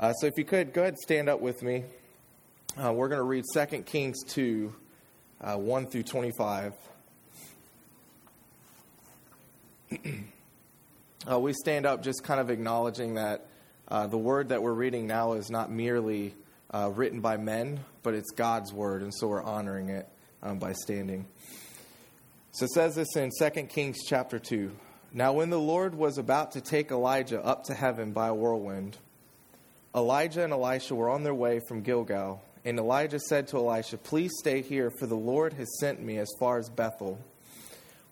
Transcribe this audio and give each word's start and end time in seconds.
Uh, 0.00 0.14
so 0.14 0.26
if 0.26 0.38
you 0.38 0.44
could, 0.46 0.72
go 0.72 0.80
ahead 0.80 0.94
and 0.94 0.98
stand 0.98 1.28
up 1.28 1.42
with 1.42 1.62
me. 1.62 1.84
Uh, 2.82 2.90
we're 2.90 3.08
going 3.08 3.18
to 3.18 3.22
read 3.22 3.44
2 3.52 3.82
Kings 3.82 4.24
2, 4.28 4.74
uh, 5.42 5.56
1 5.56 5.86
through 5.88 6.04
25. 6.04 6.72
Uh, 11.30 11.38
we 11.38 11.52
stand 11.52 11.84
up 11.84 12.02
just 12.02 12.24
kind 12.24 12.40
of 12.40 12.48
acknowledging 12.48 13.16
that 13.16 13.46
uh, 13.88 14.06
the 14.06 14.16
word 14.16 14.48
that 14.48 14.62
we're 14.62 14.72
reading 14.72 15.06
now 15.06 15.34
is 15.34 15.50
not 15.50 15.70
merely 15.70 16.34
uh, 16.70 16.90
written 16.94 17.20
by 17.20 17.36
men, 17.36 17.78
but 18.02 18.14
it's 18.14 18.30
God's 18.30 18.72
word, 18.72 19.02
and 19.02 19.14
so 19.14 19.28
we're 19.28 19.42
honoring 19.42 19.90
it 19.90 20.08
um, 20.42 20.58
by 20.58 20.72
standing. 20.72 21.26
So 22.52 22.64
it 22.64 22.70
says 22.70 22.94
this 22.94 23.16
in 23.16 23.28
2 23.38 23.50
Kings 23.64 23.98
chapter 24.08 24.38
2. 24.38 24.72
Now, 25.12 25.34
when 25.34 25.50
the 25.50 25.60
Lord 25.60 25.94
was 25.94 26.16
about 26.16 26.52
to 26.52 26.62
take 26.62 26.90
Elijah 26.90 27.44
up 27.44 27.64
to 27.64 27.74
heaven 27.74 28.12
by 28.12 28.28
a 28.28 28.34
whirlwind, 28.34 28.96
Elijah 29.94 30.44
and 30.44 30.52
Elisha 30.52 30.94
were 30.94 31.10
on 31.10 31.24
their 31.24 31.34
way 31.34 31.60
from 31.66 31.82
Gilgal, 31.82 32.42
and 32.64 32.78
Elijah 32.78 33.18
said 33.18 33.48
to 33.48 33.56
Elisha, 33.56 33.98
Please 33.98 34.30
stay 34.38 34.62
here, 34.62 34.90
for 34.98 35.06
the 35.06 35.16
Lord 35.16 35.52
has 35.54 35.78
sent 35.80 36.00
me 36.00 36.18
as 36.18 36.28
far 36.38 36.58
as 36.58 36.68
Bethel. 36.68 37.18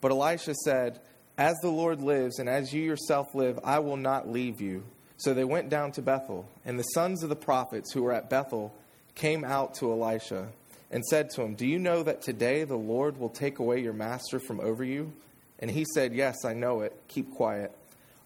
But 0.01 0.11
Elisha 0.11 0.55
said, 0.65 1.01
As 1.37 1.57
the 1.63 1.71
Lord 1.71 2.01
lives, 2.01 2.41
and 2.41 2.49
as 2.49 2.73
you 2.73 2.83
yourself 2.83 3.35
live, 3.35 3.61
I 3.63 3.79
will 3.79 3.97
not 3.97 4.29
leave 4.29 4.61
you. 4.61 4.85
So 5.19 5.35
they 5.35 5.45
went 5.45 5.69
down 5.69 5.93
to 5.93 6.03
Bethel, 6.03 6.49
and 6.65 6.79
the 6.79 6.85
sons 6.85 7.23
of 7.23 7.29
the 7.29 7.37
prophets 7.37 7.93
who 7.93 8.03
were 8.03 8.13
at 8.13 8.31
Bethel 8.31 8.75
came 9.15 9.45
out 9.45 9.75
to 9.75 9.93
Elisha 9.93 10.49
and 10.91 11.05
said 11.05 11.31
to 11.31 11.43
him, 11.43 11.55
Do 11.55 11.67
you 11.67 11.79
know 11.79 12.03
that 12.03 12.23
today 12.23 12.65
the 12.65 12.77
Lord 12.77 13.19
will 13.19 13.29
take 13.29 13.59
away 13.59 13.81
your 13.81 13.93
master 13.93 14.41
from 14.41 14.61
over 14.61 14.83
you? 14.83 15.13
And 15.59 15.71
he 15.71 15.85
said, 15.95 16.15
Yes, 16.15 16.45
I 16.45 16.55
know 16.55 16.81
it. 16.81 16.97
Keep 17.09 17.35
quiet. 17.35 17.73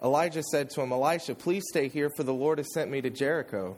Elijah 0.02 0.42
said 0.42 0.70
to 0.70 0.80
him, 0.80 0.92
Elisha, 0.92 1.34
please 1.34 1.62
stay 1.68 1.88
here, 1.88 2.10
for 2.16 2.24
the 2.24 2.34
Lord 2.34 2.58
has 2.58 2.72
sent 2.74 2.90
me 2.90 3.00
to 3.00 3.10
Jericho. 3.10 3.76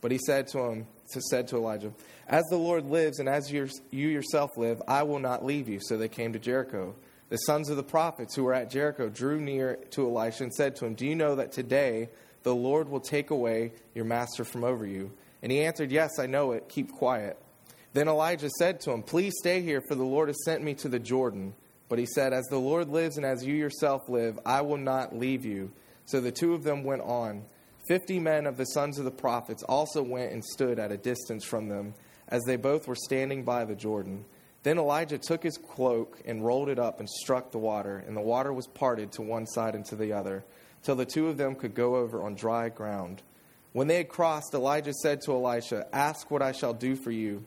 But 0.00 0.10
he 0.10 0.18
said 0.18 0.46
to 0.48 0.60
him, 0.60 0.86
said 1.06 1.48
to 1.48 1.56
Elijah, 1.56 1.92
As 2.28 2.44
the 2.50 2.56
Lord 2.56 2.86
lives 2.86 3.18
and 3.18 3.28
as 3.28 3.50
you 3.50 3.68
yourself 3.90 4.56
live, 4.56 4.80
I 4.86 5.02
will 5.02 5.18
not 5.18 5.44
leave 5.44 5.68
you. 5.68 5.80
So 5.82 5.96
they 5.96 6.08
came 6.08 6.32
to 6.32 6.38
Jericho. 6.38 6.94
The 7.28 7.38
sons 7.38 7.70
of 7.70 7.76
the 7.76 7.82
prophets 7.82 8.34
who 8.34 8.44
were 8.44 8.54
at 8.54 8.70
Jericho 8.70 9.08
drew 9.08 9.40
near 9.40 9.76
to 9.90 10.06
Elisha 10.06 10.44
and 10.44 10.54
said 10.54 10.76
to 10.76 10.86
him, 10.86 10.94
Do 10.94 11.06
you 11.06 11.16
know 11.16 11.34
that 11.34 11.52
today 11.52 12.08
the 12.44 12.54
Lord 12.54 12.88
will 12.88 13.00
take 13.00 13.30
away 13.30 13.72
your 13.94 14.04
master 14.04 14.44
from 14.44 14.64
over 14.64 14.86
you? 14.86 15.10
And 15.42 15.50
he 15.50 15.62
answered, 15.62 15.90
Yes, 15.90 16.18
I 16.18 16.26
know 16.26 16.52
it. 16.52 16.68
Keep 16.68 16.92
quiet. 16.92 17.36
Then 17.92 18.08
Elijah 18.08 18.50
said 18.58 18.80
to 18.82 18.92
him, 18.92 19.02
Please 19.02 19.34
stay 19.38 19.60
here, 19.60 19.82
for 19.88 19.94
the 19.94 20.04
Lord 20.04 20.28
has 20.28 20.44
sent 20.44 20.62
me 20.62 20.74
to 20.74 20.88
the 20.88 20.98
Jordan. 20.98 21.54
But 21.88 21.98
he 21.98 22.06
said, 22.06 22.32
As 22.32 22.46
the 22.46 22.58
Lord 22.58 22.88
lives 22.88 23.16
and 23.16 23.26
as 23.26 23.44
you 23.44 23.54
yourself 23.54 24.08
live, 24.08 24.38
I 24.44 24.62
will 24.62 24.78
not 24.78 25.16
leave 25.16 25.44
you. 25.44 25.72
So 26.04 26.20
the 26.20 26.32
two 26.32 26.54
of 26.54 26.62
them 26.62 26.84
went 26.84 27.02
on. 27.02 27.44
Fifty 27.88 28.18
men 28.18 28.46
of 28.46 28.56
the 28.56 28.64
sons 28.64 28.98
of 28.98 29.04
the 29.04 29.10
prophets 29.10 29.62
also 29.62 30.02
went 30.02 30.32
and 30.32 30.44
stood 30.44 30.78
at 30.78 30.90
a 30.90 30.96
distance 30.96 31.44
from 31.44 31.68
them, 31.68 31.94
as 32.28 32.42
they 32.44 32.56
both 32.56 32.88
were 32.88 32.96
standing 32.96 33.44
by 33.44 33.64
the 33.64 33.76
Jordan. 33.76 34.24
Then 34.64 34.78
Elijah 34.78 35.18
took 35.18 35.44
his 35.44 35.58
cloak 35.58 36.20
and 36.24 36.44
rolled 36.44 36.68
it 36.68 36.80
up 36.80 36.98
and 36.98 37.08
struck 37.08 37.52
the 37.52 37.58
water, 37.58 38.02
and 38.04 38.16
the 38.16 38.20
water 38.20 38.52
was 38.52 38.66
parted 38.66 39.12
to 39.12 39.22
one 39.22 39.46
side 39.46 39.76
and 39.76 39.84
to 39.86 39.94
the 39.94 40.12
other, 40.12 40.44
till 40.82 40.96
the 40.96 41.04
two 41.04 41.28
of 41.28 41.36
them 41.36 41.54
could 41.54 41.74
go 41.74 41.94
over 41.94 42.20
on 42.20 42.34
dry 42.34 42.68
ground. 42.68 43.22
When 43.72 43.86
they 43.86 43.98
had 43.98 44.08
crossed, 44.08 44.54
Elijah 44.54 44.92
said 44.92 45.20
to 45.22 45.32
Elisha, 45.32 45.86
Ask 45.92 46.30
what 46.30 46.42
I 46.42 46.50
shall 46.50 46.74
do 46.74 46.96
for 46.96 47.12
you 47.12 47.44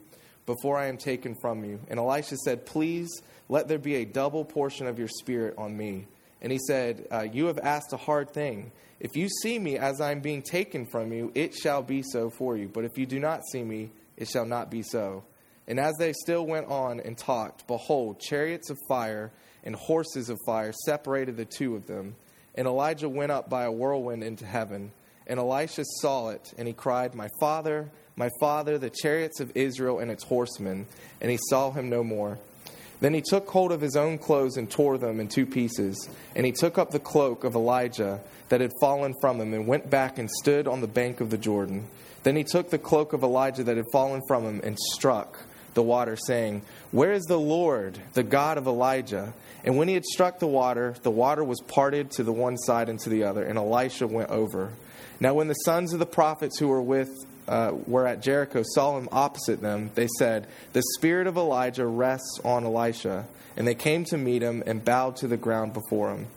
before 0.54 0.76
I 0.76 0.86
am 0.86 0.96
taken 0.96 1.36
from 1.40 1.64
you. 1.64 1.78
And 1.88 2.00
Elisha 2.00 2.36
said, 2.38 2.66
Please 2.66 3.08
let 3.48 3.68
there 3.68 3.78
be 3.78 3.96
a 3.96 4.04
double 4.04 4.44
portion 4.44 4.88
of 4.88 4.98
your 4.98 5.06
spirit 5.06 5.54
on 5.56 5.76
me. 5.76 6.08
And 6.42 6.50
he 6.50 6.58
said, 6.66 7.06
uh, 7.12 7.26
You 7.32 7.46
have 7.46 7.58
asked 7.58 7.92
a 7.92 7.96
hard 7.96 8.30
thing. 8.30 8.72
If 8.98 9.14
you 9.14 9.28
see 9.28 9.60
me 9.60 9.78
as 9.78 10.00
I 10.00 10.10
am 10.10 10.20
being 10.20 10.42
taken 10.42 10.86
from 10.86 11.12
you, 11.12 11.30
it 11.36 11.54
shall 11.54 11.82
be 11.82 12.02
so 12.02 12.30
for 12.30 12.56
you. 12.56 12.68
But 12.68 12.84
if 12.84 12.98
you 12.98 13.06
do 13.06 13.20
not 13.20 13.42
see 13.52 13.62
me, 13.62 13.92
it 14.16 14.26
shall 14.26 14.44
not 14.44 14.72
be 14.72 14.82
so. 14.82 15.22
And 15.68 15.78
as 15.78 15.94
they 16.00 16.12
still 16.12 16.44
went 16.44 16.66
on 16.66 16.98
and 16.98 17.16
talked, 17.16 17.68
behold, 17.68 18.18
chariots 18.18 18.70
of 18.70 18.78
fire 18.88 19.30
and 19.62 19.76
horses 19.76 20.30
of 20.30 20.38
fire 20.44 20.72
separated 20.84 21.36
the 21.36 21.44
two 21.44 21.76
of 21.76 21.86
them. 21.86 22.16
And 22.56 22.66
Elijah 22.66 23.08
went 23.08 23.30
up 23.30 23.48
by 23.48 23.64
a 23.64 23.72
whirlwind 23.72 24.24
into 24.24 24.44
heaven. 24.44 24.90
And 25.28 25.38
Elisha 25.38 25.84
saw 26.00 26.30
it, 26.30 26.52
and 26.58 26.66
he 26.66 26.74
cried, 26.74 27.14
My 27.14 27.28
father, 27.38 27.92
my 28.16 28.28
father, 28.40 28.78
the 28.78 28.90
chariots 28.90 29.40
of 29.40 29.52
Israel 29.54 29.98
and 29.98 30.10
its 30.10 30.24
horsemen, 30.24 30.86
and 31.20 31.30
he 31.30 31.38
saw 31.48 31.70
him 31.70 31.88
no 31.88 32.04
more. 32.04 32.38
Then 33.00 33.14
he 33.14 33.22
took 33.22 33.48
hold 33.48 33.72
of 33.72 33.80
his 33.80 33.96
own 33.96 34.18
clothes 34.18 34.56
and 34.56 34.70
tore 34.70 34.98
them 34.98 35.20
in 35.20 35.28
two 35.28 35.46
pieces. 35.46 36.08
And 36.36 36.44
he 36.44 36.52
took 36.52 36.76
up 36.76 36.90
the 36.90 36.98
cloak 36.98 37.44
of 37.44 37.54
Elijah 37.54 38.20
that 38.50 38.60
had 38.60 38.72
fallen 38.80 39.14
from 39.20 39.40
him 39.40 39.54
and 39.54 39.66
went 39.66 39.88
back 39.88 40.18
and 40.18 40.30
stood 40.30 40.68
on 40.68 40.82
the 40.82 40.86
bank 40.86 41.20
of 41.20 41.30
the 41.30 41.38
Jordan. 41.38 41.86
Then 42.22 42.36
he 42.36 42.44
took 42.44 42.68
the 42.68 42.78
cloak 42.78 43.14
of 43.14 43.22
Elijah 43.22 43.64
that 43.64 43.76
had 43.76 43.86
fallen 43.92 44.20
from 44.28 44.44
him 44.44 44.60
and 44.62 44.78
struck 44.92 45.38
the 45.72 45.82
water, 45.82 46.16
saying, 46.16 46.62
Where 46.90 47.12
is 47.12 47.24
the 47.24 47.38
Lord, 47.38 47.98
the 48.12 48.22
God 48.22 48.58
of 48.58 48.66
Elijah? 48.66 49.32
And 49.64 49.78
when 49.78 49.88
he 49.88 49.94
had 49.94 50.04
struck 50.04 50.38
the 50.38 50.46
water, 50.46 50.94
the 51.02 51.10
water 51.10 51.44
was 51.44 51.60
parted 51.66 52.10
to 52.12 52.22
the 52.22 52.32
one 52.32 52.56
side 52.58 52.88
and 52.88 52.98
to 53.00 53.10
the 53.10 53.24
other, 53.24 53.44
and 53.44 53.56
Elisha 53.56 54.06
went 54.06 54.30
over. 54.30 54.72
Now, 55.20 55.34
when 55.34 55.48
the 55.48 55.54
sons 55.54 55.92
of 55.92 55.98
the 55.98 56.06
prophets 56.06 56.58
who 56.58 56.68
were 56.68 56.82
with 56.82 57.10
uh, 57.50 57.72
were 57.86 58.06
at 58.06 58.22
Jericho 58.22 58.62
saw 58.64 58.96
him 58.96 59.08
opposite 59.10 59.60
them, 59.60 59.90
they 59.96 60.06
said, 60.18 60.46
The 60.72 60.82
spirit 60.96 61.26
of 61.26 61.36
Elijah 61.36 61.86
rests 61.86 62.38
on 62.44 62.64
Elisha. 62.64 63.26
And 63.56 63.66
they 63.66 63.74
came 63.74 64.04
to 64.06 64.16
meet 64.16 64.42
him 64.42 64.62
and 64.64 64.84
bowed 64.84 65.16
to 65.16 65.26
the 65.26 65.36
ground 65.36 65.74
before 65.74 66.14
him. 66.14 66.28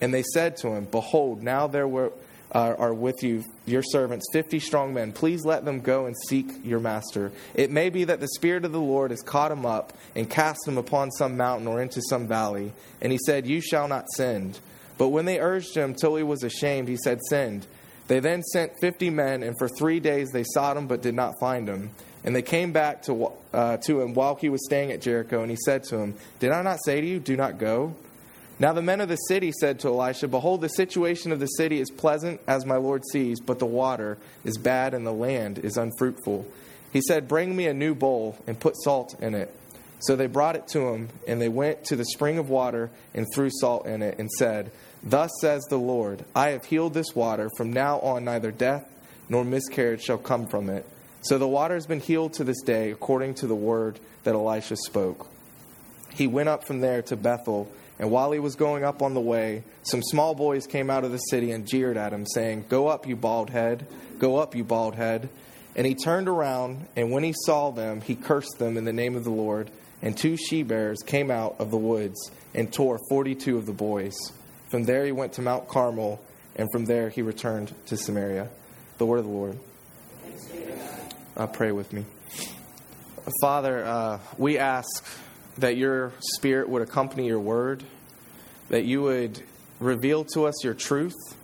And 0.00 0.12
they 0.12 0.24
said 0.34 0.56
to 0.58 0.68
him, 0.70 0.86
Behold, 0.90 1.42
now 1.42 1.66
there 1.66 1.86
were, 1.86 2.12
uh, 2.50 2.74
are 2.78 2.94
with 2.94 3.22
you 3.22 3.44
your 3.66 3.82
servants, 3.82 4.24
fifty 4.32 4.58
strong 4.58 4.94
men. 4.94 5.12
Please 5.12 5.44
let 5.44 5.64
them 5.64 5.80
go 5.80 6.06
and 6.06 6.16
seek 6.28 6.50
your 6.64 6.80
master. 6.80 7.30
It 7.54 7.70
may 7.70 7.90
be 7.90 8.04
that 8.04 8.20
the 8.20 8.28
Spirit 8.34 8.64
of 8.64 8.72
the 8.72 8.80
Lord 8.80 9.10
has 9.10 9.20
caught 9.20 9.52
him 9.52 9.64
up 9.64 9.92
and 10.16 10.28
cast 10.28 10.66
him 10.66 10.78
upon 10.78 11.12
some 11.12 11.36
mountain 11.36 11.68
or 11.68 11.80
into 11.80 12.00
some 12.08 12.26
valley. 12.26 12.72
And 13.00 13.12
he 13.12 13.18
said, 13.26 13.46
You 13.46 13.60
shall 13.60 13.86
not 13.86 14.08
send. 14.16 14.58
But 14.98 15.08
when 15.08 15.26
they 15.26 15.38
urged 15.38 15.76
him 15.76 15.94
till 15.94 16.16
he 16.16 16.22
was 16.22 16.42
ashamed, 16.42 16.88
he 16.88 16.96
said, 16.96 17.20
Send. 17.28 17.66
They 18.12 18.20
then 18.20 18.42
sent 18.42 18.78
fifty 18.78 19.08
men, 19.08 19.42
and 19.42 19.56
for 19.56 19.70
three 19.70 19.98
days 19.98 20.32
they 20.32 20.44
sought 20.44 20.76
him 20.76 20.86
but 20.86 21.00
did 21.00 21.14
not 21.14 21.40
find 21.40 21.66
him. 21.66 21.92
And 22.24 22.36
they 22.36 22.42
came 22.42 22.70
back 22.70 23.04
to, 23.04 23.32
uh, 23.54 23.78
to 23.86 24.02
him 24.02 24.12
while 24.12 24.34
he 24.34 24.50
was 24.50 24.62
staying 24.66 24.92
at 24.92 25.00
Jericho, 25.00 25.40
and 25.40 25.50
he 25.50 25.56
said 25.64 25.84
to 25.84 25.96
him, 25.96 26.14
Did 26.38 26.52
I 26.52 26.60
not 26.60 26.84
say 26.84 27.00
to 27.00 27.06
you, 27.06 27.20
Do 27.20 27.38
not 27.38 27.56
go? 27.56 27.94
Now 28.58 28.74
the 28.74 28.82
men 28.82 29.00
of 29.00 29.08
the 29.08 29.16
city 29.16 29.50
said 29.58 29.80
to 29.80 29.88
Elisha, 29.88 30.28
Behold, 30.28 30.60
the 30.60 30.68
situation 30.68 31.32
of 31.32 31.40
the 31.40 31.46
city 31.46 31.80
is 31.80 31.90
pleasant, 31.90 32.42
as 32.46 32.66
my 32.66 32.76
Lord 32.76 33.00
sees, 33.10 33.40
but 33.40 33.58
the 33.58 33.64
water 33.64 34.18
is 34.44 34.58
bad, 34.58 34.92
and 34.92 35.06
the 35.06 35.10
land 35.10 35.58
is 35.60 35.78
unfruitful. 35.78 36.46
He 36.92 37.00
said, 37.00 37.28
Bring 37.28 37.56
me 37.56 37.66
a 37.66 37.72
new 37.72 37.94
bowl, 37.94 38.36
and 38.46 38.60
put 38.60 38.74
salt 38.84 39.16
in 39.22 39.34
it. 39.34 39.56
So 40.00 40.16
they 40.16 40.26
brought 40.26 40.56
it 40.56 40.68
to 40.72 40.80
him, 40.88 41.08
and 41.26 41.40
they 41.40 41.48
went 41.48 41.84
to 41.84 41.96
the 41.96 42.04
spring 42.04 42.36
of 42.36 42.50
water, 42.50 42.90
and 43.14 43.26
threw 43.34 43.48
salt 43.50 43.86
in 43.86 44.02
it, 44.02 44.18
and 44.18 44.30
said, 44.32 44.70
Thus 45.02 45.30
says 45.40 45.62
the 45.68 45.78
Lord 45.78 46.24
I 46.34 46.50
have 46.50 46.64
healed 46.64 46.94
this 46.94 47.14
water. 47.14 47.50
From 47.56 47.72
now 47.72 47.98
on, 48.00 48.24
neither 48.24 48.50
death 48.50 48.88
nor 49.28 49.44
miscarriage 49.44 50.02
shall 50.02 50.18
come 50.18 50.46
from 50.46 50.68
it. 50.68 50.86
So 51.22 51.38
the 51.38 51.48
water 51.48 51.74
has 51.74 51.86
been 51.86 52.00
healed 52.00 52.34
to 52.34 52.44
this 52.44 52.60
day, 52.62 52.90
according 52.90 53.34
to 53.34 53.46
the 53.46 53.54
word 53.54 53.98
that 54.24 54.34
Elisha 54.34 54.76
spoke. 54.76 55.28
He 56.10 56.26
went 56.26 56.48
up 56.48 56.64
from 56.64 56.80
there 56.80 57.02
to 57.02 57.16
Bethel, 57.16 57.70
and 57.98 58.10
while 58.10 58.32
he 58.32 58.38
was 58.38 58.56
going 58.56 58.84
up 58.84 59.02
on 59.02 59.14
the 59.14 59.20
way, 59.20 59.62
some 59.82 60.02
small 60.02 60.34
boys 60.34 60.66
came 60.66 60.90
out 60.90 61.04
of 61.04 61.12
the 61.12 61.18
city 61.18 61.52
and 61.52 61.66
jeered 61.66 61.96
at 61.96 62.12
him, 62.12 62.26
saying, 62.26 62.66
Go 62.68 62.88
up, 62.88 63.06
you 63.06 63.16
bald 63.16 63.50
head! 63.50 63.86
Go 64.18 64.36
up, 64.36 64.54
you 64.54 64.64
bald 64.64 64.96
head! 64.96 65.28
And 65.74 65.86
he 65.86 65.94
turned 65.94 66.28
around, 66.28 66.86
and 66.96 67.10
when 67.12 67.22
he 67.22 67.32
saw 67.46 67.70
them, 67.70 68.00
he 68.00 68.14
cursed 68.14 68.58
them 68.58 68.76
in 68.76 68.84
the 68.84 68.92
name 68.92 69.16
of 69.16 69.24
the 69.24 69.30
Lord. 69.30 69.70
And 70.02 70.18
two 70.18 70.36
she 70.36 70.64
bears 70.64 70.98
came 71.06 71.30
out 71.30 71.56
of 71.60 71.70
the 71.70 71.78
woods 71.78 72.30
and 72.54 72.72
tore 72.72 72.98
forty 73.08 73.34
two 73.36 73.56
of 73.56 73.66
the 73.66 73.72
boys. 73.72 74.12
From 74.72 74.84
there 74.84 75.04
he 75.04 75.12
went 75.12 75.34
to 75.34 75.42
Mount 75.42 75.68
Carmel, 75.68 76.18
and 76.56 76.66
from 76.72 76.86
there 76.86 77.10
he 77.10 77.20
returned 77.20 77.74
to 77.88 77.96
Samaria. 77.98 78.48
The 78.96 79.04
word 79.04 79.18
of 79.18 79.26
the 79.26 79.30
Lord. 79.30 79.58
Uh, 81.36 81.46
pray 81.46 81.72
with 81.72 81.92
me. 81.92 82.06
Father, 83.42 83.84
uh, 83.84 84.18
we 84.38 84.56
ask 84.56 85.04
that 85.58 85.76
your 85.76 86.14
spirit 86.36 86.70
would 86.70 86.80
accompany 86.80 87.26
your 87.26 87.38
word, 87.38 87.84
that 88.70 88.86
you 88.86 89.02
would 89.02 89.42
reveal 89.78 90.24
to 90.32 90.46
us 90.46 90.64
your 90.64 90.72
truth, 90.72 91.36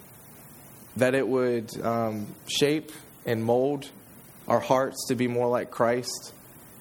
that 0.96 1.14
it 1.14 1.28
would 1.28 1.68
um, 1.82 2.28
shape 2.46 2.92
and 3.26 3.44
mold 3.44 3.90
our 4.48 4.60
hearts 4.60 5.04
to 5.08 5.14
be 5.14 5.28
more 5.28 5.48
like 5.48 5.70
Christ. 5.70 6.32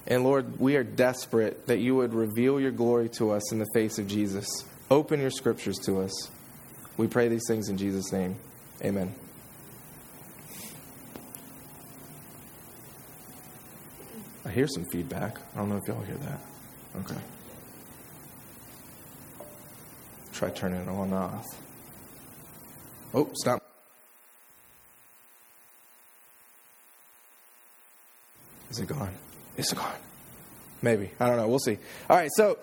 And 0.07 0.23
Lord, 0.23 0.61
we 0.61 0.77
are 0.77 0.83
desperate 0.85 1.67
that 1.67 1.79
you 1.79 1.95
would 1.95 2.13
reveal 2.13 2.57
your 2.57 2.71
glory 2.71 3.09
to 3.17 3.31
us 3.31 3.51
in 3.51 3.59
the 3.59 3.67
face 3.73 3.99
of 3.99 4.07
Jesus. 4.07 4.47
Open 4.89 5.19
your 5.19 5.31
scriptures 5.31 5.77
to 5.79 5.99
us. 5.99 6.31
We 6.97 7.07
pray 7.07 7.27
these 7.27 7.45
things 7.47 7.69
in 7.69 7.77
Jesus' 7.77 8.11
name. 8.11 8.35
Amen. 8.83 9.13
I 14.45 14.49
hear 14.49 14.67
some 14.67 14.85
feedback. 14.91 15.37
I 15.53 15.57
don't 15.59 15.69
know 15.69 15.77
if 15.77 15.87
y'all 15.87 16.01
hear 16.01 16.15
that. 16.15 16.39
Okay. 17.01 17.21
Try 20.33 20.49
turning 20.49 20.81
it 20.81 20.87
on 20.87 21.05
and 21.05 21.13
off. 21.13 21.45
Oh, 23.13 23.29
stop. 23.33 23.61
Is 28.69 28.79
it 28.79 28.87
gone? 28.87 29.13
Is 29.57 29.71
it 29.71 29.75
gone? 29.75 29.93
Maybe. 30.81 31.11
I 31.19 31.27
don't 31.27 31.37
know. 31.37 31.47
We'll 31.47 31.59
see. 31.59 31.77
All 32.09 32.17
right. 32.17 32.29
So, 32.35 32.57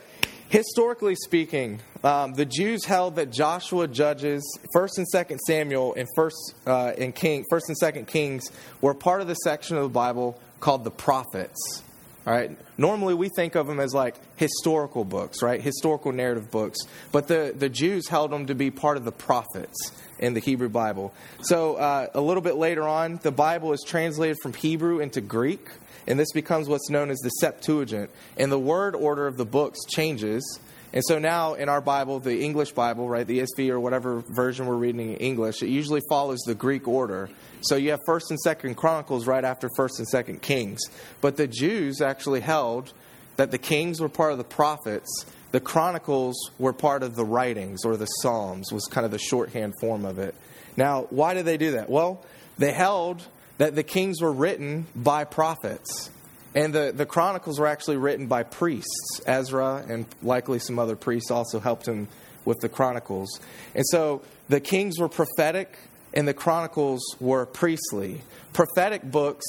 historically 0.49 1.15
speaking, 1.15 1.81
um, 2.03 2.35
the 2.35 2.45
Jews 2.45 2.85
held 2.85 3.17
that 3.17 3.31
Joshua, 3.31 3.89
Judges, 3.89 4.43
First 4.73 4.99
and 4.99 5.07
Second 5.09 5.39
Samuel, 5.47 5.95
and 5.95 6.09
First 6.15 6.55
uh, 6.67 6.93
and 6.99 7.15
King, 7.15 7.45
First 7.49 7.69
and 7.69 7.77
Second 7.77 8.07
Kings 8.07 8.51
were 8.81 8.95
part 8.95 9.21
of 9.21 9.27
the 9.27 9.35
section 9.35 9.77
of 9.77 9.83
the 9.85 9.89
Bible 9.89 10.39
called 10.61 10.85
the 10.85 10.91
prophets. 10.91 11.83
All 12.27 12.33
right. 12.33 12.57
Normally, 12.79 13.13
we 13.13 13.29
think 13.29 13.55
of 13.55 13.67
them 13.67 13.79
as 13.79 13.93
like 13.93 14.17
historical 14.37 15.05
books, 15.05 15.43
right? 15.43 15.61
Historical 15.61 16.11
narrative 16.11 16.51
books. 16.51 16.79
But 17.13 17.29
the, 17.29 17.55
the 17.57 17.69
Jews 17.69 18.09
held 18.09 18.31
them 18.31 18.47
to 18.47 18.55
be 18.55 18.71
part 18.71 18.97
of 18.97 19.05
the 19.05 19.13
prophets 19.13 19.93
in 20.19 20.33
the 20.33 20.41
Hebrew 20.41 20.71
Bible. 20.71 21.13
So, 21.43 21.75
uh, 21.75 22.07
a 22.15 22.21
little 22.21 22.43
bit 22.43 22.57
later 22.57 22.89
on, 22.89 23.21
the 23.23 23.31
Bible 23.31 23.75
is 23.75 23.85
translated 23.87 24.39
from 24.43 24.55
Hebrew 24.55 25.01
into 25.01 25.21
Greek, 25.21 25.69
and 26.07 26.19
this 26.19 26.33
becomes 26.33 26.69
what's 26.69 26.91
known 26.91 27.11
as 27.11 27.19
the 27.19 27.31
Septuagint. 27.31 28.11
And 28.37 28.51
the 28.51 28.59
word 28.59 28.95
order 28.95 29.27
of 29.27 29.37
the 29.37 29.45
books 29.45 29.79
changes. 29.89 30.61
And 30.93 31.03
so 31.07 31.19
now 31.19 31.55
in 31.55 31.69
our 31.69 31.81
Bible, 31.81 32.21
the 32.21 32.41
English 32.41 32.73
Bible, 32.73 33.09
right, 33.09 33.27
the 33.27 33.41
ESV 33.41 33.71
or 33.71 33.81
whatever 33.81 34.23
version 34.29 34.67
we're 34.67 34.75
reading 34.75 35.11
in 35.11 35.17
English, 35.17 35.63
it 35.63 35.69
usually 35.69 36.03
follows 36.09 36.41
the 36.47 36.55
Greek 36.55 36.87
order. 36.87 37.29
So 37.63 37.77
you 37.77 37.91
have 37.91 38.01
First 38.07 38.31
and 38.31 38.39
Second 38.39 38.77
Chronicles 38.77 39.27
right 39.27 39.45
after 39.45 39.69
First 39.77 39.99
and 39.99 40.07
Second 40.07 40.43
Kings. 40.43 40.81
But 41.21 41.37
the 41.37 41.49
Jews 41.49 42.01
actually 42.01 42.41
held 42.41 42.93
that 43.37 43.51
the 43.51 43.59
kings 43.59 44.01
were 44.01 44.09
part 44.09 44.33
of 44.33 44.39
the 44.39 44.45
prophets, 44.45 45.27
the 45.51 45.61
Chronicles 45.61 46.51
were 46.59 46.73
part 46.73 47.03
of 47.03 47.15
the 47.15 47.25
writings 47.25 47.85
or 47.85 47.97
the 47.97 48.07
Psalms 48.07 48.73
was 48.73 48.87
kind 48.87 49.05
of 49.05 49.11
the 49.11 49.19
shorthand 49.19 49.73
form 49.81 50.05
of 50.05 50.19
it. 50.19 50.35
Now, 50.77 51.07
why 51.11 51.35
did 51.35 51.45
they 51.45 51.57
do 51.57 51.73
that? 51.73 51.89
Well, 51.89 52.25
they 52.59 52.73
held 52.73 53.23
that 53.59 53.75
the 53.75 53.83
kings 53.83 54.21
were 54.21 54.33
written 54.33 54.87
by 54.95 55.25
prophets. 55.25 56.11
And 56.55 56.73
the, 56.73 56.93
the 56.95 57.07
Chronicles 57.07 57.59
were 57.59 57.67
actually 57.67 57.97
written 57.97 58.27
by 58.27 58.45
priests. 58.45 59.21
Ezra 59.27 59.85
and 59.89 60.07
likely 60.23 60.59
some 60.59 60.79
other 60.79 60.97
priests 60.97 61.31
also 61.31 61.59
helped 61.59 61.87
him 61.87 62.09
with 62.45 62.61
the 62.61 62.69
Chronicles. 62.69 63.41
And 63.75 63.85
so 63.87 64.23
the 64.49 64.61
kings 64.61 64.99
were 64.99 65.09
prophetic 65.09 65.77
and 66.13 66.29
the 66.29 66.35
Chronicles 66.35 67.03
were 67.19 67.47
priestly. 67.47 68.21
Prophetic 68.53 69.03
books 69.03 69.45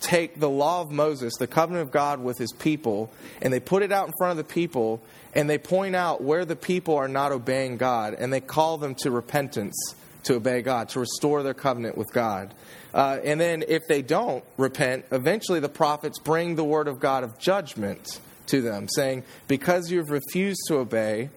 take 0.00 0.38
the 0.38 0.50
law 0.50 0.80
of 0.82 0.90
Moses, 0.90 1.34
the 1.38 1.46
covenant 1.46 1.86
of 1.86 1.92
God 1.92 2.20
with 2.20 2.38
his 2.38 2.52
people, 2.52 3.10
and 3.40 3.52
they 3.52 3.60
put 3.60 3.82
it 3.82 3.92
out 3.92 4.06
in 4.06 4.14
front 4.18 4.32
of 4.32 4.36
the 4.36 4.52
people 4.52 5.02
and 5.34 5.48
they 5.48 5.58
point 5.58 5.94
out 5.94 6.22
where 6.22 6.44
the 6.44 6.56
people 6.56 6.96
are 6.96 7.08
not 7.08 7.32
obeying 7.32 7.76
God 7.76 8.14
and 8.14 8.32
they 8.32 8.40
call 8.40 8.78
them 8.78 8.94
to 8.96 9.10
repentance 9.10 9.94
to 10.24 10.34
obey 10.34 10.62
God, 10.62 10.88
to 10.90 11.00
restore 11.00 11.42
their 11.42 11.54
covenant 11.54 11.96
with 11.96 12.12
God. 12.12 12.54
Uh, 12.92 13.18
and 13.24 13.40
then 13.40 13.64
if 13.68 13.86
they 13.86 14.02
don't 14.02 14.44
repent, 14.56 15.06
eventually 15.12 15.60
the 15.60 15.68
prophets 15.68 16.18
bring 16.18 16.56
the 16.56 16.64
word 16.64 16.88
of 16.88 17.00
God 17.00 17.24
of 17.24 17.38
judgment 17.38 18.20
to 18.46 18.60
them, 18.60 18.88
saying, 18.88 19.22
Because 19.48 19.90
you've 19.90 20.10
refused 20.10 20.60
to 20.68 20.78
obey, 20.78 21.30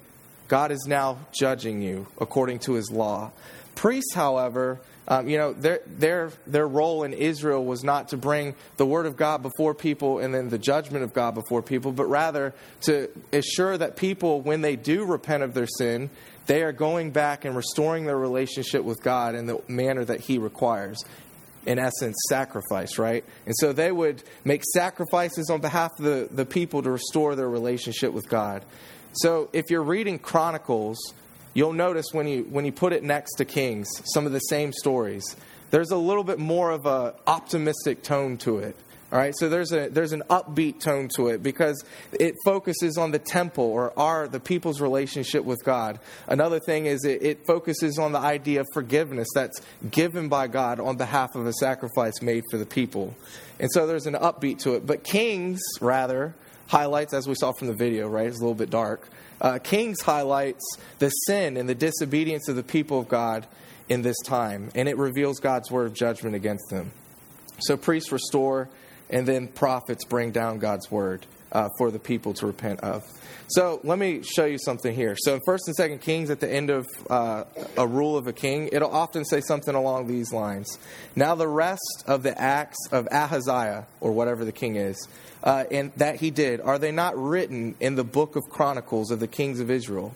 God 0.47 0.71
is 0.71 0.85
now 0.87 1.19
judging 1.31 1.81
you 1.81 2.07
according 2.19 2.59
to 2.59 2.73
his 2.73 2.91
law. 2.91 3.31
Priests, 3.75 4.13
however, 4.13 4.79
um, 5.07 5.27
you 5.27 5.37
know, 5.37 5.51
their, 5.53 5.81
their, 5.85 6.31
their 6.47 6.67
role 6.67 7.03
in 7.03 7.13
Israel 7.13 7.63
was 7.65 7.83
not 7.83 8.09
to 8.09 8.17
bring 8.17 8.55
the 8.77 8.85
word 8.85 9.05
of 9.05 9.17
God 9.17 9.41
before 9.41 9.73
people 9.73 10.19
and 10.19 10.33
then 10.33 10.49
the 10.49 10.57
judgment 10.57 11.03
of 11.03 11.13
God 11.13 11.35
before 11.35 11.61
people, 11.61 11.91
but 11.91 12.05
rather 12.05 12.53
to 12.81 13.09
assure 13.33 13.77
that 13.77 13.97
people, 13.97 14.41
when 14.41 14.61
they 14.61 14.75
do 14.75 15.03
repent 15.03 15.43
of 15.43 15.53
their 15.53 15.67
sin, 15.67 16.09
they 16.45 16.63
are 16.63 16.71
going 16.71 17.11
back 17.11 17.45
and 17.45 17.55
restoring 17.55 18.05
their 18.05 18.17
relationship 18.17 18.83
with 18.83 19.01
God 19.01 19.35
in 19.35 19.45
the 19.45 19.61
manner 19.67 20.03
that 20.03 20.21
He 20.21 20.37
requires 20.37 21.03
in 21.65 21.79
essence, 21.79 22.15
sacrifice, 22.27 22.97
right? 22.97 23.23
And 23.45 23.55
so 23.57 23.73
they 23.73 23.91
would 23.91 24.23
make 24.43 24.63
sacrifices 24.73 25.49
on 25.49 25.61
behalf 25.61 25.91
of 25.97 26.05
the, 26.05 26.27
the 26.29 26.45
people 26.45 26.81
to 26.83 26.91
restore 26.91 27.35
their 27.35 27.49
relationship 27.49 28.13
with 28.13 28.27
God. 28.29 28.63
So 29.13 29.49
if 29.53 29.69
you're 29.69 29.83
reading 29.83 30.19
Chronicles, 30.19 30.97
you'll 31.53 31.73
notice 31.73 32.07
when 32.11 32.27
you, 32.27 32.43
when 32.49 32.65
you 32.65 32.71
put 32.71 32.93
it 32.93 33.03
next 33.03 33.35
to 33.35 33.45
Kings, 33.45 33.87
some 34.13 34.25
of 34.25 34.31
the 34.31 34.39
same 34.39 34.73
stories, 34.73 35.23
there's 35.71 35.91
a 35.91 35.97
little 35.97 36.23
bit 36.23 36.39
more 36.39 36.71
of 36.71 36.85
an 36.85 37.13
optimistic 37.27 38.03
tone 38.03 38.37
to 38.37 38.59
it. 38.59 38.75
All 39.13 39.19
right, 39.19 39.35
so 39.37 39.47
there's 39.47 39.71
a 39.71 39.89
there's 39.89 40.11
an 40.11 40.23
upbeat 40.27 40.79
tone 40.79 41.07
to 41.17 41.27
it 41.27 41.43
because 41.43 41.85
it 42.13 42.33
focuses 42.43 42.97
on 42.97 43.11
the 43.11 43.19
temple 43.19 43.63
or 43.63 43.97
our 43.97 44.27
the 44.27 44.39
people's 44.39 44.81
relationship 44.81 45.45
with 45.45 45.63
God. 45.63 45.99
Another 46.25 46.59
thing 46.59 46.87
is 46.87 47.05
it, 47.05 47.21
it 47.21 47.45
focuses 47.45 47.99
on 47.99 48.11
the 48.11 48.17
idea 48.17 48.61
of 48.61 48.67
forgiveness 48.73 49.27
that's 49.35 49.61
given 49.91 50.29
by 50.29 50.47
God 50.47 50.79
on 50.79 50.97
behalf 50.97 51.35
of 51.35 51.45
a 51.45 51.53
sacrifice 51.53 52.23
made 52.23 52.43
for 52.49 52.57
the 52.57 52.65
people. 52.65 53.13
And 53.59 53.69
so 53.71 53.85
there's 53.85 54.07
an 54.07 54.15
upbeat 54.15 54.57
to 54.63 54.73
it. 54.73 54.87
But 54.87 55.03
Kings 55.03 55.61
rather 55.79 56.33
highlights, 56.65 57.13
as 57.13 57.27
we 57.27 57.35
saw 57.35 57.51
from 57.51 57.67
the 57.67 57.75
video, 57.75 58.07
right? 58.07 58.25
It's 58.25 58.39
a 58.39 58.41
little 58.41 58.55
bit 58.55 58.71
dark. 58.71 59.07
Uh, 59.39 59.59
Kings 59.59 60.01
highlights 60.01 60.65
the 60.97 61.09
sin 61.27 61.57
and 61.57 61.69
the 61.69 61.75
disobedience 61.75 62.49
of 62.49 62.55
the 62.55 62.63
people 62.63 62.97
of 62.97 63.09
God 63.09 63.45
in 63.89 64.01
this 64.01 64.17
time, 64.25 64.71
and 64.73 64.89
it 64.89 64.97
reveals 64.97 65.39
God's 65.39 65.69
word 65.69 65.85
of 65.85 65.93
judgment 65.93 66.35
against 66.35 66.67
them. 66.71 66.91
So 67.59 67.77
priests 67.77 68.11
restore 68.11 68.69
and 69.13 69.27
then 69.27 69.47
prophets 69.47 70.03
bring 70.03 70.31
down 70.31 70.57
God's 70.57 70.91
word 70.91 71.25
uh, 71.53 71.69
for 71.77 71.91
the 71.91 71.99
people 71.99 72.33
to 72.33 72.47
repent 72.47 72.81
of. 72.81 73.03
So 73.47 73.79
let 73.83 73.99
me 73.99 74.23
show 74.23 74.45
you 74.45 74.57
something 74.57 74.93
here. 74.93 75.15
So 75.19 75.35
in 75.35 75.41
First 75.45 75.67
and 75.67 75.75
Second 75.75 75.99
Kings, 75.99 76.31
at 76.31 76.39
the 76.39 76.51
end 76.51 76.71
of 76.71 76.87
uh, 77.09 77.43
a 77.77 77.85
rule 77.85 78.17
of 78.17 78.25
a 78.25 78.33
king, 78.33 78.69
it'll 78.71 78.89
often 78.89 79.23
say 79.23 79.39
something 79.41 79.75
along 79.75 80.07
these 80.07 80.33
lines. 80.33 80.79
Now 81.15 81.35
the 81.35 81.47
rest 81.47 82.03
of 82.07 82.23
the 82.23 82.39
acts 82.41 82.77
of 82.91 83.07
Ahaziah, 83.11 83.85
or 84.01 84.11
whatever 84.11 84.43
the 84.43 84.51
king 84.51 84.77
is, 84.77 85.07
uh, 85.43 85.65
and 85.69 85.91
that 85.97 86.15
he 86.15 86.31
did, 86.31 86.59
are 86.61 86.79
they 86.79 86.91
not 86.91 87.15
written 87.15 87.75
in 87.79 87.95
the 87.95 88.03
book 88.03 88.35
of 88.35 88.43
Chronicles 88.49 89.11
of 89.11 89.19
the 89.19 89.27
kings 89.27 89.59
of 89.59 89.69
Israel? 89.69 90.15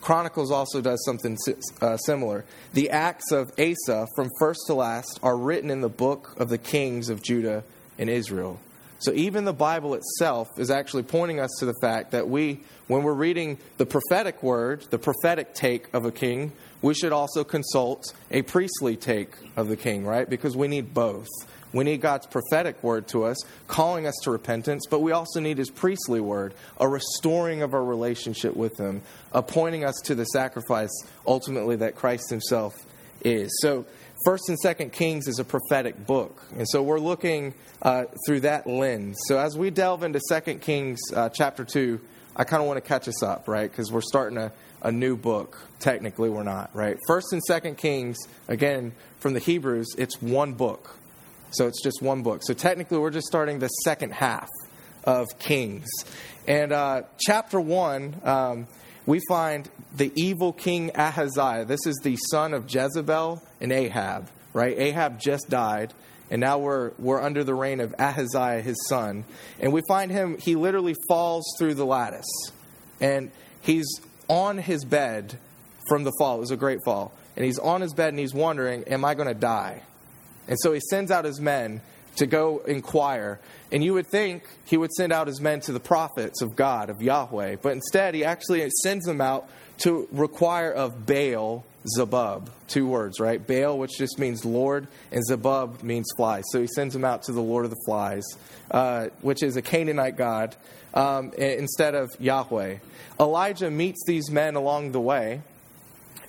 Chronicles 0.00 0.50
also 0.50 0.80
does 0.80 1.04
something 1.04 1.36
uh, 1.82 1.96
similar. 1.98 2.44
The 2.72 2.88
acts 2.90 3.32
of 3.32 3.50
Asa, 3.58 4.06
from 4.14 4.30
first 4.38 4.60
to 4.68 4.74
last, 4.74 5.18
are 5.22 5.36
written 5.36 5.70
in 5.70 5.82
the 5.82 5.88
book 5.88 6.34
of 6.38 6.48
the 6.48 6.56
kings 6.56 7.10
of 7.10 7.22
Judah 7.22 7.64
in 7.98 8.08
Israel. 8.08 8.58
So 9.00 9.12
even 9.12 9.44
the 9.44 9.52
Bible 9.52 9.94
itself 9.94 10.48
is 10.58 10.70
actually 10.70 11.04
pointing 11.04 11.38
us 11.38 11.50
to 11.60 11.66
the 11.66 11.74
fact 11.80 12.10
that 12.10 12.28
we, 12.28 12.60
when 12.88 13.04
we're 13.04 13.12
reading 13.12 13.58
the 13.76 13.86
prophetic 13.86 14.42
word, 14.42 14.86
the 14.90 14.98
prophetic 14.98 15.54
take 15.54 15.92
of 15.94 16.04
a 16.04 16.10
king, 16.10 16.52
we 16.82 16.94
should 16.94 17.12
also 17.12 17.44
consult 17.44 18.12
a 18.30 18.42
priestly 18.42 18.96
take 18.96 19.34
of 19.56 19.68
the 19.68 19.76
king, 19.76 20.04
right? 20.04 20.28
Because 20.28 20.56
we 20.56 20.66
need 20.66 20.94
both. 20.94 21.28
We 21.72 21.84
need 21.84 22.00
God's 22.00 22.26
prophetic 22.26 22.82
word 22.82 23.06
to 23.08 23.24
us, 23.24 23.36
calling 23.66 24.06
us 24.06 24.14
to 24.22 24.30
repentance, 24.30 24.86
but 24.88 25.00
we 25.00 25.12
also 25.12 25.38
need 25.38 25.58
his 25.58 25.70
priestly 25.70 26.20
word, 26.20 26.54
a 26.78 26.88
restoring 26.88 27.62
of 27.62 27.74
our 27.74 27.84
relationship 27.84 28.56
with 28.56 28.78
him, 28.78 29.02
appointing 29.32 29.84
us 29.84 29.96
to 30.04 30.14
the 30.14 30.24
sacrifice 30.24 30.90
ultimately 31.26 31.76
that 31.76 31.94
Christ 31.94 32.30
himself 32.30 32.74
is. 33.22 33.50
So 33.60 33.84
First 34.24 34.48
and 34.48 34.58
Second 34.58 34.92
Kings 34.92 35.28
is 35.28 35.38
a 35.38 35.44
prophetic 35.44 36.04
book, 36.04 36.42
and 36.56 36.68
so 36.68 36.82
we're 36.82 36.98
looking 36.98 37.54
uh, 37.80 38.04
through 38.26 38.40
that 38.40 38.66
lens. 38.66 39.16
So 39.28 39.38
as 39.38 39.56
we 39.56 39.70
delve 39.70 40.02
into 40.02 40.18
Second 40.28 40.60
Kings 40.60 40.98
uh, 41.14 41.28
chapter 41.28 41.64
two, 41.64 42.00
I 42.34 42.42
kind 42.42 42.60
of 42.60 42.66
want 42.66 42.82
to 42.82 42.88
catch 42.88 43.06
us 43.06 43.22
up, 43.22 43.46
right? 43.46 43.70
Because 43.70 43.92
we're 43.92 44.00
starting 44.00 44.36
a, 44.36 44.50
a 44.82 44.90
new 44.90 45.16
book. 45.16 45.60
Technically, 45.78 46.30
we're 46.30 46.42
not, 46.42 46.74
right? 46.74 46.96
First 47.06 47.32
and 47.32 47.40
Second 47.44 47.78
Kings, 47.78 48.18
again 48.48 48.92
from 49.20 49.34
the 49.34 49.40
Hebrews, 49.40 49.94
it's 49.96 50.20
one 50.20 50.52
book, 50.52 50.96
so 51.52 51.68
it's 51.68 51.80
just 51.80 52.02
one 52.02 52.22
book. 52.22 52.42
So 52.42 52.54
technically, 52.54 52.98
we're 52.98 53.10
just 53.10 53.28
starting 53.28 53.60
the 53.60 53.68
second 53.84 54.14
half 54.14 54.48
of 55.04 55.26
Kings, 55.38 55.86
and 56.48 56.72
uh, 56.72 57.02
chapter 57.20 57.60
one. 57.60 58.20
Um, 58.24 58.66
we 59.08 59.20
find 59.26 59.70
the 59.96 60.12
evil 60.16 60.52
king 60.52 60.90
Ahaziah. 60.94 61.64
This 61.64 61.86
is 61.86 61.96
the 62.04 62.18
son 62.30 62.52
of 62.52 62.66
Jezebel 62.68 63.42
and 63.58 63.72
Ahab, 63.72 64.28
right? 64.52 64.78
Ahab 64.78 65.18
just 65.18 65.48
died, 65.48 65.94
and 66.30 66.42
now 66.42 66.58
we're, 66.58 66.92
we're 66.98 67.22
under 67.22 67.42
the 67.42 67.54
reign 67.54 67.80
of 67.80 67.94
Ahaziah, 67.98 68.60
his 68.60 68.76
son. 68.86 69.24
And 69.60 69.72
we 69.72 69.80
find 69.88 70.10
him, 70.10 70.36
he 70.36 70.56
literally 70.56 70.94
falls 71.08 71.46
through 71.58 71.72
the 71.72 71.86
lattice. 71.86 72.28
And 73.00 73.30
he's 73.62 73.86
on 74.28 74.58
his 74.58 74.84
bed 74.84 75.38
from 75.88 76.04
the 76.04 76.12
fall. 76.18 76.36
It 76.36 76.40
was 76.40 76.50
a 76.50 76.58
great 76.58 76.80
fall. 76.84 77.10
And 77.34 77.46
he's 77.46 77.58
on 77.58 77.80
his 77.80 77.94
bed 77.94 78.10
and 78.10 78.18
he's 78.18 78.34
wondering, 78.34 78.84
Am 78.88 79.06
I 79.06 79.14
going 79.14 79.28
to 79.28 79.32
die? 79.32 79.80
And 80.48 80.58
so 80.60 80.74
he 80.74 80.80
sends 80.90 81.10
out 81.10 81.24
his 81.24 81.40
men 81.40 81.80
to 82.16 82.26
go 82.26 82.58
inquire. 82.66 83.40
And 83.70 83.84
you 83.84 83.94
would 83.94 84.06
think 84.06 84.44
he 84.64 84.76
would 84.76 84.92
send 84.92 85.12
out 85.12 85.26
his 85.26 85.40
men 85.40 85.60
to 85.60 85.72
the 85.72 85.80
prophets 85.80 86.42
of 86.42 86.56
God, 86.56 86.90
of 86.90 87.02
Yahweh, 87.02 87.56
but 87.62 87.72
instead 87.72 88.14
he 88.14 88.24
actually 88.24 88.68
sends 88.82 89.04
them 89.04 89.20
out 89.20 89.48
to 89.78 90.08
require 90.10 90.72
of 90.72 91.06
Baal 91.06 91.64
Zebub. 91.96 92.50
Two 92.66 92.86
words, 92.86 93.20
right? 93.20 93.44
Baal, 93.44 93.78
which 93.78 93.96
just 93.96 94.18
means 94.18 94.44
Lord, 94.44 94.88
and 95.12 95.24
Zebub 95.24 95.82
means 95.82 96.06
flies. 96.16 96.44
So 96.50 96.60
he 96.60 96.66
sends 96.66 96.94
them 96.94 97.04
out 97.04 97.22
to 97.24 97.32
the 97.32 97.40
Lord 97.40 97.64
of 97.64 97.70
the 97.70 97.80
flies, 97.86 98.24
uh, 98.70 99.08
which 99.22 99.42
is 99.42 99.56
a 99.56 99.62
Canaanite 99.62 100.16
god, 100.16 100.56
um, 100.94 101.32
instead 101.34 101.94
of 101.94 102.10
Yahweh. 102.18 102.78
Elijah 103.20 103.70
meets 103.70 104.04
these 104.06 104.30
men 104.30 104.54
along 104.54 104.92
the 104.92 105.00
way, 105.00 105.42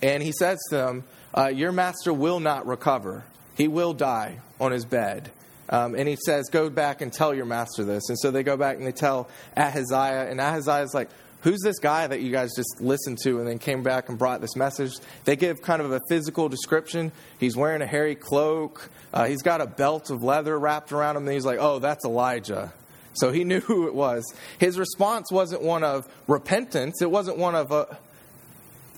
and 0.02 0.22
he 0.22 0.32
says 0.32 0.58
to 0.70 0.76
them, 0.76 1.04
uh, 1.36 1.46
Your 1.46 1.72
master 1.72 2.12
will 2.12 2.40
not 2.40 2.66
recover, 2.66 3.24
he 3.56 3.68
will 3.68 3.92
die 3.92 4.38
on 4.60 4.72
his 4.72 4.84
bed. 4.84 5.30
Um, 5.70 5.94
and 5.94 6.08
he 6.08 6.16
says, 6.16 6.50
Go 6.50 6.68
back 6.68 7.00
and 7.00 7.12
tell 7.12 7.32
your 7.32 7.46
master 7.46 7.84
this. 7.84 8.08
And 8.08 8.18
so 8.18 8.30
they 8.30 8.42
go 8.42 8.56
back 8.56 8.76
and 8.76 8.86
they 8.86 8.92
tell 8.92 9.28
Ahaziah, 9.56 10.28
and 10.28 10.40
Ahaziah's 10.40 10.92
like, 10.92 11.08
Who's 11.42 11.60
this 11.62 11.78
guy 11.78 12.06
that 12.06 12.20
you 12.20 12.30
guys 12.32 12.50
just 12.54 12.82
listened 12.82 13.18
to 13.22 13.38
and 13.38 13.48
then 13.48 13.58
came 13.58 13.82
back 13.82 14.10
and 14.10 14.18
brought 14.18 14.42
this 14.42 14.56
message? 14.56 14.92
They 15.24 15.36
give 15.36 15.62
kind 15.62 15.80
of 15.80 15.90
a 15.90 16.00
physical 16.10 16.50
description. 16.50 17.12
He's 17.38 17.56
wearing 17.56 17.80
a 17.80 17.86
hairy 17.86 18.14
cloak. 18.14 18.90
Uh, 19.14 19.24
he's 19.24 19.40
got 19.40 19.62
a 19.62 19.66
belt 19.66 20.10
of 20.10 20.22
leather 20.22 20.58
wrapped 20.58 20.92
around 20.92 21.16
him. 21.16 21.22
And 21.22 21.32
he's 21.32 21.46
like, 21.46 21.58
oh, 21.58 21.78
that's 21.78 22.04
Elijah. 22.04 22.74
So 23.14 23.32
he 23.32 23.44
knew 23.44 23.60
who 23.60 23.86
it 23.86 23.94
was. 23.94 24.34
His 24.58 24.78
response 24.78 25.32
wasn't 25.32 25.62
one 25.62 25.82
of 25.82 26.06
repentance. 26.26 27.00
It 27.00 27.10
wasn't 27.10 27.38
one 27.38 27.54
of, 27.54 27.72
a, 27.72 27.96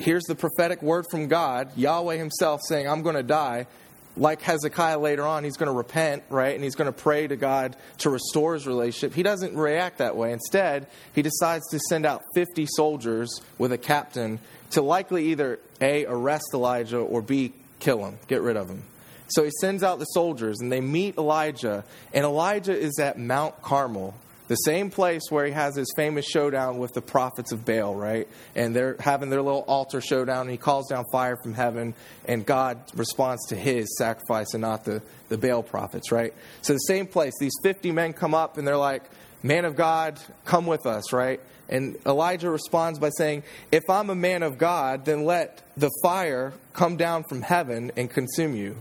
here's 0.00 0.24
the 0.24 0.34
prophetic 0.34 0.82
word 0.82 1.06
from 1.12 1.28
God, 1.28 1.70
Yahweh 1.76 2.16
himself 2.16 2.60
saying, 2.66 2.88
I'm 2.88 3.02
going 3.02 3.14
to 3.14 3.22
die 3.22 3.68
like 4.16 4.42
Hezekiah 4.42 4.98
later 4.98 5.24
on, 5.24 5.44
he's 5.44 5.56
going 5.56 5.68
to 5.68 5.76
repent, 5.76 6.22
right? 6.28 6.54
And 6.54 6.62
he's 6.62 6.74
going 6.74 6.92
to 6.92 6.98
pray 6.98 7.26
to 7.26 7.36
God 7.36 7.76
to 7.98 8.10
restore 8.10 8.54
his 8.54 8.66
relationship. 8.66 9.14
He 9.14 9.22
doesn't 9.22 9.56
react 9.56 9.98
that 9.98 10.16
way. 10.16 10.32
Instead, 10.32 10.86
he 11.14 11.22
decides 11.22 11.66
to 11.70 11.78
send 11.88 12.04
out 12.04 12.22
50 12.34 12.66
soldiers 12.66 13.40
with 13.58 13.72
a 13.72 13.78
captain 13.78 14.38
to 14.70 14.82
likely 14.82 15.26
either 15.30 15.60
A, 15.80 16.04
arrest 16.06 16.50
Elijah, 16.52 16.98
or 16.98 17.22
B, 17.22 17.52
kill 17.80 18.04
him, 18.04 18.18
get 18.28 18.42
rid 18.42 18.56
of 18.56 18.68
him. 18.68 18.82
So 19.28 19.44
he 19.44 19.50
sends 19.60 19.82
out 19.82 19.98
the 19.98 20.04
soldiers, 20.06 20.60
and 20.60 20.70
they 20.70 20.82
meet 20.82 21.16
Elijah, 21.16 21.84
and 22.12 22.24
Elijah 22.24 22.78
is 22.78 22.98
at 22.98 23.18
Mount 23.18 23.62
Carmel 23.62 24.14
the 24.48 24.56
same 24.56 24.90
place 24.90 25.22
where 25.30 25.46
he 25.46 25.52
has 25.52 25.76
his 25.76 25.92
famous 25.96 26.26
showdown 26.26 26.78
with 26.78 26.92
the 26.92 27.00
prophets 27.00 27.52
of 27.52 27.64
Baal, 27.64 27.94
right? 27.94 28.28
And 28.54 28.74
they're 28.74 28.96
having 28.98 29.30
their 29.30 29.42
little 29.42 29.64
altar 29.68 30.00
showdown, 30.00 30.42
and 30.42 30.50
he 30.50 30.56
calls 30.56 30.88
down 30.88 31.04
fire 31.12 31.36
from 31.42 31.54
heaven, 31.54 31.94
and 32.24 32.44
God 32.44 32.78
responds 32.94 33.46
to 33.48 33.56
his 33.56 33.96
sacrifice 33.96 34.54
and 34.54 34.60
not 34.60 34.84
the, 34.84 35.02
the 35.28 35.38
Baal 35.38 35.62
prophets, 35.62 36.10
right? 36.10 36.34
So, 36.62 36.72
the 36.72 36.78
same 36.78 37.06
place, 37.06 37.32
these 37.40 37.54
50 37.62 37.92
men 37.92 38.12
come 38.12 38.34
up, 38.34 38.58
and 38.58 38.66
they're 38.66 38.76
like, 38.76 39.04
Man 39.42 39.64
of 39.64 39.74
God, 39.74 40.20
come 40.44 40.66
with 40.66 40.86
us, 40.86 41.12
right? 41.12 41.40
And 41.68 41.96
Elijah 42.04 42.50
responds 42.50 42.98
by 42.98 43.10
saying, 43.16 43.44
If 43.70 43.88
I'm 43.88 44.10
a 44.10 44.14
man 44.14 44.42
of 44.42 44.58
God, 44.58 45.04
then 45.04 45.24
let 45.24 45.62
the 45.76 45.90
fire 46.02 46.52
come 46.74 46.96
down 46.96 47.24
from 47.24 47.42
heaven 47.42 47.92
and 47.96 48.10
consume 48.10 48.54
you. 48.54 48.76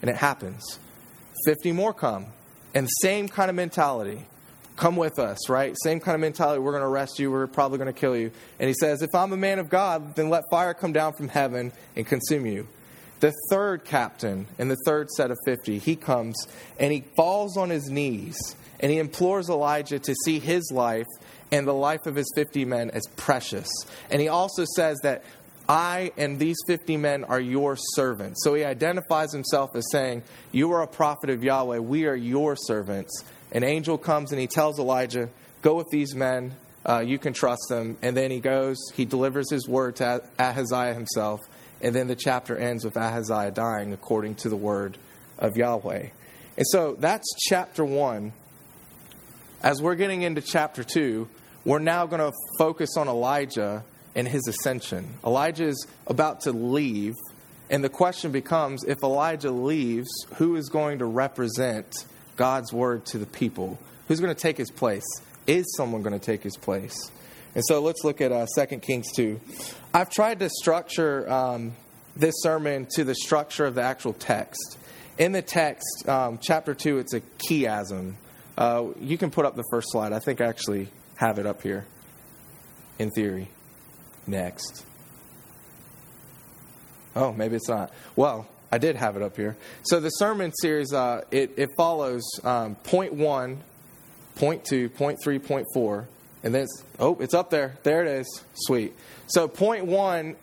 And 0.00 0.10
it 0.10 0.16
happens. 0.16 0.78
50 1.46 1.72
more 1.72 1.94
come. 1.94 2.26
And 2.74 2.88
same 3.00 3.28
kind 3.28 3.48
of 3.48 3.54
mentality 3.54 4.26
come 4.76 4.96
with 4.96 5.18
us, 5.18 5.48
right? 5.48 5.76
Same 5.82 6.00
kind 6.00 6.14
of 6.14 6.20
mentality. 6.20 6.60
We're 6.60 6.72
going 6.72 6.82
to 6.82 6.88
arrest 6.88 7.18
you. 7.18 7.30
We're 7.30 7.46
probably 7.46 7.78
going 7.78 7.92
to 7.92 7.98
kill 7.98 8.16
you. 8.16 8.30
And 8.58 8.68
he 8.68 8.74
says, 8.74 9.02
If 9.02 9.14
I'm 9.14 9.32
a 9.32 9.36
man 9.36 9.58
of 9.58 9.68
God, 9.68 10.14
then 10.14 10.30
let 10.30 10.44
fire 10.50 10.74
come 10.74 10.92
down 10.92 11.12
from 11.14 11.28
heaven 11.28 11.72
and 11.96 12.06
consume 12.06 12.46
you. 12.46 12.66
The 13.20 13.32
third 13.50 13.84
captain 13.84 14.46
in 14.58 14.68
the 14.68 14.76
third 14.84 15.08
set 15.10 15.30
of 15.30 15.38
50, 15.44 15.78
he 15.78 15.94
comes 15.94 16.48
and 16.78 16.92
he 16.92 17.04
falls 17.16 17.56
on 17.56 17.70
his 17.70 17.88
knees 17.88 18.36
and 18.80 18.90
he 18.90 18.98
implores 18.98 19.48
Elijah 19.48 20.00
to 20.00 20.14
see 20.24 20.40
his 20.40 20.70
life 20.72 21.06
and 21.52 21.68
the 21.68 21.74
life 21.74 22.06
of 22.06 22.16
his 22.16 22.32
50 22.34 22.64
men 22.64 22.90
as 22.90 23.06
precious. 23.16 23.68
And 24.10 24.20
he 24.20 24.26
also 24.26 24.64
says 24.74 24.98
that 25.04 25.22
I 25.68 26.10
and 26.16 26.38
these 26.38 26.56
50 26.66 26.96
men 26.96 27.22
are 27.24 27.38
your 27.38 27.76
servants. 27.76 28.42
So 28.42 28.54
he 28.54 28.64
identifies 28.64 29.32
himself 29.32 29.70
as 29.76 29.84
saying, 29.92 30.24
You 30.50 30.72
are 30.72 30.82
a 30.82 30.88
prophet 30.88 31.30
of 31.30 31.44
Yahweh. 31.44 31.78
We 31.78 32.06
are 32.06 32.16
your 32.16 32.56
servants 32.56 33.24
an 33.52 33.62
angel 33.62 33.98
comes 33.98 34.32
and 34.32 34.40
he 34.40 34.46
tells 34.46 34.78
Elijah, 34.78 35.28
Go 35.60 35.76
with 35.76 35.88
these 35.90 36.14
men, 36.14 36.56
uh, 36.84 37.00
you 37.00 37.18
can 37.18 37.32
trust 37.32 37.66
them. 37.68 37.96
And 38.02 38.16
then 38.16 38.30
he 38.30 38.40
goes, 38.40 38.76
he 38.94 39.04
delivers 39.04 39.50
his 39.50 39.68
word 39.68 39.96
to 39.96 40.22
Ahaziah 40.38 40.94
himself. 40.94 41.40
And 41.80 41.94
then 41.94 42.08
the 42.08 42.16
chapter 42.16 42.56
ends 42.56 42.84
with 42.84 42.96
Ahaziah 42.96 43.52
dying 43.52 43.92
according 43.92 44.36
to 44.36 44.48
the 44.48 44.56
word 44.56 44.98
of 45.38 45.56
Yahweh. 45.56 46.08
And 46.56 46.66
so 46.68 46.96
that's 46.98 47.26
chapter 47.48 47.84
one. 47.84 48.32
As 49.62 49.80
we're 49.80 49.94
getting 49.94 50.22
into 50.22 50.40
chapter 50.40 50.82
two, 50.82 51.28
we're 51.64 51.78
now 51.78 52.06
going 52.06 52.20
to 52.20 52.36
focus 52.58 52.96
on 52.96 53.08
Elijah 53.08 53.84
and 54.14 54.26
his 54.26 54.46
ascension. 54.48 55.14
Elijah 55.24 55.66
is 55.66 55.86
about 56.06 56.40
to 56.42 56.52
leave, 56.52 57.14
and 57.70 57.82
the 57.82 57.88
question 57.88 58.32
becomes 58.32 58.84
if 58.84 58.98
Elijah 59.02 59.52
leaves, 59.52 60.10
who 60.34 60.56
is 60.56 60.68
going 60.68 60.98
to 60.98 61.06
represent 61.06 62.04
God's 62.42 62.72
word 62.72 63.06
to 63.06 63.18
the 63.18 63.26
people. 63.26 63.78
Who's 64.08 64.18
going 64.18 64.34
to 64.34 64.40
take 64.40 64.56
his 64.56 64.68
place? 64.68 65.04
Is 65.46 65.64
someone 65.76 66.02
going 66.02 66.18
to 66.18 66.26
take 66.26 66.42
his 66.42 66.56
place? 66.56 67.12
And 67.54 67.62
so 67.64 67.80
let's 67.80 68.02
look 68.02 68.20
at 68.20 68.32
uh, 68.32 68.46
2 68.52 68.78
Kings 68.78 69.12
2. 69.14 69.40
I've 69.94 70.10
tried 70.10 70.40
to 70.40 70.50
structure 70.50 71.30
um, 71.30 71.70
this 72.16 72.34
sermon 72.38 72.88
to 72.96 73.04
the 73.04 73.14
structure 73.14 73.64
of 73.64 73.76
the 73.76 73.82
actual 73.82 74.12
text. 74.12 74.76
In 75.18 75.30
the 75.30 75.40
text, 75.40 76.08
um, 76.08 76.40
chapter 76.42 76.74
2, 76.74 76.98
it's 76.98 77.14
a 77.14 77.20
chiasm. 77.48 78.14
Uh, 78.58 78.86
you 79.00 79.16
can 79.16 79.30
put 79.30 79.46
up 79.46 79.54
the 79.54 79.64
first 79.70 79.92
slide. 79.92 80.12
I 80.12 80.18
think 80.18 80.40
I 80.40 80.46
actually 80.46 80.88
have 81.14 81.38
it 81.38 81.46
up 81.46 81.62
here 81.62 81.86
in 82.98 83.12
theory. 83.12 83.50
Next. 84.26 84.84
Oh, 87.14 87.32
maybe 87.32 87.54
it's 87.54 87.68
not. 87.68 87.92
Well, 88.16 88.48
I 88.72 88.78
did 88.78 88.96
have 88.96 89.16
it 89.16 89.22
up 89.22 89.36
here. 89.36 89.54
So 89.84 90.00
the 90.00 90.08
sermon 90.08 90.50
series, 90.62 90.94
uh, 90.94 91.22
it, 91.30 91.52
it 91.58 91.68
follows 91.76 92.22
um, 92.42 92.74
point 92.76 93.12
one, 93.12 93.62
point 94.36 94.64
two, 94.64 94.88
point 94.88 95.18
three, 95.22 95.38
point 95.38 95.66
four, 95.74 96.08
and 96.42 96.54
then 96.54 96.62
it's, 96.62 96.82
oh, 96.98 97.18
it's 97.20 97.34
up 97.34 97.50
there. 97.50 97.76
There 97.82 98.02
it 98.02 98.08
is. 98.08 98.42
Sweet. 98.54 98.94
So 99.26 99.46
point 99.46 99.84
one 99.84 100.36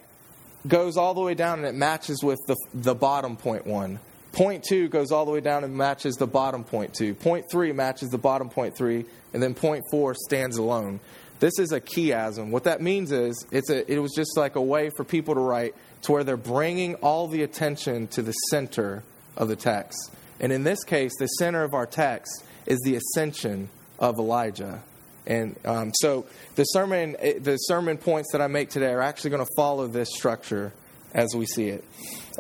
goes 0.68 0.96
all 0.96 1.16
the 1.16 1.22
way 1.22 1.34
down 1.34 1.58
and 1.60 1.68
it 1.68 1.74
matches 1.74 2.22
with 2.24 2.38
the, 2.48 2.56
the 2.74 2.94
bottom 2.94 3.36
point 3.36 3.66
one. 3.66 4.00
Point 4.32 4.64
two 4.64 4.90
goes 4.90 5.12
all 5.12 5.26
the 5.26 5.32
way 5.32 5.42
down 5.42 5.64
and 5.64 5.76
matches 5.76 6.16
the 6.16 6.28
bottom 6.28 6.64
point 6.64 6.94
two. 6.94 7.16
Point 7.16 7.46
three 7.52 7.72
matches 7.72 8.10
the 8.10 8.20
bottom 8.20 8.50
point 8.50 8.78
three, 8.78 9.06
and 9.34 9.42
then 9.42 9.56
point 9.56 9.84
four 9.90 10.14
stands 10.14 10.58
alone. 10.58 11.00
This 11.40 11.58
is 11.58 11.72
a 11.72 11.82
chiasm. 11.82 12.52
What 12.52 12.66
that 12.66 12.80
means 12.80 13.12
is 13.12 13.44
it's 13.52 13.72
a, 13.72 13.92
it 13.92 13.98
was 13.98 14.14
just 14.14 14.38
like 14.38 14.56
a 14.56 14.62
way 14.62 14.92
for 14.96 15.04
people 15.04 15.34
to 15.34 15.40
write 15.40 15.74
to 16.04 16.12
where 16.12 16.24
they're 16.24 16.38
bringing 16.38 16.96
all 16.96 17.28
the 17.28 17.44
attention 17.44 18.08
to 18.08 18.22
the 18.22 18.32
center 18.50 19.04
of 19.36 19.48
the 19.48 19.56
text. 19.56 20.12
And 20.40 20.52
in 20.52 20.64
this 20.64 20.84
case, 20.84 21.12
the 21.20 21.28
center 21.28 21.64
of 21.64 21.74
our 21.74 21.86
text 21.86 22.44
is 22.66 22.80
the 22.84 22.96
ascension 22.96 23.70
of 23.98 24.18
Elijah. 24.18 24.82
And 25.28 25.56
um, 25.66 25.92
so 25.94 26.26
the 26.56 26.64
sermon, 26.64 27.16
eh, 27.20 27.40
the 27.40 27.58
sermon 27.58 27.98
points 27.98 28.32
that 28.32 28.42
I 28.42 28.48
make 28.48 28.70
today 28.70 28.92
are 28.92 29.02
actually 29.02 29.32
going 29.32 29.46
to 29.46 29.52
follow 29.56 29.88
this 29.88 30.10
structure 30.12 30.74
as 31.14 31.36
we 31.36 31.46
see 31.46 31.70
it. 31.70 31.84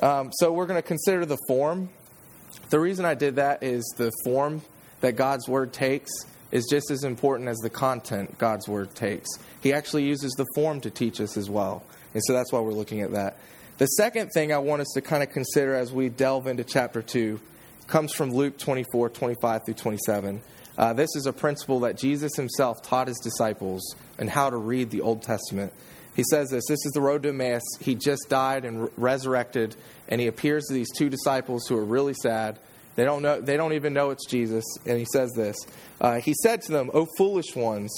Um, 0.02 0.32
so 0.34 0.52
we're 0.52 0.66
going 0.66 0.82
to 0.82 0.88
consider 0.88 1.26
the 1.26 1.38
form. 1.48 1.90
The 2.70 2.80
reason 2.80 3.06
I 3.06 3.16
did 3.16 3.36
that 3.36 3.64
is 3.64 3.84
the 3.98 4.12
form 4.24 4.62
that 5.02 5.16
God's 5.16 5.48
word 5.48 5.74
takes 5.74 6.10
is 6.52 6.68
just 6.70 6.90
as 6.90 7.04
important 7.04 7.50
as 7.50 7.58
the 7.58 7.70
content 7.70 8.38
God's 8.38 8.68
word 8.68 8.96
takes. 8.96 9.28
He 9.62 9.74
actually 9.74 10.06
uses 10.06 10.32
the 10.34 10.46
form 10.56 10.82
to 10.82 10.90
teach 10.90 11.22
us 11.22 11.38
as 11.38 11.50
well. 11.50 11.84
And 12.14 12.24
so 12.26 12.34
that's 12.34 12.52
why 12.52 12.60
we're 12.60 12.74
looking 12.74 13.02
at 13.02 13.12
that. 13.12 13.38
The 13.78 13.86
second 13.86 14.32
thing 14.34 14.52
I 14.52 14.58
want 14.58 14.82
us 14.82 14.90
to 14.96 15.02
kind 15.02 15.24
of 15.24 15.30
consider 15.30 15.74
as 15.74 15.94
we 15.94 16.10
delve 16.10 16.48
into 16.48 16.64
chapter 16.64 17.02
2 17.02 17.40
comes 17.88 18.14
from 18.14 18.32
Luke 18.32 18.58
24, 18.58 19.10
25 19.10 19.66
through 19.66 19.74
27. 19.74 20.42
Uh, 20.78 20.94
this 20.94 21.10
is 21.16 21.26
a 21.26 21.34
principle 21.34 21.82
that 21.82 21.98
Jesus 21.98 22.36
himself 22.36 22.82
taught 22.82 23.08
his 23.08 23.20
disciples 23.20 23.96
and 24.18 24.30
how 24.30 24.50
to 24.50 24.58
read 24.58 24.90
the 24.90 25.02
Old 25.02 25.22
Testament. 25.22 25.74
He 26.16 26.24
says 26.30 26.50
this 26.50 26.66
this 26.68 26.86
is 26.86 26.92
the 26.94 27.02
road 27.02 27.24
to 27.24 27.30
Emmaus. 27.30 27.64
He 27.80 27.96
just 27.96 28.28
died 28.30 28.66
and 28.66 28.84
re- 28.84 28.90
resurrected, 28.98 29.76
and 30.08 30.20
he 30.20 30.28
appears 30.28 30.66
to 30.68 30.74
these 30.74 30.92
two 30.92 31.10
disciples 31.10 31.66
who 31.68 31.78
are 31.78 31.84
really 31.84 32.14
sad. 32.14 32.60
They 32.96 33.06
don't, 33.06 33.22
know, 33.22 33.40
they 33.40 33.56
don't 33.56 33.74
even 33.74 33.94
know 33.94 34.10
it's 34.10 34.26
Jesus. 34.26 34.66
And 34.86 34.98
he 34.98 35.06
says 35.14 35.32
this 35.36 35.56
uh, 36.02 36.20
He 36.20 36.34
said 36.44 36.62
to 36.64 36.72
them, 36.72 36.92
O 36.94 37.08
foolish 37.18 37.56
ones, 37.56 37.92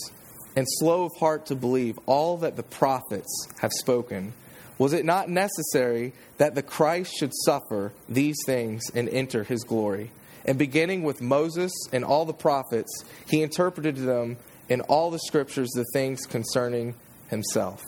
and 0.56 0.66
slow 0.68 1.06
of 1.06 1.12
heart 1.20 1.46
to 1.48 1.56
believe 1.56 1.98
all 2.06 2.38
that 2.38 2.56
the 2.56 2.64
prophets 2.64 3.48
have 3.60 3.72
spoken. 3.72 4.34
Was 4.78 4.94
it 4.94 5.06
not 5.06 5.30
necessary 5.30 6.14
that 6.38 6.56
the 6.56 6.64
Christ 6.64 7.14
should 7.18 7.32
suffer 7.46 7.94
these 8.10 8.38
things 8.46 8.82
and 8.94 9.08
enter 9.10 9.44
his 9.44 9.64
glory? 9.64 10.12
And 10.46 10.58
beginning 10.58 11.04
with 11.04 11.22
Moses 11.22 11.72
and 11.94 12.04
all 12.04 12.26
the 12.26 12.34
prophets, 12.34 13.06
he 13.28 13.44
interpreted 13.44 13.96
to 13.98 14.02
them 14.02 14.38
in 14.70 14.82
all 14.82 15.12
the 15.12 15.20
scriptures 15.20 15.70
the 15.72 15.86
things 15.94 16.26
concerning 16.26 16.96
himself. 17.30 17.82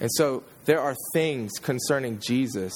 And 0.00 0.10
so 0.12 0.42
there 0.64 0.80
are 0.80 0.96
things 1.12 1.52
concerning 1.60 2.18
Jesus 2.18 2.74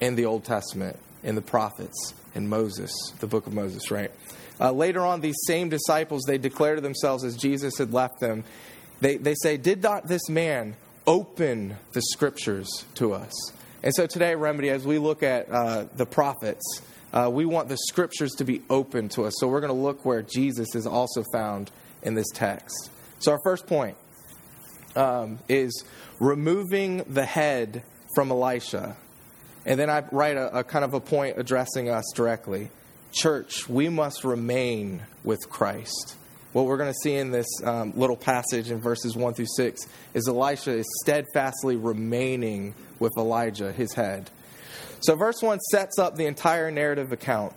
in 0.00 0.14
the 0.16 0.26
Old 0.26 0.44
Testament, 0.44 0.98
in 1.22 1.34
the 1.34 1.42
prophets, 1.42 2.14
in 2.34 2.48
Moses, 2.48 2.92
the 3.20 3.26
book 3.26 3.46
of 3.46 3.54
Moses, 3.54 3.90
right? 3.90 4.10
Uh, 4.62 4.70
later 4.70 5.00
on, 5.00 5.20
these 5.20 5.38
same 5.46 5.68
disciples, 5.68 6.22
they 6.24 6.38
declare 6.38 6.76
to 6.76 6.80
themselves 6.80 7.24
as 7.24 7.36
Jesus 7.36 7.78
had 7.78 7.92
left 7.92 8.20
them, 8.20 8.44
they, 9.00 9.16
they 9.16 9.34
say, 9.34 9.56
Did 9.56 9.82
not 9.82 10.06
this 10.06 10.28
man 10.28 10.76
open 11.04 11.76
the 11.94 12.02
scriptures 12.12 12.84
to 12.94 13.12
us? 13.12 13.32
And 13.82 13.92
so 13.92 14.06
today, 14.06 14.36
Remedy, 14.36 14.70
as 14.70 14.86
we 14.86 14.98
look 14.98 15.24
at 15.24 15.50
uh, 15.50 15.86
the 15.96 16.06
prophets, 16.06 16.62
uh, 17.12 17.28
we 17.32 17.44
want 17.44 17.68
the 17.68 17.76
scriptures 17.88 18.30
to 18.34 18.44
be 18.44 18.62
open 18.70 19.08
to 19.10 19.24
us. 19.24 19.34
So 19.38 19.48
we're 19.48 19.60
going 19.60 19.74
to 19.74 19.80
look 19.80 20.04
where 20.04 20.22
Jesus 20.22 20.76
is 20.76 20.86
also 20.86 21.24
found 21.32 21.72
in 22.04 22.14
this 22.14 22.28
text. 22.32 22.90
So 23.18 23.32
our 23.32 23.40
first 23.42 23.66
point 23.66 23.96
um, 24.94 25.40
is 25.48 25.84
removing 26.20 26.98
the 27.08 27.24
head 27.24 27.82
from 28.14 28.30
Elisha. 28.30 28.96
And 29.66 29.78
then 29.78 29.90
I 29.90 30.04
write 30.12 30.36
a, 30.36 30.60
a 30.60 30.64
kind 30.64 30.84
of 30.84 30.94
a 30.94 31.00
point 31.00 31.38
addressing 31.38 31.88
us 31.88 32.04
directly. 32.14 32.70
Church, 33.12 33.68
we 33.68 33.88
must 33.88 34.24
remain 34.24 35.02
with 35.22 35.48
Christ. 35.48 36.16
What 36.52 36.66
we're 36.66 36.76
going 36.76 36.92
to 36.92 36.98
see 37.02 37.14
in 37.14 37.30
this 37.30 37.46
um, 37.64 37.92
little 37.96 38.16
passage 38.16 38.70
in 38.70 38.80
verses 38.80 39.16
1 39.16 39.34
through 39.34 39.46
6 39.56 39.86
is 40.14 40.28
Elisha 40.28 40.72
is 40.72 40.86
steadfastly 41.02 41.76
remaining 41.76 42.74
with 42.98 43.12
Elijah, 43.16 43.72
his 43.72 43.94
head. 43.94 44.30
So, 45.00 45.16
verse 45.16 45.40
1 45.40 45.60
sets 45.60 45.98
up 45.98 46.16
the 46.16 46.26
entire 46.26 46.70
narrative 46.70 47.12
account. 47.12 47.54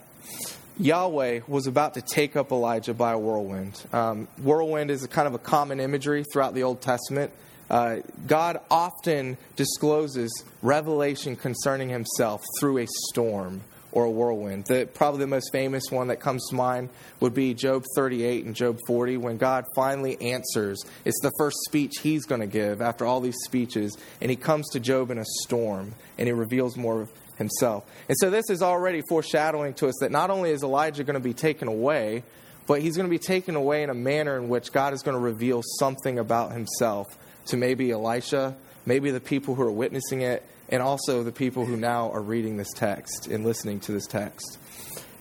Yahweh 0.78 1.42
was 1.48 1.68
about 1.68 1.94
to 1.94 2.02
take 2.02 2.36
up 2.36 2.52
Elijah 2.52 2.94
by 2.94 3.14
a 3.14 3.18
whirlwind. 3.18 3.82
Um, 3.94 4.28
whirlwind 4.42 4.92
is 4.92 5.04
a 5.04 5.08
kind 5.08 5.28
of 5.28 5.34
a 5.34 5.40
common 5.40 5.80
imagery 5.80 6.24
throughout 6.32 6.54
the 6.54 6.64
Old 6.64 6.82
Testament. 6.82 7.32
Uh, 7.70 7.98
God 8.28 8.60
often 8.70 9.38
discloses 9.56 10.32
revelation 10.62 11.36
concerning 11.36 11.90
himself 11.90 12.44
through 12.60 12.80
a 12.80 12.88
storm 13.10 13.62
or 13.96 14.04
a 14.04 14.12
whirlwind. 14.12 14.66
The, 14.66 14.88
probably 14.94 15.22
the 15.22 15.28
most 15.28 15.52
famous 15.52 15.86
one 15.90 16.10
that 16.10 16.20
comes 16.20 16.46
to 16.50 16.56
mind 16.56 16.90
would 17.22 17.34
be 17.34 17.56
Job 17.56 17.84
38 17.96 18.46
and 18.46 18.54
Job 18.54 18.78
40 18.86 19.18
when 19.18 19.38
God 19.38 19.66
finally 19.74 20.22
answers. 20.22 20.84
It's 21.06 21.20
the 21.22 21.32
first 21.40 21.58
speech 21.66 21.94
he's 22.04 22.26
going 22.26 22.42
to 22.42 22.48
give 22.48 22.82
after 22.82 23.06
all 23.06 23.22
these 23.22 23.38
speeches, 23.46 23.98
and 24.22 24.30
he 24.30 24.36
comes 24.36 24.70
to 24.74 24.80
Job 24.80 25.10
in 25.10 25.18
a 25.18 25.26
storm 25.44 25.96
and 26.18 26.28
he 26.28 26.34
reveals 26.34 26.78
more 26.78 27.02
of 27.02 27.12
himself. 27.38 27.86
And 28.08 28.18
so 28.20 28.30
this 28.30 28.50
is 28.50 28.62
already 28.62 29.02
foreshadowing 29.10 29.74
to 29.76 29.88
us 29.88 29.96
that 30.02 30.12
not 30.12 30.30
only 30.30 30.52
is 30.52 30.62
Elijah 30.62 31.04
going 31.04 31.16
to 31.16 31.20
be 31.20 31.34
taken 31.34 31.68
away, 31.68 32.24
but 32.68 32.82
he's 32.82 32.96
going 32.96 33.08
to 33.08 33.12
be 33.12 33.20
taken 33.20 33.56
away 33.56 33.84
in 33.84 33.90
a 33.90 33.94
manner 33.94 34.38
in 34.38 34.50
which 34.50 34.72
God 34.72 34.94
is 34.94 35.04
going 35.04 35.16
to 35.16 35.22
reveal 35.22 35.62
something 35.80 36.20
about 36.20 36.52
himself 36.52 37.08
to 37.48 37.58
maybe 37.58 37.92
Elisha, 37.92 38.56
maybe 38.86 39.12
the 39.12 39.20
people 39.20 39.56
who 39.56 39.62
are 39.62 39.72
witnessing 39.72 40.22
it, 40.22 40.44
and 40.70 40.82
also 40.82 41.24
the 41.24 41.32
people 41.32 41.66
who 41.66 41.78
now 41.78 42.12
are 42.12 42.22
reading 42.22 42.58
this 42.58 42.72
text 42.74 43.28
and 43.28 43.46
listening 43.46 43.80
to 43.82 43.92
this 43.92 44.08
text. 44.08 44.58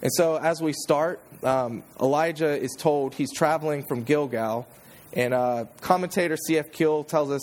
And 0.02 0.10
so, 0.14 0.36
as 0.36 0.62
we 0.62 0.72
start, 0.72 1.20
um, 1.42 1.82
Elijah 2.00 2.58
is 2.58 2.74
told 2.78 3.14
he's 3.14 3.32
traveling 3.32 3.84
from 3.86 4.04
Gilgal, 4.04 4.66
and 5.12 5.32
uh, 5.32 5.66
commentator 5.80 6.36
C.F. 6.36 6.72
Keil 6.72 7.06
tells 7.06 7.30
us 7.30 7.42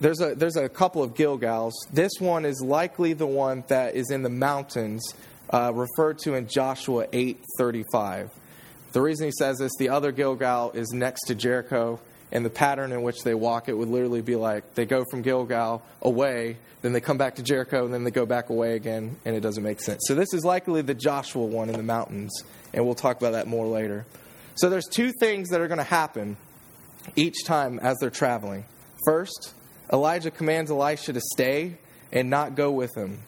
there's 0.00 0.20
a 0.20 0.34
there's 0.34 0.56
a 0.56 0.68
couple 0.68 1.02
of 1.02 1.14
Gilgals. 1.14 1.72
This 1.92 2.12
one 2.18 2.44
is 2.44 2.60
likely 2.60 3.12
the 3.12 3.26
one 3.26 3.64
that 3.68 3.94
is 3.94 4.10
in 4.10 4.22
the 4.22 4.30
mountains, 4.30 5.14
uh, 5.50 5.72
referred 5.74 6.18
to 6.20 6.34
in 6.34 6.48
Joshua 6.48 7.06
eight 7.12 7.42
thirty 7.58 7.84
five. 7.92 8.30
The 8.96 9.02
reason 9.02 9.26
he 9.26 9.32
says 9.32 9.58
this, 9.58 9.72
the 9.78 9.90
other 9.90 10.10
Gilgal 10.10 10.70
is 10.70 10.90
next 10.94 11.26
to 11.26 11.34
Jericho, 11.34 12.00
and 12.32 12.42
the 12.42 12.48
pattern 12.48 12.92
in 12.92 13.02
which 13.02 13.24
they 13.24 13.34
walk, 13.34 13.68
it 13.68 13.74
would 13.74 13.88
literally 13.88 14.22
be 14.22 14.36
like 14.36 14.74
they 14.74 14.86
go 14.86 15.04
from 15.10 15.20
Gilgal 15.20 15.82
away, 16.00 16.56
then 16.80 16.94
they 16.94 17.02
come 17.02 17.18
back 17.18 17.34
to 17.34 17.42
Jericho, 17.42 17.84
and 17.84 17.92
then 17.92 18.04
they 18.04 18.10
go 18.10 18.24
back 18.24 18.48
away 18.48 18.74
again, 18.74 19.16
and 19.26 19.36
it 19.36 19.40
doesn't 19.40 19.62
make 19.62 19.82
sense. 19.82 20.00
So 20.06 20.14
this 20.14 20.32
is 20.32 20.46
likely 20.46 20.80
the 20.80 20.94
Joshua 20.94 21.44
one 21.44 21.68
in 21.68 21.76
the 21.76 21.82
mountains, 21.82 22.42
and 22.72 22.86
we'll 22.86 22.94
talk 22.94 23.18
about 23.18 23.32
that 23.32 23.46
more 23.46 23.66
later. 23.66 24.06
So 24.54 24.70
there's 24.70 24.86
two 24.86 25.12
things 25.20 25.50
that 25.50 25.60
are 25.60 25.68
going 25.68 25.76
to 25.76 25.84
happen 25.84 26.38
each 27.16 27.44
time 27.44 27.78
as 27.80 27.98
they're 28.00 28.08
traveling. 28.08 28.64
First, 29.04 29.52
Elijah 29.92 30.30
commands 30.30 30.70
Elisha 30.70 31.12
to 31.12 31.20
stay 31.34 31.76
and 32.12 32.30
not 32.30 32.54
go 32.54 32.70
with 32.70 32.96
him. 32.96 33.18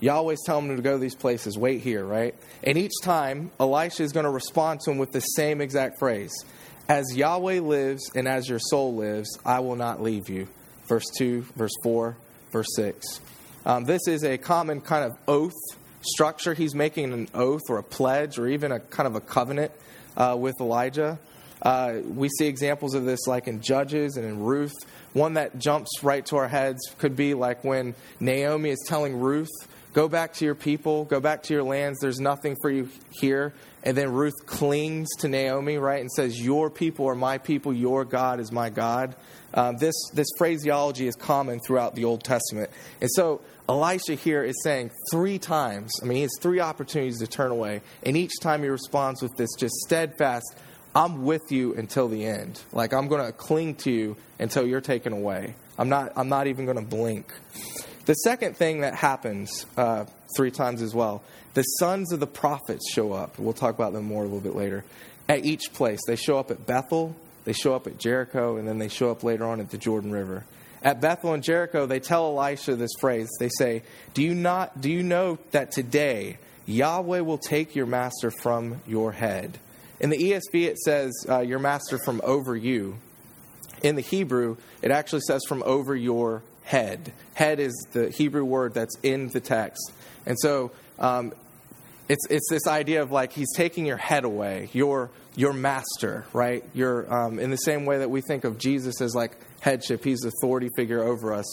You 0.00 0.10
always 0.10 0.38
tell 0.44 0.58
him 0.58 0.74
to 0.74 0.82
go 0.82 0.92
to 0.92 0.98
these 0.98 1.14
places, 1.14 1.56
wait 1.56 1.80
here, 1.80 2.04
right? 2.04 2.34
And 2.62 2.76
each 2.76 2.92
time, 3.02 3.50
Elisha 3.58 4.02
is 4.02 4.12
going 4.12 4.24
to 4.24 4.30
respond 4.30 4.80
to 4.80 4.90
him 4.90 4.98
with 4.98 5.12
the 5.12 5.20
same 5.20 5.60
exact 5.60 5.98
phrase 5.98 6.32
As 6.88 7.04
Yahweh 7.14 7.60
lives 7.60 8.10
and 8.14 8.28
as 8.28 8.48
your 8.48 8.58
soul 8.58 8.94
lives, 8.94 9.38
I 9.44 9.60
will 9.60 9.76
not 9.76 10.02
leave 10.02 10.28
you. 10.28 10.48
Verse 10.86 11.06
2, 11.16 11.42
verse 11.56 11.72
4, 11.82 12.16
verse 12.52 12.68
6. 12.76 13.20
Um, 13.66 13.84
this 13.84 14.06
is 14.06 14.24
a 14.24 14.36
common 14.36 14.82
kind 14.82 15.04
of 15.04 15.16
oath 15.26 15.52
structure. 16.02 16.52
He's 16.52 16.74
making 16.74 17.12
an 17.12 17.28
oath 17.32 17.62
or 17.70 17.78
a 17.78 17.82
pledge 17.82 18.38
or 18.38 18.46
even 18.48 18.72
a 18.72 18.80
kind 18.80 19.06
of 19.06 19.14
a 19.14 19.20
covenant 19.20 19.72
uh, 20.16 20.36
with 20.38 20.54
Elijah. 20.60 21.18
Uh, 21.62 22.00
we 22.04 22.28
see 22.28 22.46
examples 22.46 22.94
of 22.94 23.04
this 23.04 23.26
like 23.26 23.48
in 23.48 23.62
Judges 23.62 24.16
and 24.16 24.26
in 24.26 24.40
Ruth. 24.40 24.74
One 25.14 25.34
that 25.34 25.58
jumps 25.58 25.90
right 26.02 26.24
to 26.26 26.36
our 26.36 26.48
heads 26.48 26.80
could 26.98 27.16
be 27.16 27.32
like 27.34 27.64
when 27.64 27.94
Naomi 28.20 28.70
is 28.70 28.84
telling 28.86 29.18
Ruth, 29.18 29.48
Go 29.94 30.08
back 30.08 30.34
to 30.34 30.44
your 30.44 30.56
people, 30.56 31.04
go 31.04 31.20
back 31.20 31.44
to 31.44 31.54
your 31.54 31.62
lands, 31.62 32.00
there's 32.00 32.18
nothing 32.18 32.56
for 32.60 32.68
you 32.68 32.88
here. 33.12 33.54
And 33.84 33.96
then 33.96 34.10
Ruth 34.10 34.44
clings 34.44 35.08
to 35.20 35.28
Naomi, 35.28 35.78
right, 35.78 36.00
and 36.00 36.10
says, 36.10 36.40
Your 36.40 36.68
people 36.68 37.06
are 37.06 37.14
my 37.14 37.38
people, 37.38 37.72
your 37.72 38.04
God 38.04 38.40
is 38.40 38.50
my 38.50 38.70
God. 38.70 39.14
Um, 39.54 39.76
this, 39.76 39.94
this 40.12 40.26
phraseology 40.36 41.06
is 41.06 41.14
common 41.14 41.60
throughout 41.60 41.94
the 41.94 42.04
Old 42.04 42.24
Testament. 42.24 42.70
And 43.00 43.08
so 43.12 43.40
Elisha 43.68 44.14
here 44.14 44.42
is 44.42 44.60
saying 44.64 44.90
three 45.12 45.38
times, 45.38 45.92
I 46.02 46.06
mean, 46.06 46.16
he 46.16 46.22
has 46.22 46.36
three 46.40 46.58
opportunities 46.58 47.20
to 47.20 47.28
turn 47.28 47.52
away. 47.52 47.80
And 48.02 48.16
each 48.16 48.32
time 48.42 48.64
he 48.64 48.68
responds 48.68 49.22
with 49.22 49.36
this 49.36 49.50
just 49.56 49.74
steadfast, 49.86 50.56
I'm 50.92 51.22
with 51.22 51.50
you 51.50 51.74
until 51.74 52.08
the 52.08 52.24
end. 52.26 52.60
Like 52.72 52.92
I'm 52.92 53.06
going 53.06 53.24
to 53.24 53.32
cling 53.32 53.76
to 53.76 53.92
you 53.92 54.16
until 54.40 54.66
you're 54.66 54.80
taken 54.80 55.12
away. 55.12 55.54
I'm 55.78 55.88
not. 55.88 56.12
I'm 56.16 56.28
not 56.28 56.46
even 56.46 56.66
going 56.66 56.78
to 56.78 56.84
blink. 56.84 57.32
The 58.06 58.14
second 58.14 58.56
thing 58.56 58.80
that 58.80 58.94
happens 58.94 59.64
uh, 59.76 60.04
three 60.36 60.50
times 60.50 60.82
as 60.82 60.94
well, 60.94 61.22
the 61.54 61.62
sons 61.62 62.12
of 62.12 62.20
the 62.20 62.26
prophets 62.26 62.92
show 62.92 63.12
up. 63.12 63.38
We'll 63.38 63.54
talk 63.54 63.74
about 63.74 63.92
them 63.92 64.04
more 64.04 64.22
a 64.22 64.26
little 64.26 64.40
bit 64.40 64.54
later. 64.54 64.84
At 65.28 65.46
each 65.46 65.72
place, 65.72 66.00
they 66.06 66.16
show 66.16 66.38
up 66.38 66.50
at 66.50 66.66
Bethel, 66.66 67.16
they 67.44 67.54
show 67.54 67.74
up 67.74 67.86
at 67.86 67.98
Jericho, 67.98 68.56
and 68.56 68.68
then 68.68 68.78
they 68.78 68.88
show 68.88 69.10
up 69.10 69.22
later 69.22 69.46
on 69.46 69.60
at 69.60 69.70
the 69.70 69.78
Jordan 69.78 70.10
River. 70.10 70.44
At 70.82 71.00
Bethel 71.00 71.32
and 71.32 71.42
Jericho, 71.42 71.86
they 71.86 71.98
tell 71.98 72.26
Elisha 72.26 72.76
this 72.76 72.90
phrase. 73.00 73.30
They 73.40 73.48
say, 73.48 73.82
"Do 74.12 74.22
you 74.22 74.34
not? 74.34 74.82
Do 74.82 74.90
you 74.90 75.02
know 75.02 75.38
that 75.52 75.72
today 75.72 76.36
Yahweh 76.66 77.20
will 77.20 77.38
take 77.38 77.74
your 77.74 77.86
master 77.86 78.30
from 78.30 78.82
your 78.86 79.12
head?" 79.12 79.58
In 79.98 80.10
the 80.10 80.18
ESV, 80.18 80.66
it 80.66 80.78
says, 80.78 81.12
uh, 81.28 81.40
Your 81.40 81.58
master 81.58 81.98
from 82.04 82.20
over 82.24 82.54
you. 82.54 82.96
In 83.82 83.94
the 83.94 84.02
Hebrew, 84.02 84.56
it 84.82 84.90
actually 84.90 85.22
says 85.26 85.42
from 85.48 85.62
over 85.64 85.96
your 85.96 86.42
head. 86.64 87.12
Head 87.34 87.60
is 87.60 87.72
the 87.92 88.10
Hebrew 88.10 88.44
word 88.44 88.74
that's 88.74 88.96
in 89.02 89.28
the 89.28 89.40
text. 89.40 89.92
And 90.26 90.38
so 90.38 90.72
um, 90.98 91.32
it's, 92.08 92.26
it's 92.28 92.48
this 92.50 92.66
idea 92.66 93.02
of 93.02 93.12
like 93.12 93.32
he's 93.32 93.52
taking 93.54 93.86
your 93.86 93.96
head 93.96 94.24
away, 94.24 94.70
your, 94.72 95.10
your 95.36 95.52
master, 95.52 96.26
right? 96.32 96.64
You're, 96.74 97.12
um, 97.12 97.38
in 97.38 97.50
the 97.50 97.56
same 97.56 97.86
way 97.86 97.98
that 97.98 98.10
we 98.10 98.20
think 98.20 98.44
of 98.44 98.58
Jesus 98.58 99.00
as 99.00 99.14
like 99.14 99.36
headship, 99.60 100.04
he's 100.04 100.24
authority 100.24 100.68
figure 100.76 101.02
over 101.02 101.32
us. 101.32 101.46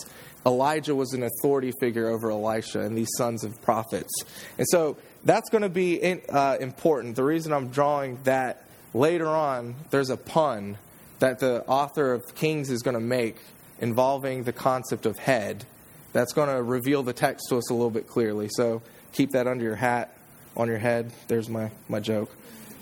Elijah 0.45 0.95
was 0.95 1.13
an 1.13 1.23
authority 1.23 1.71
figure 1.79 2.07
over 2.07 2.31
Elisha 2.31 2.79
and 2.79 2.97
these 2.97 3.11
sons 3.15 3.43
of 3.43 3.61
prophets. 3.61 4.11
And 4.57 4.67
so 4.69 4.97
that's 5.23 5.49
going 5.49 5.61
to 5.61 5.69
be 5.69 5.95
in, 5.95 6.21
uh, 6.29 6.57
important. 6.59 7.15
The 7.15 7.23
reason 7.23 7.53
I'm 7.53 7.69
drawing 7.69 8.17
that 8.23 8.65
later 8.93 9.27
on, 9.27 9.75
there's 9.91 10.09
a 10.09 10.17
pun 10.17 10.77
that 11.19 11.39
the 11.39 11.63
author 11.67 12.13
of 12.13 12.23
Kings 12.33 12.71
is 12.71 12.81
going 12.81 12.95
to 12.95 12.99
make 12.99 13.37
involving 13.81 14.43
the 14.43 14.53
concept 14.53 15.05
of 15.05 15.17
head. 15.19 15.65
That's 16.13 16.33
going 16.33 16.49
to 16.49 16.61
reveal 16.61 17.03
the 17.03 17.13
text 17.13 17.47
to 17.49 17.57
us 17.57 17.69
a 17.69 17.73
little 17.73 17.89
bit 17.89 18.07
clearly. 18.07 18.47
So 18.51 18.81
keep 19.11 19.31
that 19.31 19.47
under 19.47 19.63
your 19.63 19.75
hat, 19.75 20.15
on 20.55 20.67
your 20.67 20.77
head. 20.77 21.11
There's 21.27 21.49
my, 21.49 21.71
my 21.89 21.99
joke. 21.99 22.33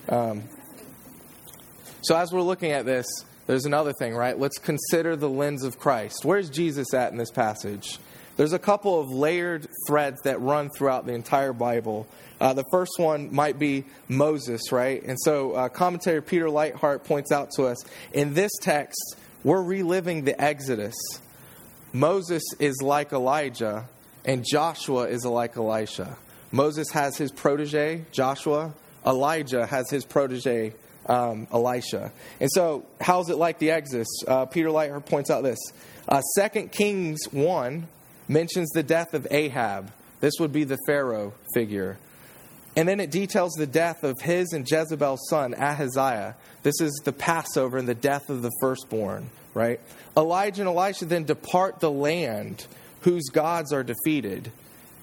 Um, 0.08 0.44
so 2.02 2.16
as 2.16 2.32
we're 2.32 2.42
looking 2.42 2.72
at 2.72 2.86
this, 2.86 3.06
there's 3.48 3.66
another 3.66 3.94
thing, 3.94 4.16
right? 4.16 4.38
Let's 4.38 4.60
consider 4.60 5.16
the 5.16 5.30
lens 5.30 5.64
of 5.64 5.80
Christ. 5.80 6.24
Where's 6.24 6.50
Jesus 6.50 6.94
at 6.94 7.12
in 7.12 7.18
this 7.18 7.32
passage? 7.32 7.98
There's 8.38 8.54
a 8.54 8.60
couple 8.60 9.00
of 9.00 9.10
layered 9.10 9.68
threads 9.86 10.22
that 10.22 10.40
run 10.40 10.70
throughout 10.70 11.06
the 11.06 11.14
entire 11.14 11.52
Bible. 11.52 12.08
Uh, 12.40 12.54
the 12.54 12.64
first 12.72 12.94
one 12.98 13.34
might 13.34 13.60
be 13.60 13.84
Moses, 14.08 14.72
right? 14.72 15.04
And 15.04 15.18
so, 15.20 15.52
uh, 15.52 15.68
commentator 15.68 16.22
Peter 16.22 16.46
Leithart 16.46 17.04
points 17.04 17.34
out 17.34 17.52
to 17.58 17.66
us 17.66 17.84
in 18.14 18.34
this 18.34 18.52
text, 18.62 19.18
we're 19.44 19.62
reliving 19.62 20.26
the 20.26 20.40
Exodus. 20.42 20.96
Moses 21.94 22.44
is 22.60 22.82
like 22.82 23.14
Elijah, 23.14 23.86
and 24.26 24.46
Joshua 24.46 25.08
is 25.08 25.26
like 25.26 25.58
Elisha. 25.58 26.18
Moses 26.52 26.90
has 26.92 27.18
his 27.18 27.32
protege, 27.32 28.06
Joshua. 28.12 28.74
Elijah 29.06 29.66
has 29.66 29.90
his 29.90 30.04
protege, 30.04 30.74
um, 31.06 31.48
Elisha. 31.54 32.12
And 32.40 32.50
so, 32.52 32.86
how's 33.00 33.30
it 33.30 33.38
like 33.38 33.60
the 33.60 33.72
Exodus? 33.72 34.08
Uh, 34.28 34.46
Peter 34.46 34.70
Leithart 34.70 35.06
points 35.06 35.30
out 35.30 35.44
this. 35.44 35.60
Uh, 36.08 36.22
2 36.38 36.68
Kings 36.68 37.20
1 37.32 37.88
mentions 38.28 38.70
the 38.72 38.84
death 38.84 39.14
of 39.14 39.28
Ahab. 39.32 39.92
This 40.20 40.34
would 40.40 40.52
be 40.52 40.64
the 40.64 40.78
Pharaoh 40.86 41.34
figure. 41.54 41.98
And 42.76 42.88
then 42.88 43.00
it 43.00 43.12
details 43.12 43.54
the 43.54 43.68
death 43.68 44.04
of 44.04 44.22
his 44.22 44.54
and 44.54 44.70
Jezebel's 44.70 45.28
son, 45.30 45.54
Ahaziah. 45.54 46.36
This 46.64 46.80
is 46.82 46.94
the 47.04 47.12
Passover 47.12 47.78
and 47.78 47.88
the 47.88 47.96
death 47.96 48.30
of 48.30 48.42
the 48.42 48.52
firstborn, 48.62 49.30
right? 49.54 49.80
Elijah 50.16 50.62
and 50.62 50.70
Elisha 50.70 51.06
then 51.06 51.24
depart 51.24 51.80
the 51.80 51.92
land 51.92 52.68
whose 53.02 53.30
gods 53.30 53.74
are 53.74 53.84
defeated 53.84 54.52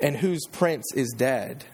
and 0.01 0.17
whose 0.17 0.47
prince 0.47 0.93
is 0.95 1.15
dead. 1.17 1.65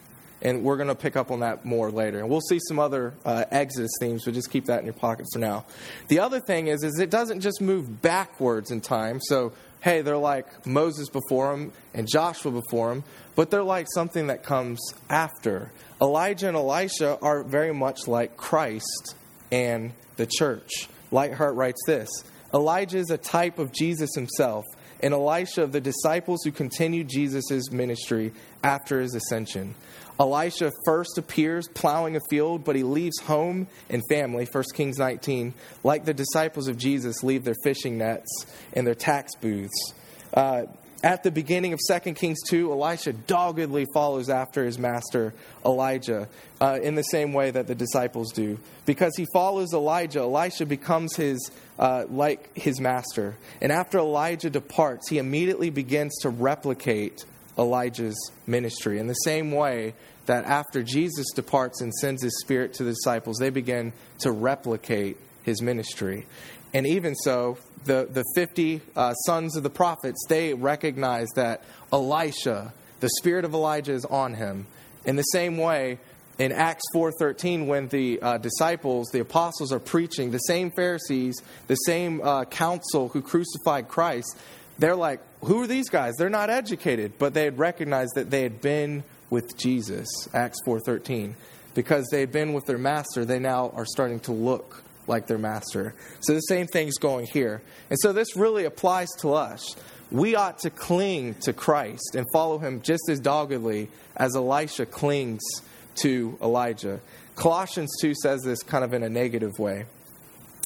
And 0.41 0.65
we're 0.65 0.77
going 0.77 0.89
to 0.89 0.97
pick 0.97 1.17
up 1.17 1.31
on 1.31 1.41
that 1.41 1.65
more 1.65 1.91
later. 1.91 2.19
And 2.19 2.29
we'll 2.29 2.41
see 2.41 2.59
some 2.67 2.81
other 2.81 3.15
uh, 3.25 3.45
Exodus 3.51 3.93
themes, 4.01 4.25
but 4.25 4.35
just 4.35 4.51
keep 4.51 4.67
that 4.67 4.81
in 4.81 4.85
your 4.85 4.95
pocket 4.95 5.27
for 5.33 5.39
now. 5.39 5.65
The 6.09 6.19
other 6.19 6.41
thing 6.41 6.67
is, 6.67 6.83
is 6.83 6.99
it 6.99 7.11
doesn't 7.11 7.41
just 7.41 7.61
move 7.61 8.03
backwards 8.03 8.73
in 8.73 8.81
time. 8.81 9.21
So, 9.21 9.53
hey, 9.83 10.01
they're 10.01 10.17
like 10.17 10.65
Moses 10.65 11.09
before 11.09 11.53
him 11.53 11.73
and 11.93 12.09
Joshua 12.09 12.53
before 12.53 12.93
him, 12.93 13.05
but 13.35 13.51
they're 13.51 13.65
like 13.65 13.89
something 13.93 14.29
that 14.29 14.45
comes 14.45 14.81
after. 15.11 15.73
Elijah 16.01 16.49
and 16.49 16.57
Elisha 16.57 17.19
are 17.21 17.43
very 17.43 17.75
much 17.75 18.07
like 18.07 18.37
Christ 18.37 19.17
and 19.51 19.93
the 20.17 20.27
church. 20.27 20.89
Leithart 21.11 21.57
writes 21.57 21.81
this 21.87 22.09
Elijah 22.55 22.99
is 22.99 23.11
a 23.11 23.19
type 23.19 23.59
of 23.59 23.73
Jesus 23.73 24.11
himself, 24.15 24.65
and 25.01 25.13
Elisha 25.13 25.63
of 25.63 25.73
the 25.73 25.81
disciples 25.81 26.43
who 26.45 26.53
continued 26.53 27.09
Jesus' 27.09 27.71
ministry 27.73 28.33
after 28.63 29.01
his 29.01 29.15
ascension. 29.15 29.75
Elisha 30.21 30.71
first 30.85 31.19
appears 31.19 31.69
plowing 31.69 32.17
a 32.17 32.21
field, 32.31 32.65
but 32.65 32.77
he 32.77 32.83
leaves 32.83 33.19
home 33.21 33.67
and 33.89 34.03
family, 34.09 34.47
1 34.51 34.65
Kings 34.75 34.99
19, 34.99 35.55
like 35.83 36.05
the 36.05 36.15
disciples 36.15 36.69
of 36.69 36.77
Jesus 36.77 37.23
leave 37.23 37.45
their 37.45 37.57
fishing 37.65 37.99
nets 37.99 38.47
and 38.73 38.87
their 38.87 38.95
tax 38.95 39.35
booths. 39.35 39.95
Uh, 40.35 40.63
at 41.05 41.25
the 41.25 41.33
beginning 41.33 41.73
of 41.73 41.81
2 41.89 42.15
Kings 42.15 42.39
2, 42.49 42.71
Elisha 42.71 43.13
doggedly 43.13 43.87
follows 43.93 44.31
after 44.31 44.65
his 44.65 44.79
master 44.79 45.35
Elijah 45.65 46.29
uh, 46.61 46.79
in 46.81 46.95
the 46.95 47.03
same 47.03 47.33
way 47.33 47.51
that 47.51 47.67
the 47.67 47.75
disciples 47.75 48.31
do. 48.33 48.57
Because 48.87 49.17
he 49.17 49.27
follows 49.33 49.73
Elijah, 49.73 50.21
Elisha 50.21 50.65
becomes 50.65 51.17
his, 51.17 51.51
uh, 51.77 52.05
like 52.09 52.57
his 52.57 52.81
master. 52.81 53.37
And 53.61 53.73
after 53.73 53.99
Elijah 53.99 54.49
departs, 54.49 55.09
he 55.09 55.19
immediately 55.19 55.71
begins 55.71 56.17
to 56.21 56.29
replicate 56.29 57.25
Elijah's 57.59 58.33
ministry 58.47 58.99
in 58.99 59.07
the 59.07 59.15
same 59.15 59.53
way 59.53 59.95
that 60.27 60.45
after 60.45 60.83
Jesus 60.83 61.27
departs 61.35 61.81
and 61.81 61.93
sends 61.95 62.23
his 62.23 62.41
spirit 62.41 62.75
to 62.75 62.85
the 62.85 62.93
disciples, 62.93 63.39
they 63.39 63.51
begin 63.51 63.93
to 64.21 64.31
replicate 64.31 65.17
his 65.43 65.61
ministry. 65.61 66.27
And 66.73 66.87
even 66.87 67.15
so, 67.15 67.59
the, 67.85 68.09
the 68.11 68.25
50 68.35 68.81
uh, 68.95 69.15
sons 69.15 69.57
of 69.57 69.63
the 69.63 69.71
prophets, 69.71 70.25
they 70.29 70.55
recognize 70.55 71.29
that 71.35 71.65
Elisha, 71.93 72.73
the 73.01 73.11
spirit 73.19 73.45
of 73.45 73.53
Elijah 73.53 73.93
is 73.93 74.05
on 74.05 74.35
him. 74.35 74.67
In 75.05 75.17
the 75.17 75.23
same 75.23 75.59
way, 75.59 75.99
in 76.39 76.53
Acts 76.53 76.85
4:13 76.95 77.67
when 77.67 77.89
the 77.89 78.21
uh, 78.23 78.39
disciples, 78.39 79.09
the 79.13 79.21
apostles 79.21 79.73
are 79.73 79.79
preaching, 79.79 80.31
the 80.31 80.39
same 80.39 80.71
Pharisees, 80.75 81.37
the 81.67 81.75
same 81.75 82.21
uh, 82.23 82.45
council 82.45 83.09
who 83.09 83.21
crucified 83.21 83.89
Christ, 83.89 84.39
they're 84.79 84.97
like, 84.97 85.21
"Who 85.45 85.63
are 85.63 85.67
these 85.67 85.89
guys? 85.89 86.15
They're 86.17 86.31
not 86.31 86.51
educated." 86.51 87.13
But 87.19 87.35
they 87.35 87.45
had 87.45 87.59
recognized 87.59 88.15
that 88.15 88.31
they 88.31 88.43
had 88.43 88.61
been 88.61 89.05
with 89.31 89.57
Jesus, 89.57 90.09
Acts 90.35 90.59
4:13. 90.65 91.35
Because 91.75 92.07
they 92.11 92.21
had 92.21 92.33
been 92.33 92.53
with 92.53 92.67
their 92.67 92.79
master, 92.79 93.25
they 93.25 93.39
now 93.39 93.73
are 93.75 93.87
starting 93.87 94.21
to 94.21 94.33
look 94.33 94.83
like 95.07 95.27
their 95.27 95.39
master. 95.39 95.95
So 96.21 96.35
the 96.35 96.41
same 96.41 96.67
thing's 96.67 96.99
going 96.99 97.27
here. 97.27 97.63
And 97.89 97.99
so 98.01 98.13
this 98.13 98.37
really 98.37 98.65
applies 98.65 99.09
to 99.21 99.33
us. 99.35 99.75
We 100.11 100.35
ought 100.35 100.59
to 100.61 100.71
cling 100.71 101.37
to 101.43 101.55
Christ 101.55 102.15
and 102.15 102.27
follow 102.33 102.59
him 102.59 102.83
just 102.83 103.09
as 103.09 103.19
doggedly 103.19 103.89
as 104.17 104.37
Elisha 104.37 104.85
clings 104.85 105.41
to 106.03 106.39
Elijah. 106.43 107.01
Colossians 107.35 107.91
2 108.01 108.15
says 108.15 108.43
this 108.43 108.63
kind 108.63 108.85
of 108.85 108.93
in 108.93 109.03
a 109.03 109.09
negative 109.09 109.59
way. 109.59 109.87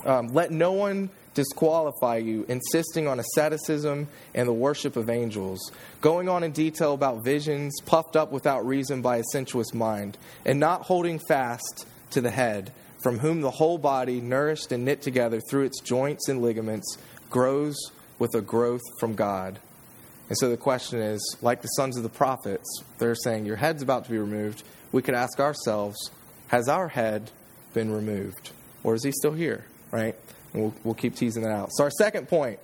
Um, 0.07 0.29
Let 0.29 0.51
no 0.51 0.73
one 0.73 1.11
disqualify 1.35 2.17
you, 2.17 2.47
insisting 2.49 3.07
on 3.07 3.21
asceticism 3.21 4.09
and 4.35 4.49
the 4.49 4.53
worship 4.53 4.97
of 4.97 5.11
angels, 5.11 5.71
going 6.01 6.29
on 6.29 6.43
in 6.43 6.53
detail 6.53 6.95
about 6.95 7.23
visions, 7.23 7.79
puffed 7.85 8.17
up 8.17 8.33
without 8.33 8.67
reason 8.67 9.03
by 9.03 9.19
a 9.19 9.25
sensuous 9.33 9.75
mind, 9.75 10.17
and 10.47 10.59
not 10.59 10.83
holding 10.83 11.21
fast 11.29 11.87
to 12.11 12.23
the 12.23 12.31
head 12.31 12.73
from 13.03 13.19
whom 13.19 13.41
the 13.41 13.51
whole 13.51 13.79
body, 13.79 14.21
nourished 14.21 14.73
and 14.73 14.85
knit 14.85 15.03
together 15.03 15.41
through 15.41 15.65
its 15.65 15.81
joints 15.81 16.29
and 16.29 16.41
ligaments, 16.41 16.97
grows 17.29 17.77
with 18.19 18.35
a 18.35 18.41
growth 18.41 18.81
from 18.99 19.15
God. 19.15 19.59
And 20.29 20.37
so 20.39 20.49
the 20.49 20.57
question 20.57 21.01
is 21.01 21.37
like 21.43 21.63
the 21.63 21.69
sons 21.69 21.97
of 21.97 22.03
the 22.03 22.09
prophets, 22.09 22.83
they're 22.99 23.15
saying, 23.15 23.47
Your 23.47 23.57
head's 23.57 23.83
about 23.83 24.07
to 24.07 24.11
be 24.11 24.19
removed. 24.19 24.65
We 24.91 25.03
could 25.03 25.15
ask 25.15 25.39
ourselves, 25.39 26.11
Has 26.49 26.69
our 26.69 26.89
head 26.89 27.31
been 27.75 27.93
removed? 27.93 28.51
Or 28.83 28.95
is 28.95 29.05
he 29.05 29.13
still 29.13 29.35
here? 29.35 29.67
Right? 29.91 30.15
And 30.53 30.63
we'll, 30.63 30.75
we'll 30.85 30.95
keep 30.95 31.17
teasing 31.17 31.43
that 31.43 31.53
out. 31.53 31.71
So, 31.73 31.85
our 31.85 31.91
second 31.91 32.29
point, 32.29 32.59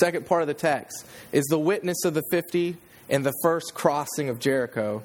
second 0.00 0.26
part 0.26 0.42
of 0.42 0.48
the 0.48 0.54
text, 0.54 1.06
is 1.32 1.44
the 1.46 1.58
witness 1.58 2.04
of 2.04 2.14
the 2.14 2.22
50 2.30 2.76
and 3.08 3.24
the 3.24 3.34
first 3.42 3.74
crossing 3.74 4.28
of 4.28 4.38
Jericho. 4.38 5.02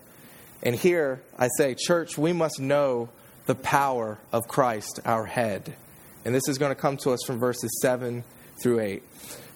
And 0.63 0.75
here 0.75 1.21
I 1.37 1.47
say, 1.57 1.75
church, 1.75 2.17
we 2.17 2.33
must 2.33 2.59
know 2.59 3.09
the 3.45 3.55
power 3.55 4.17
of 4.31 4.47
Christ, 4.47 4.99
our 5.05 5.25
head. 5.25 5.73
And 6.25 6.35
this 6.35 6.47
is 6.47 6.57
going 6.57 6.71
to 6.71 6.79
come 6.79 6.97
to 6.97 7.11
us 7.11 7.19
from 7.25 7.39
verses 7.39 7.79
7 7.81 8.23
through 8.61 8.79
8. 8.79 9.03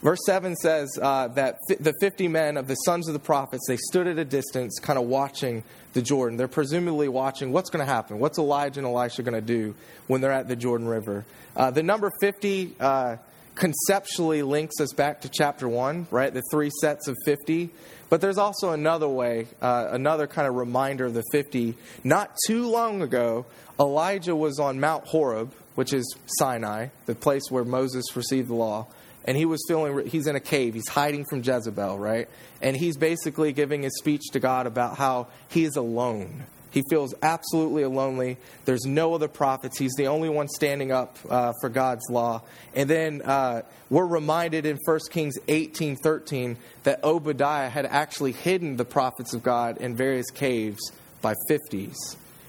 Verse 0.02 0.20
7 0.26 0.56
says 0.56 0.90
uh, 1.02 1.28
that 1.30 1.60
the 1.68 1.94
50 2.02 2.28
men 2.28 2.58
of 2.58 2.68
the 2.68 2.76
sons 2.76 3.08
of 3.08 3.14
the 3.14 3.20
prophets, 3.20 3.66
they 3.68 3.78
stood 3.78 4.08
at 4.08 4.18
a 4.18 4.26
distance, 4.26 4.80
kind 4.80 5.00
of 5.00 5.06
watching 5.06 5.64
the 5.94 6.02
Jordan. 6.02 6.38
They're 6.38 6.48
presumably 6.48 7.08
watching 7.08 7.52
what's 7.52 7.70
going 7.70 7.86
to 7.86 7.92
happen. 7.92 8.20
What's 8.20 8.38
Elijah 8.38 8.80
and 8.80 8.88
Elisha 8.88 9.24
going 9.24 9.36
to 9.36 9.42
do 9.42 9.76
when 10.08 10.22
they're 10.22 10.32
at 10.32 10.48
the 10.48 10.56
Jordan 10.56 10.88
River? 10.88 11.26
Uh, 11.56 11.72
the 11.72 11.84
number 11.84 12.12
50 12.20 12.76
uh, 12.80 13.18
conceptually 13.56 14.42
links 14.42 14.80
us 14.80 14.94
back 14.94 15.22
to 15.22 15.30
chapter 15.30 15.68
1, 15.70 16.08
right? 16.12 16.34
The 16.34 16.44
three 16.52 16.72
sets 16.82 17.08
of 17.08 17.16
50. 17.26 17.70
But 18.10 18.22
there's 18.22 18.38
also 18.38 18.72
another 18.72 19.08
way, 19.08 19.48
uh, 19.62 19.88
another 19.92 20.28
kind 20.28 20.48
of 20.48 20.56
reminder 20.56 21.06
of 21.06 21.14
the 21.14 21.24
50. 21.32 21.76
Not 22.04 22.36
too 22.48 22.68
long 22.70 23.02
ago, 23.02 23.46
Elijah 23.80 24.36
was 24.36 24.60
on 24.60 24.80
Mount 24.80 25.08
Horeb, 25.08 25.54
which 25.76 25.94
is 25.94 26.16
Sinai, 26.38 26.88
the 27.06 27.16
place 27.16 27.44
where 27.50 27.64
Moses 27.64 28.16
received 28.16 28.50
the 28.50 28.56
law. 28.56 28.88
And 29.26 29.38
he 29.38 29.46
was 29.46 29.64
feeling, 29.68 30.08
he's 30.08 30.28
in 30.28 30.36
a 30.36 30.42
cave. 30.42 30.74
He's 30.74 30.90
hiding 30.90 31.26
from 31.26 31.42
Jezebel, 31.44 31.98
right? 31.98 32.28
And 32.62 32.76
he's 32.76 32.98
basically 32.98 33.54
giving 33.54 33.84
his 33.84 33.98
speech 33.98 34.24
to 34.34 34.40
God 34.40 34.68
about 34.68 34.98
how 34.98 35.28
he 35.50 35.64
is 35.64 35.76
alone 35.76 36.46
he 36.74 36.82
feels 36.90 37.14
absolutely 37.22 37.86
lonely. 37.86 38.38
There's 38.66 38.86
no 38.86 39.14
other 39.14 39.28
prophets. 39.28 39.78
He's 39.78 39.94
the 39.94 40.08
only 40.08 40.28
one 40.28 40.48
standing 40.48 40.92
up 40.92 41.18
uh, 41.30 41.54
for 41.62 41.70
God's 41.70 42.10
law. 42.10 42.42
And 42.74 42.90
then 42.90 43.22
uh, 43.22 43.62
we're 43.92 44.08
reminded 44.08 44.66
in 44.66 44.80
1 44.84 45.00
Kings 45.12 45.36
18 45.48 45.98
13 45.98 46.58
that 46.84 47.04
Obadiah 47.04 47.70
had 47.70 47.86
actually 47.86 48.32
hidden 48.32 48.76
the 48.78 48.86
prophets 48.86 49.36
of 49.36 49.44
God 49.44 49.78
in 49.78 49.96
various 49.96 50.32
caves 50.32 50.80
by 51.22 51.36
50s. 51.48 51.96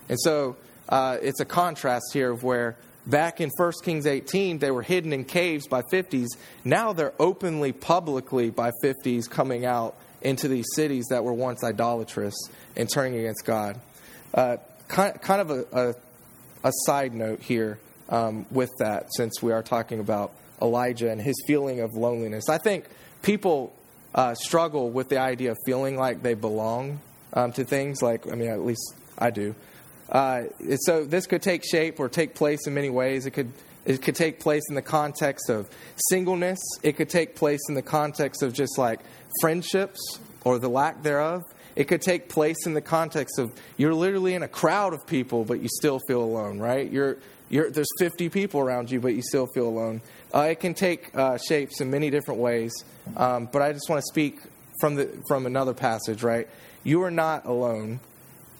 And 0.08 0.18
so 0.18 0.56
uh, 0.88 1.18
it's 1.20 1.40
a 1.40 1.44
contrast 1.44 2.06
here 2.14 2.30
of 2.30 2.42
where 2.42 2.76
back 3.06 3.40
in 3.40 3.50
1 3.56 3.72
Kings 3.82 4.06
18 4.06 4.58
they 4.58 4.70
were 4.70 4.82
hidden 4.82 5.12
in 5.12 5.24
caves 5.24 5.66
by 5.66 5.82
50s. 5.82 6.28
Now 6.64 6.92
they're 6.92 7.14
openly, 7.18 7.72
publicly 7.72 8.50
by 8.50 8.72
50s 8.82 9.28
coming 9.28 9.64
out 9.64 9.96
into 10.22 10.48
these 10.48 10.66
cities 10.74 11.06
that 11.10 11.22
were 11.22 11.32
once 11.32 11.62
idolatrous 11.62 12.34
and 12.76 12.88
turning 12.88 13.18
against 13.18 13.44
God. 13.44 13.78
Uh, 14.32 14.56
kind, 14.88 15.20
kind 15.20 15.40
of 15.40 15.50
a, 15.50 15.64
a, 15.72 15.94
a, 16.64 16.72
side 16.86 17.14
note 17.14 17.40
here 17.40 17.78
um, 18.08 18.46
with 18.50 18.70
that, 18.78 19.06
since 19.14 19.42
we 19.42 19.52
are 19.52 19.62
talking 19.62 20.00
about 20.00 20.32
Elijah 20.60 21.10
and 21.10 21.20
his 21.20 21.36
feeling 21.46 21.80
of 21.80 21.92
loneliness. 21.92 22.48
I 22.48 22.58
think 22.58 22.86
people 23.22 23.72
uh, 24.14 24.34
struggle 24.34 24.90
with 24.90 25.08
the 25.08 25.18
idea 25.18 25.52
of 25.52 25.58
feeling 25.66 25.96
like 25.96 26.22
they 26.22 26.34
belong 26.34 27.00
um, 27.32 27.52
to 27.52 27.64
things. 27.64 28.02
Like, 28.02 28.30
I 28.30 28.34
mean, 28.34 28.50
at 28.50 28.64
least 28.64 28.94
I 29.18 29.30
do. 29.30 29.54
Uh, 30.10 30.44
so 30.80 31.04
this 31.04 31.26
could 31.26 31.42
take 31.42 31.64
shape 31.64 31.98
or 31.98 32.08
take 32.08 32.34
place 32.34 32.66
in 32.66 32.74
many 32.74 32.90
ways. 32.90 33.26
It 33.26 33.32
could 33.32 33.52
it 33.84 34.00
could 34.00 34.14
take 34.14 34.40
place 34.40 34.62
in 34.68 34.74
the 34.74 34.82
context 34.82 35.50
of 35.50 35.68
singleness. 36.08 36.58
It 36.82 36.96
could 36.96 37.10
take 37.10 37.36
place 37.36 37.60
in 37.68 37.74
the 37.74 37.82
context 37.82 38.42
of 38.42 38.52
just 38.52 38.78
like 38.78 39.00
friendships 39.40 40.00
or 40.44 40.58
the 40.58 40.68
lack 40.68 41.02
thereof. 41.02 41.42
It 41.76 41.84
could 41.84 42.02
take 42.02 42.28
place 42.28 42.66
in 42.66 42.74
the 42.74 42.80
context 42.80 43.38
of 43.38 43.52
you're 43.76 43.94
literally 43.94 44.34
in 44.34 44.42
a 44.42 44.48
crowd 44.48 44.94
of 44.94 45.06
people, 45.06 45.44
but 45.44 45.60
you 45.60 45.68
still 45.68 46.00
feel 46.06 46.22
alone, 46.22 46.60
right? 46.60 46.90
You're, 46.90 47.18
you're, 47.50 47.70
there's 47.70 47.88
50 47.98 48.28
people 48.28 48.60
around 48.60 48.90
you, 48.90 49.00
but 49.00 49.14
you 49.14 49.22
still 49.22 49.48
feel 49.54 49.68
alone. 49.68 50.00
Uh, 50.32 50.48
it 50.50 50.60
can 50.60 50.74
take 50.74 51.14
uh, 51.16 51.36
shapes 51.36 51.80
in 51.80 51.90
many 51.90 52.10
different 52.10 52.40
ways, 52.40 52.72
um, 53.16 53.48
but 53.52 53.60
I 53.60 53.72
just 53.72 53.88
want 53.88 54.00
to 54.00 54.06
speak 54.08 54.38
from, 54.80 54.94
the, 54.94 55.22
from 55.28 55.46
another 55.46 55.74
passage, 55.74 56.22
right? 56.22 56.48
You 56.84 57.02
are 57.02 57.10
not 57.10 57.44
alone, 57.44 58.00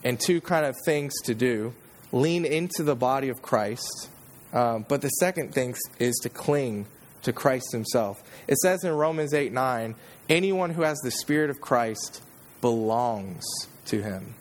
and 0.05 0.21
two 0.21 0.41
kind 0.41 0.67
of 0.67 0.77
things 0.85 1.13
to 1.25 1.35
do 1.35 1.75
lean 2.13 2.45
into 2.45 2.85
the 2.85 2.95
body 2.95 3.29
of 3.29 3.43
Christ, 3.43 4.09
um, 4.53 4.87
but 4.89 5.03
the 5.03 5.09
second 5.09 5.53
thing 5.53 5.75
is 5.99 6.15
to 6.23 6.29
cling 6.29 6.87
to 7.23 7.33
Christ 7.33 7.73
Himself. 7.73 8.23
It 8.47 8.57
says 8.59 8.85
in 8.85 8.93
Romans 8.93 9.35
8 9.35 9.53
9, 9.53 9.95
anyone 10.29 10.71
who 10.71 10.83
has 10.83 10.99
the 10.99 11.11
Spirit 11.11 11.51
of 11.51 11.61
Christ 11.61 12.23
belongs 12.61 13.45
to 13.87 14.01
him. 14.01 14.35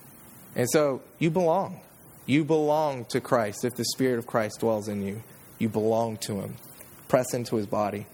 And 0.54 0.68
so 0.70 1.02
you 1.18 1.30
belong. 1.30 1.80
You 2.26 2.44
belong 2.44 3.04
to 3.06 3.20
Christ. 3.20 3.64
If 3.64 3.74
the 3.74 3.84
Spirit 3.84 4.18
of 4.18 4.26
Christ 4.26 4.60
dwells 4.60 4.88
in 4.88 5.02
you, 5.02 5.22
you 5.58 5.68
belong 5.68 6.16
to 6.18 6.40
him. 6.40 6.56
Press 7.08 7.34
into 7.34 7.56
his 7.56 7.66
body. 7.66 8.06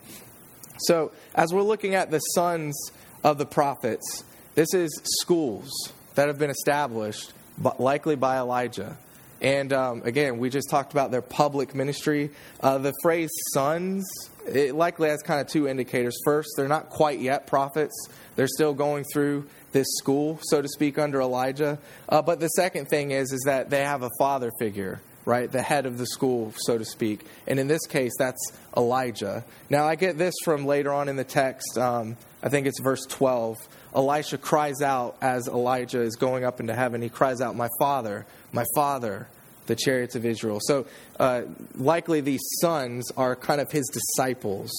So, 0.78 1.12
as 1.34 1.52
we're 1.52 1.62
looking 1.62 1.94
at 1.94 2.10
the 2.10 2.18
sons 2.18 2.90
of 3.22 3.38
the 3.38 3.46
prophets, 3.46 4.24
this 4.54 4.72
is 4.74 4.90
schools 5.20 5.70
that 6.14 6.26
have 6.26 6.38
been 6.38 6.50
established 6.50 7.32
but 7.60 7.80
likely 7.80 8.16
by 8.16 8.38
Elijah. 8.38 8.96
And 9.40 9.72
um, 9.72 10.02
again, 10.04 10.38
we 10.38 10.50
just 10.50 10.68
talked 10.68 10.92
about 10.92 11.10
their 11.10 11.22
public 11.22 11.74
ministry. 11.74 12.30
Uh, 12.60 12.78
the 12.78 12.92
phrase 13.02 13.30
sons, 13.52 14.06
it 14.46 14.74
likely 14.74 15.08
has 15.08 15.22
kind 15.22 15.40
of 15.40 15.46
two 15.46 15.66
indicators. 15.66 16.16
First, 16.24 16.50
they're 16.56 16.68
not 16.68 16.90
quite 16.90 17.20
yet 17.20 17.46
prophets, 17.46 18.08
they're 18.36 18.48
still 18.48 18.74
going 18.74 19.04
through 19.12 19.48
this 19.72 19.86
school, 19.98 20.38
so 20.42 20.60
to 20.60 20.68
speak, 20.68 20.98
under 20.98 21.20
Elijah. 21.20 21.78
Uh, 22.08 22.20
but 22.22 22.40
the 22.40 22.48
second 22.48 22.88
thing 22.88 23.12
is, 23.12 23.32
is 23.32 23.42
that 23.46 23.70
they 23.70 23.82
have 23.82 24.02
a 24.02 24.10
father 24.18 24.50
figure, 24.58 25.00
right? 25.24 25.50
The 25.50 25.62
head 25.62 25.86
of 25.86 25.96
the 25.96 26.06
school, 26.06 26.52
so 26.56 26.76
to 26.76 26.84
speak. 26.84 27.24
And 27.46 27.58
in 27.58 27.68
this 27.68 27.86
case, 27.86 28.12
that's 28.18 28.52
Elijah. 28.76 29.44
Now, 29.68 29.86
I 29.86 29.94
get 29.94 30.18
this 30.18 30.34
from 30.44 30.66
later 30.66 30.92
on 30.92 31.08
in 31.08 31.16
the 31.16 31.24
text. 31.24 31.78
Um, 31.78 32.16
I 32.42 32.48
think 32.48 32.66
it's 32.66 32.80
verse 32.80 33.06
12. 33.06 33.56
Elisha 33.94 34.38
cries 34.38 34.82
out 34.82 35.16
as 35.20 35.48
Elijah 35.48 36.00
is 36.00 36.16
going 36.16 36.44
up 36.44 36.60
into 36.60 36.74
heaven. 36.74 37.02
He 37.02 37.08
cries 37.08 37.40
out, 37.40 37.56
My 37.56 37.68
father, 37.78 38.26
my 38.52 38.64
father, 38.74 39.26
the 39.66 39.76
chariots 39.76 40.14
of 40.14 40.24
Israel. 40.24 40.58
So, 40.62 40.86
uh, 41.18 41.42
likely 41.74 42.20
these 42.20 42.42
sons 42.60 43.10
are 43.16 43.36
kind 43.36 43.60
of 43.60 43.70
his 43.70 43.88
disciples, 43.88 44.70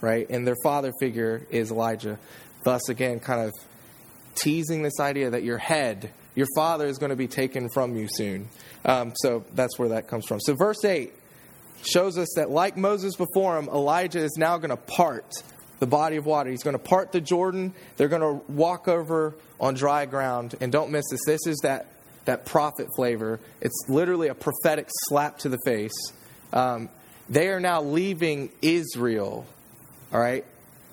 right? 0.00 0.28
And 0.28 0.46
their 0.46 0.56
father 0.62 0.92
figure 1.00 1.46
is 1.50 1.70
Elijah. 1.70 2.18
Thus, 2.64 2.88
again, 2.88 3.20
kind 3.20 3.40
of 3.40 3.52
teasing 4.34 4.82
this 4.82 4.98
idea 5.00 5.30
that 5.30 5.42
your 5.42 5.58
head, 5.58 6.10
your 6.34 6.46
father, 6.54 6.86
is 6.86 6.98
going 6.98 7.10
to 7.10 7.16
be 7.16 7.28
taken 7.28 7.68
from 7.72 7.96
you 7.96 8.08
soon. 8.08 8.48
Um, 8.84 9.12
so, 9.16 9.44
that's 9.54 9.78
where 9.78 9.90
that 9.90 10.08
comes 10.08 10.26
from. 10.26 10.40
So, 10.40 10.54
verse 10.54 10.84
8 10.84 11.12
shows 11.82 12.18
us 12.18 12.28
that, 12.36 12.50
like 12.50 12.76
Moses 12.76 13.16
before 13.16 13.58
him, 13.58 13.68
Elijah 13.68 14.20
is 14.20 14.36
now 14.36 14.58
going 14.58 14.70
to 14.70 14.76
part 14.76 15.42
the 15.80 15.86
body 15.86 16.16
of 16.16 16.26
water. 16.26 16.50
He's 16.50 16.62
going 16.62 16.74
to 16.74 16.78
part 16.78 17.10
the 17.10 17.20
Jordan. 17.20 17.74
They're 17.96 18.08
going 18.08 18.22
to 18.22 18.52
walk 18.52 18.86
over 18.86 19.34
on 19.58 19.74
dry 19.74 20.06
ground. 20.06 20.54
And 20.60 20.70
don't 20.70 20.92
miss 20.92 21.04
this. 21.10 21.20
This 21.26 21.46
is 21.46 21.58
that, 21.62 21.86
that 22.26 22.46
prophet 22.46 22.86
flavor. 22.94 23.40
It's 23.60 23.86
literally 23.88 24.28
a 24.28 24.34
prophetic 24.34 24.86
slap 25.08 25.38
to 25.38 25.48
the 25.48 25.58
face. 25.64 26.12
Um, 26.52 26.88
they 27.28 27.48
are 27.48 27.60
now 27.60 27.82
leaving 27.82 28.50
Israel. 28.62 29.46
All 30.12 30.20
right? 30.20 30.44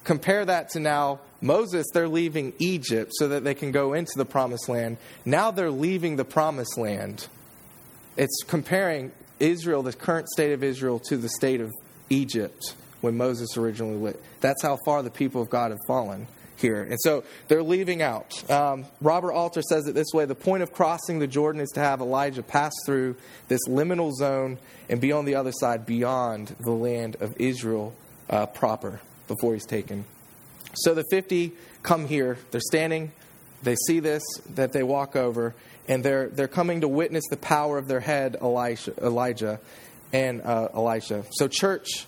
Compare 0.04 0.46
that 0.46 0.70
to 0.70 0.80
now 0.80 1.20
Moses, 1.42 1.86
they're 1.94 2.08
leaving 2.08 2.54
Egypt 2.60 3.12
so 3.14 3.28
that 3.28 3.44
they 3.44 3.54
can 3.54 3.72
go 3.72 3.94
into 3.94 4.14
the 4.16 4.26
promised 4.26 4.70
land. 4.70 4.98
Now 5.26 5.52
they're 5.52 5.70
leaving 5.70 6.16
the 6.16 6.26
promised 6.26 6.78
land. 6.78 7.28
It's 8.16 8.42
comparing 8.48 9.12
Israel, 9.40 9.84
the 9.84 9.94
current 9.94 10.30
state 10.30 10.54
of 10.54 10.64
Israel, 10.64 11.00
to 11.10 11.18
the 11.18 11.30
state 11.30 11.62
of 11.62 11.72
Egypt 12.10 12.74
when 13.02 13.18
Moses 13.18 13.58
originally 13.58 13.98
lived. 13.98 14.20
That's 14.42 14.62
how 14.62 14.78
far 14.86 15.04
the 15.04 15.12
people 15.12 15.42
of 15.42 15.50
God 15.50 15.72
have 15.72 15.80
fallen 15.88 16.28
here. 16.58 16.84
And 16.84 16.98
so 17.02 17.24
they're 17.48 17.64
leaving 17.64 18.02
out. 18.02 18.50
Um, 18.50 18.86
Robert 19.02 19.34
Alter 19.34 19.62
says 19.62 19.88
it 19.88 19.94
this 19.94 20.08
way 20.14 20.26
the 20.26 20.36
point 20.36 20.64
of 20.64 20.72
crossing 20.72 21.20
the 21.20 21.28
Jordan 21.28 21.62
is 21.62 21.70
to 21.72 21.80
have 21.80 22.02
Elijah 22.02 22.44
pass 22.44 22.74
through 22.86 23.16
this 23.48 23.62
liminal 23.68 24.12
zone 24.12 24.58
and 24.90 25.00
be 25.00 25.12
on 25.12 25.26
the 25.26 25.36
other 25.36 25.52
side 25.52 25.86
beyond 25.86 26.56
the 26.60 26.72
land 26.72 27.18
of 27.20 27.36
Israel 27.40 27.94
uh, 28.30 28.46
proper 28.48 29.00
before 29.28 29.54
he's 29.54 29.66
taken. 29.66 30.06
So 30.74 30.94
the 30.94 31.06
50 31.10 31.54
come 31.84 32.08
here. 32.08 32.38
They're 32.52 32.62
standing. 32.62 33.12
They 33.64 33.76
see 33.88 34.00
this, 34.00 34.24
that 34.56 34.72
they 34.72 34.84
walk 34.84 35.16
over, 35.16 35.56
and 35.88 36.04
they're, 36.04 36.30
they're 36.30 36.48
coming 36.48 36.82
to 36.82 36.88
witness 36.88 37.24
the 37.30 37.38
power 37.38 37.78
of 37.78 37.88
their 37.88 38.00
head, 38.00 38.38
Elijah 38.42 39.60
and 40.14 40.42
uh, 40.42 40.70
Elisha. 40.74 41.26
So, 41.32 41.48
church, 41.48 42.06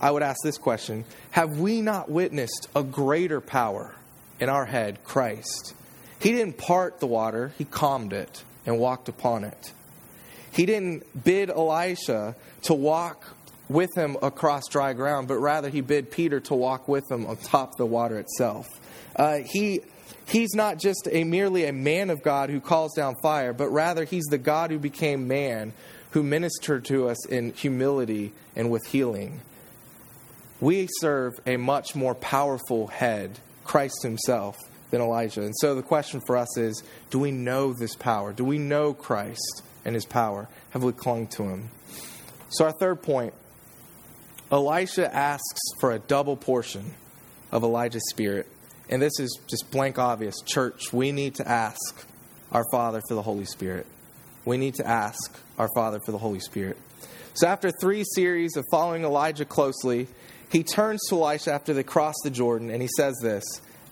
I 0.00 0.10
would 0.10 0.22
ask 0.22 0.38
this 0.42 0.58
question 0.58 1.04
Have 1.30 1.58
we 1.58 1.80
not 1.80 2.10
witnessed 2.10 2.68
a 2.74 2.82
greater 2.82 3.40
power 3.40 3.94
in 4.40 4.48
our 4.48 4.66
head, 4.66 5.02
Christ? 5.04 5.74
He 6.18 6.32
didn't 6.32 6.58
part 6.58 7.00
the 7.00 7.06
water, 7.06 7.52
he 7.58 7.64
calmed 7.64 8.12
it 8.12 8.42
and 8.64 8.78
walked 8.78 9.08
upon 9.08 9.44
it. 9.44 9.72
He 10.52 10.66
didn't 10.66 11.24
bid 11.24 11.50
Elisha 11.50 12.34
to 12.62 12.74
walk 12.74 13.36
with 13.68 13.90
him 13.94 14.16
across 14.22 14.68
dry 14.68 14.92
ground, 14.92 15.28
but 15.28 15.38
rather 15.38 15.68
he 15.68 15.80
bid 15.80 16.10
Peter 16.10 16.40
to 16.40 16.54
walk 16.54 16.88
with 16.88 17.04
him 17.10 17.26
on 17.26 17.36
top 17.36 17.76
the 17.76 17.86
water 17.86 18.18
itself. 18.18 18.66
Uh, 19.14 19.38
he, 19.44 19.80
he's 20.26 20.54
not 20.54 20.78
just 20.78 21.08
a 21.10 21.24
merely 21.24 21.66
a 21.66 21.72
man 21.72 22.10
of 22.10 22.22
God 22.22 22.48
who 22.48 22.60
calls 22.60 22.94
down 22.94 23.14
fire, 23.22 23.52
but 23.52 23.68
rather 23.68 24.04
he's 24.04 24.24
the 24.24 24.38
God 24.38 24.70
who 24.70 24.78
became 24.78 25.28
man, 25.28 25.72
who 26.12 26.22
ministered 26.22 26.84
to 26.86 27.08
us 27.08 27.26
in 27.26 27.52
humility 27.52 28.32
and 28.54 28.70
with 28.70 28.86
healing. 28.86 29.40
We 30.60 30.88
serve 31.00 31.34
a 31.46 31.56
much 31.56 31.94
more 31.94 32.14
powerful 32.14 32.86
head, 32.86 33.38
Christ 33.64 34.02
Himself, 34.02 34.56
than 34.90 35.00
Elijah. 35.00 35.42
And 35.42 35.54
so 35.58 35.74
the 35.74 35.82
question 35.82 36.20
for 36.26 36.36
us 36.36 36.56
is 36.56 36.82
do 37.10 37.18
we 37.18 37.30
know 37.30 37.72
this 37.72 37.94
power? 37.94 38.32
Do 38.32 38.44
we 38.44 38.58
know 38.58 38.94
Christ 38.94 39.62
and 39.84 39.94
His 39.94 40.06
power? 40.06 40.48
Have 40.70 40.82
we 40.82 40.92
clung 40.92 41.26
to 41.28 41.44
Him? 41.44 41.70
So, 42.48 42.64
our 42.64 42.72
third 42.72 43.02
point 43.02 43.34
Elisha 44.50 45.12
asks 45.14 45.60
for 45.80 45.92
a 45.92 45.98
double 45.98 46.36
portion 46.36 46.94
of 47.50 47.64
Elijah's 47.64 48.08
spirit. 48.10 48.46
And 48.88 49.02
this 49.02 49.18
is 49.18 49.40
just 49.50 49.70
blank 49.72 49.98
obvious. 49.98 50.36
Church, 50.44 50.92
we 50.92 51.10
need 51.10 51.34
to 51.36 51.48
ask 51.48 52.06
our 52.52 52.64
Father 52.70 53.00
for 53.08 53.14
the 53.14 53.22
Holy 53.22 53.44
Spirit. 53.44 53.86
We 54.44 54.56
need 54.56 54.76
to 54.76 54.86
ask 54.86 55.36
our 55.58 55.68
Father 55.74 55.98
for 56.06 56.12
the 56.12 56.18
Holy 56.18 56.38
Spirit. 56.38 56.78
So, 57.34 57.48
after 57.48 57.70
three 57.70 58.04
series 58.14 58.56
of 58.56 58.64
following 58.70 59.02
Elijah 59.02 59.44
closely, 59.44 60.06
he 60.50 60.62
turns 60.62 61.00
to 61.08 61.16
Elisha 61.16 61.52
after 61.52 61.74
they 61.74 61.82
cross 61.82 62.14
the 62.22 62.30
Jordan 62.30 62.70
and 62.70 62.80
he 62.80 62.88
says 62.96 63.16
this 63.22 63.44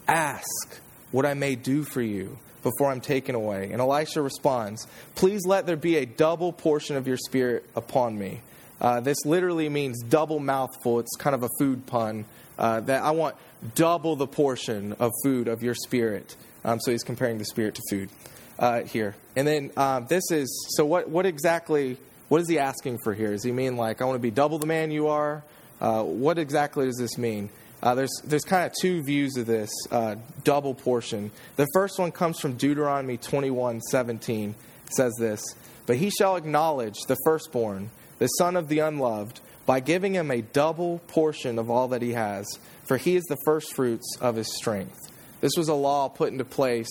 Ask 0.07 0.81
what 1.11 1.27
I 1.27 1.35
may 1.35 1.55
do 1.55 1.85
for 1.85 2.03
you 2.03 2.39
before 2.63 2.91
I'm 2.91 3.01
taken 3.01 3.35
away. 3.35 3.71
And 3.71 3.81
Elisha 3.81 4.23
responds, 4.23 4.87
Please 5.15 5.47
let 5.47 5.67
there 5.67 5.77
be 5.77 5.97
a 5.97 6.07
double 6.07 6.53
portion 6.53 6.97
of 6.97 7.07
your 7.07 7.17
spirit 7.17 7.65
upon 7.77 8.19
me. 8.19 8.41
Uh, 8.81 9.01
this 9.01 9.25
literally 9.25 9.69
means 9.69 10.03
double 10.03 10.41
mouthful. 10.41 10.99
It's 10.99 11.17
kind 11.17 11.35
of 11.35 11.43
a 11.43 11.49
food 11.59 11.87
pun. 11.87 12.25
Uh, 12.59 12.81
that 12.81 13.03
I 13.03 13.11
want 13.11 13.35
double 13.75 14.15
the 14.15 14.27
portion 14.27 14.93
of 14.95 15.11
food 15.25 15.49
of 15.49 15.63
your 15.63 15.75
spirit. 15.75 16.37
Um, 16.65 16.79
so 16.81 16.93
he's 16.93 17.03
comparing 17.03 17.39
the 17.39 17.45
spirit 17.45 17.75
to 17.77 17.83
food 17.91 18.11
uh, 18.59 18.83
here. 18.83 19.17
And 19.37 19.47
then 19.47 19.71
um, 19.77 20.07
this 20.09 20.31
is 20.31 20.69
so 20.77 20.85
what, 20.85 21.09
what 21.09 21.27
exactly, 21.27 21.97
what 22.29 22.41
is 22.41 22.49
he 22.49 22.59
asking 22.59 22.99
for 23.03 23.13
here? 23.13 23.33
Does 23.33 23.43
he 23.43 23.53
mean 23.53 23.77
like, 23.77 24.01
I 24.01 24.05
want 24.05 24.17
to 24.17 24.23
be 24.23 24.31
double 24.31 24.59
the 24.59 24.67
man 24.67 24.91
you 24.91 25.09
are? 25.09 25.43
Uh, 25.85 26.03
what 26.03 26.39
exactly 26.39 26.87
does 26.87 26.97
this 26.97 27.19
mean? 27.19 27.51
Uh, 27.83 27.95
there's 27.95 28.23
there's 28.25 28.45
kind 28.45 28.65
of 28.65 28.73
two 28.81 29.03
views 29.03 29.37
of 29.37 29.45
this 29.45 29.71
uh, 29.91 30.15
double 30.43 30.73
portion. 30.73 31.31
The 31.57 31.67
first 31.75 31.99
one 31.99 32.11
comes 32.11 32.41
from 32.41 32.55
Deuteronomy 32.55 33.19
21 33.19 33.83
17. 33.83 34.55
Says 34.87 35.13
this, 35.19 35.43
But 35.85 35.97
he 35.97 36.09
shall 36.09 36.37
acknowledge 36.37 36.99
the 37.07 37.19
firstborn, 37.23 37.91
the 38.19 38.29
son 38.29 38.57
of 38.57 38.69
the 38.69 38.79
unloved, 38.79 39.43
by 39.67 39.81
giving 39.81 40.15
him 40.15 40.31
a 40.31 40.41
double 40.41 41.01
portion 41.01 41.59
of 41.59 41.69
all 41.69 41.89
that 41.89 42.01
he 42.01 42.15
has, 42.15 42.47
for 42.89 42.97
he 42.97 43.17
is 43.17 43.25
the 43.25 43.37
firstfruits 43.45 44.17
of 44.23 44.37
his 44.37 44.57
strength. 44.57 44.99
This 45.43 45.53
was 45.55 45.69
a 45.69 45.75
law 45.75 46.09
put 46.09 46.33
into 46.33 46.47
place 46.47 46.89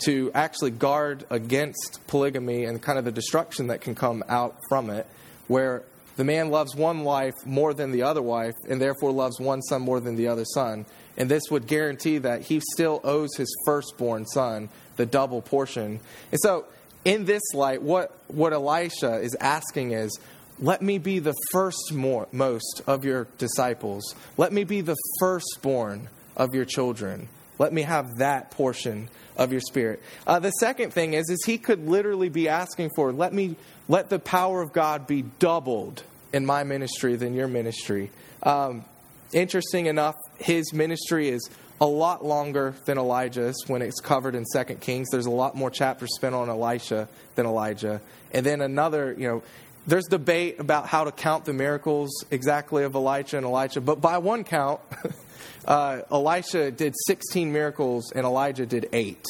to 0.00 0.30
actually 0.34 0.72
guard 0.72 1.24
against 1.30 2.00
polygamy 2.08 2.64
and 2.64 2.82
kind 2.82 2.98
of 2.98 3.06
the 3.06 3.12
destruction 3.12 3.68
that 3.68 3.80
can 3.80 3.94
come 3.94 4.22
out 4.28 4.58
from 4.68 4.90
it, 4.90 5.06
where 5.46 5.82
the 6.16 6.24
man 6.24 6.50
loves 6.50 6.74
one 6.74 7.02
wife 7.02 7.34
more 7.44 7.74
than 7.74 7.90
the 7.90 8.02
other 8.02 8.22
wife, 8.22 8.54
and 8.68 8.80
therefore 8.80 9.12
loves 9.12 9.40
one 9.40 9.62
son 9.62 9.82
more 9.82 10.00
than 10.00 10.16
the 10.16 10.28
other 10.28 10.44
son. 10.44 10.86
And 11.16 11.28
this 11.28 11.44
would 11.50 11.66
guarantee 11.66 12.18
that 12.18 12.42
he 12.42 12.60
still 12.72 13.00
owes 13.04 13.36
his 13.36 13.54
firstborn 13.66 14.26
son 14.26 14.68
the 14.96 15.06
double 15.06 15.42
portion. 15.42 16.00
And 16.30 16.40
so, 16.40 16.66
in 17.04 17.24
this 17.24 17.42
light, 17.52 17.82
what, 17.82 18.16
what 18.28 18.52
Elisha 18.52 19.16
is 19.16 19.36
asking 19.40 19.92
is, 19.92 20.18
let 20.58 20.82
me 20.82 20.98
be 20.98 21.18
the 21.18 21.34
first 21.50 21.92
more, 21.92 22.28
most 22.32 22.82
of 22.86 23.04
your 23.04 23.26
disciples. 23.38 24.14
Let 24.36 24.52
me 24.52 24.64
be 24.64 24.80
the 24.80 24.96
firstborn 25.20 26.08
of 26.36 26.54
your 26.54 26.64
children. 26.64 27.28
Let 27.58 27.72
me 27.72 27.82
have 27.82 28.16
that 28.18 28.50
portion 28.50 29.08
of 29.36 29.52
your 29.52 29.60
spirit. 29.60 30.02
Uh, 30.26 30.38
the 30.38 30.50
second 30.52 30.92
thing 30.92 31.14
is, 31.14 31.28
is 31.28 31.42
he 31.44 31.58
could 31.58 31.86
literally 31.86 32.28
be 32.28 32.48
asking 32.48 32.90
for, 32.94 33.12
let 33.12 33.32
me 33.32 33.56
let 33.88 34.10
the 34.10 34.18
power 34.18 34.62
of 34.62 34.72
God 34.72 35.06
be 35.06 35.22
doubled 35.22 36.02
in 36.32 36.46
my 36.46 36.64
ministry 36.64 37.16
than 37.16 37.34
your 37.34 37.48
ministry. 37.48 38.10
Um, 38.42 38.84
interesting 39.32 39.86
enough, 39.86 40.14
his 40.38 40.72
ministry 40.72 41.28
is 41.28 41.48
a 41.80 41.86
lot 41.86 42.24
longer 42.24 42.74
than 42.86 42.98
Elijah's 42.98 43.56
when 43.66 43.82
it's 43.82 44.00
covered 44.00 44.34
in 44.34 44.44
Second 44.46 44.80
Kings. 44.80 45.08
There's 45.10 45.26
a 45.26 45.30
lot 45.30 45.56
more 45.56 45.70
chapters 45.70 46.14
spent 46.14 46.34
on 46.34 46.48
Elisha 46.48 47.08
than 47.34 47.46
Elijah. 47.46 48.00
And 48.32 48.46
then 48.46 48.60
another, 48.60 49.14
you 49.18 49.28
know, 49.28 49.42
there's 49.86 50.06
debate 50.06 50.60
about 50.60 50.86
how 50.86 51.04
to 51.04 51.12
count 51.12 51.44
the 51.44 51.52
miracles 51.52 52.24
exactly 52.30 52.84
of 52.84 52.94
Elijah 52.94 53.36
and 53.36 53.46
Elijah, 53.46 53.80
but 53.80 54.00
by 54.00 54.18
one 54.18 54.44
count, 54.44 54.80
uh, 55.66 56.00
Elisha 56.10 56.70
did 56.70 56.94
16 57.06 57.52
miracles 57.52 58.12
and 58.12 58.24
Elijah 58.24 58.66
did 58.66 58.88
eight. 58.92 59.24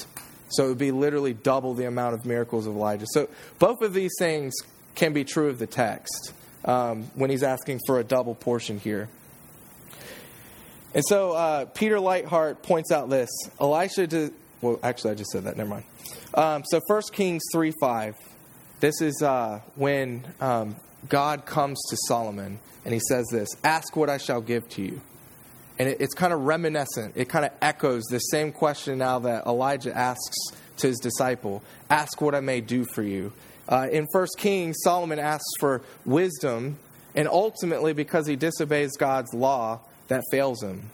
So 0.50 0.66
it 0.66 0.68
would 0.68 0.78
be 0.78 0.92
literally 0.92 1.34
double 1.34 1.74
the 1.74 1.86
amount 1.86 2.14
of 2.14 2.24
miracles 2.24 2.66
of 2.66 2.74
Elijah. 2.74 3.06
So 3.08 3.28
both 3.58 3.82
of 3.82 3.92
these 3.92 4.12
things 4.18 4.54
can 4.94 5.12
be 5.12 5.24
true 5.24 5.48
of 5.48 5.58
the 5.58 5.66
text 5.66 6.32
um, 6.64 7.04
when 7.14 7.30
he's 7.30 7.42
asking 7.42 7.80
for 7.86 7.98
a 7.98 8.04
double 8.04 8.34
portion 8.34 8.78
here. 8.78 9.08
And 10.94 11.02
so 11.04 11.32
uh, 11.32 11.64
Peter 11.64 11.96
Leithart 11.96 12.62
points 12.62 12.92
out 12.92 13.10
this 13.10 13.30
Elisha 13.60 14.06
did, 14.06 14.32
well, 14.60 14.78
actually, 14.82 15.10
I 15.10 15.14
just 15.14 15.30
said 15.30 15.44
that, 15.44 15.56
never 15.56 15.70
mind. 15.70 15.84
Um, 16.34 16.62
so 16.64 16.80
1 16.86 17.02
Kings 17.12 17.42
3 17.52 17.72
5. 17.80 18.14
This 18.84 19.00
is 19.00 19.22
uh, 19.22 19.62
when 19.76 20.26
um, 20.42 20.76
God 21.08 21.46
comes 21.46 21.80
to 21.88 21.96
Solomon 22.06 22.58
and 22.84 22.92
he 22.92 23.00
says 23.08 23.24
this 23.32 23.48
Ask 23.64 23.96
what 23.96 24.10
I 24.10 24.18
shall 24.18 24.42
give 24.42 24.68
to 24.72 24.82
you. 24.82 25.00
And 25.78 25.88
it, 25.88 26.02
it's 26.02 26.12
kind 26.12 26.34
of 26.34 26.40
reminiscent. 26.40 27.14
It 27.16 27.30
kind 27.30 27.46
of 27.46 27.52
echoes 27.62 28.02
the 28.10 28.18
same 28.18 28.52
question 28.52 28.98
now 28.98 29.20
that 29.20 29.46
Elijah 29.46 29.96
asks 29.96 30.36
to 30.76 30.88
his 30.88 30.98
disciple 30.98 31.62
Ask 31.88 32.20
what 32.20 32.34
I 32.34 32.40
may 32.40 32.60
do 32.60 32.84
for 32.84 33.02
you. 33.02 33.32
Uh, 33.66 33.88
in 33.90 34.06
1 34.12 34.26
Kings, 34.36 34.76
Solomon 34.82 35.18
asks 35.18 35.48
for 35.58 35.80
wisdom, 36.04 36.78
and 37.14 37.26
ultimately, 37.26 37.94
because 37.94 38.26
he 38.26 38.36
disobeys 38.36 38.98
God's 38.98 39.32
law, 39.32 39.80
that 40.08 40.22
fails 40.30 40.62
him. 40.62 40.90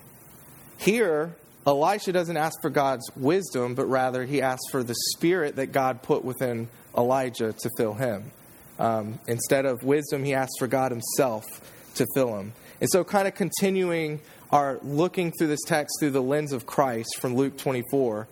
Here, 0.79 1.35
Elisha 1.67 2.13
doesn't 2.13 2.37
ask 2.37 2.61
for 2.63 2.71
God's 2.71 3.11
wisdom, 3.17 3.75
but 3.75 3.85
rather 3.87 4.25
he 4.25 4.41
asks 4.41 4.71
for 4.71 4.83
the 4.83 4.95
spirit 5.13 5.57
that 5.57 5.73
God 5.73 6.03
put 6.03 6.25
within 6.25 6.69
Elijah 6.97 7.53
to 7.53 7.71
fill 7.77 7.95
him. 7.95 8.31
Um, 8.79 9.19
instead 9.27 9.67
of 9.67 9.83
wisdom, 9.83 10.25
he 10.25 10.33
asks 10.33 10.55
for 10.59 10.67
God 10.67 10.91
himself 10.91 11.45
to 11.97 12.07
fill 12.15 12.39
him. 12.39 12.55
And 12.81 12.89
so, 12.91 13.05
kind 13.05 13.29
of 13.29 13.35
continuing 13.35 14.21
our 14.51 14.79
looking 14.83 15.33
through 15.33 15.49
this 15.49 15.61
text 15.67 15.97
through 16.01 16.11
the 16.11 16.23
lens 16.23 16.53
of 16.53 16.65
Christ 16.65 17.19
from 17.21 17.37
Luke 17.37 17.59
24, 17.59 18.27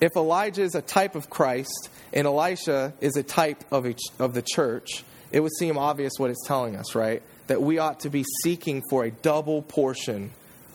if 0.00 0.16
Elijah 0.16 0.62
is 0.62 0.74
a 0.74 0.82
type 0.82 1.14
of 1.14 1.30
Christ 1.30 1.88
and 2.12 2.26
Elisha 2.26 2.92
is 3.00 3.16
a 3.16 3.22
type 3.22 3.62
of, 3.70 3.86
of 4.18 4.34
the 4.34 4.42
church, 4.42 5.04
it 5.30 5.38
would 5.38 5.52
seem 5.56 5.78
obvious 5.78 6.14
what 6.18 6.30
it's 6.30 6.44
telling 6.46 6.74
us, 6.74 6.96
right? 6.96 7.22
That 7.46 7.62
we 7.62 7.78
ought 7.78 8.00
to 8.00 8.10
be 8.10 8.24
seeking 8.42 8.82
for 8.90 9.04
a 9.04 9.12
double 9.12 9.62
portion 9.62 10.32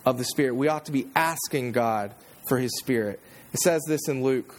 of 0.08 0.17
the 0.17 0.24
Spirit. 0.24 0.56
We 0.56 0.70
ought 0.70 0.86
to 0.86 0.93
be 0.93 1.08
asking 1.17 1.74
God 1.74 2.13
for 2.48 2.58
His 2.58 2.72
Spirit. 2.80 3.20
It 3.52 3.60
says 3.60 3.82
this 3.89 4.08
in 4.08 4.24
Luke. 4.24 4.56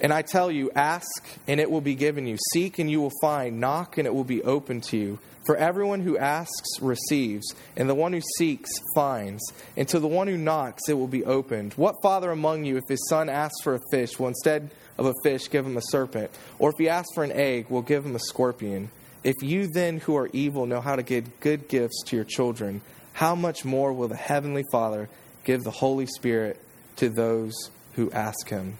And 0.00 0.12
I 0.12 0.22
tell 0.22 0.50
you, 0.50 0.72
ask 0.74 1.06
and 1.46 1.60
it 1.60 1.70
will 1.70 1.80
be 1.80 1.94
given 1.94 2.26
you. 2.26 2.36
Seek 2.52 2.80
and 2.80 2.90
you 2.90 3.00
will 3.00 3.12
find. 3.20 3.60
Knock 3.60 3.96
and 3.96 4.08
it 4.08 4.14
will 4.14 4.24
be 4.24 4.42
open 4.42 4.80
to 4.80 4.96
you. 4.96 5.18
For 5.46 5.56
everyone 5.56 6.00
who 6.00 6.18
asks 6.18 6.80
receives, 6.80 7.44
and 7.76 7.88
the 7.88 7.94
one 7.94 8.12
who 8.12 8.20
seeks 8.38 8.70
finds, 8.94 9.40
and 9.76 9.88
to 9.88 10.00
the 10.00 10.08
one 10.08 10.26
who 10.26 10.36
knocks 10.36 10.88
it 10.88 10.94
will 10.94 11.08
be 11.08 11.24
opened. 11.24 11.74
What 11.74 11.96
father 12.02 12.30
among 12.32 12.64
you, 12.64 12.76
if 12.76 12.84
his 12.88 13.08
son 13.08 13.28
asks 13.28 13.62
for 13.62 13.74
a 13.74 13.80
fish, 13.90 14.18
will 14.18 14.28
instead 14.28 14.70
of 14.98 15.06
a 15.06 15.14
fish 15.24 15.48
give 15.48 15.64
him 15.64 15.76
a 15.76 15.82
serpent? 15.82 16.30
Or 16.58 16.70
if 16.70 16.76
he 16.78 16.88
asks 16.88 17.14
for 17.14 17.22
an 17.24 17.32
egg, 17.32 17.66
will 17.70 17.82
give 17.82 18.04
him 18.04 18.16
a 18.16 18.20
scorpion? 18.20 18.90
If 19.24 19.36
you 19.42 19.68
then, 19.68 19.98
who 19.98 20.16
are 20.16 20.28
evil, 20.32 20.66
know 20.66 20.80
how 20.80 20.96
to 20.96 21.02
give 21.02 21.40
good 21.40 21.68
gifts 21.68 22.02
to 22.06 22.16
your 22.16 22.24
children, 22.24 22.80
how 23.12 23.34
much 23.34 23.64
more 23.64 23.92
will 23.92 24.08
the 24.08 24.16
Heavenly 24.16 24.64
Father 24.72 25.08
give 25.44 25.62
the 25.62 25.70
Holy 25.70 26.06
Spirit 26.06 26.60
to 26.96 27.08
those 27.08 27.52
who 27.94 28.10
ask 28.10 28.48
Him? 28.48 28.78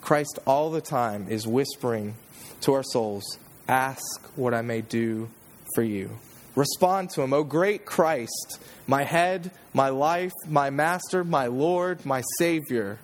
Christ 0.00 0.38
all 0.46 0.70
the 0.70 0.80
time 0.80 1.26
is 1.28 1.46
whispering 1.46 2.14
to 2.62 2.72
our 2.74 2.84
souls, 2.84 3.38
Ask 3.68 4.22
what 4.36 4.54
I 4.54 4.62
may 4.62 4.80
do 4.80 5.28
for 5.74 5.82
you. 5.82 6.10
Respond 6.54 7.10
to 7.10 7.22
Him, 7.22 7.32
O 7.32 7.42
great 7.42 7.84
Christ, 7.84 8.60
my 8.86 9.02
head, 9.02 9.50
my 9.74 9.88
life, 9.88 10.32
my 10.46 10.70
master, 10.70 11.24
my 11.24 11.46
Lord, 11.46 12.06
my 12.06 12.22
Savior. 12.38 12.98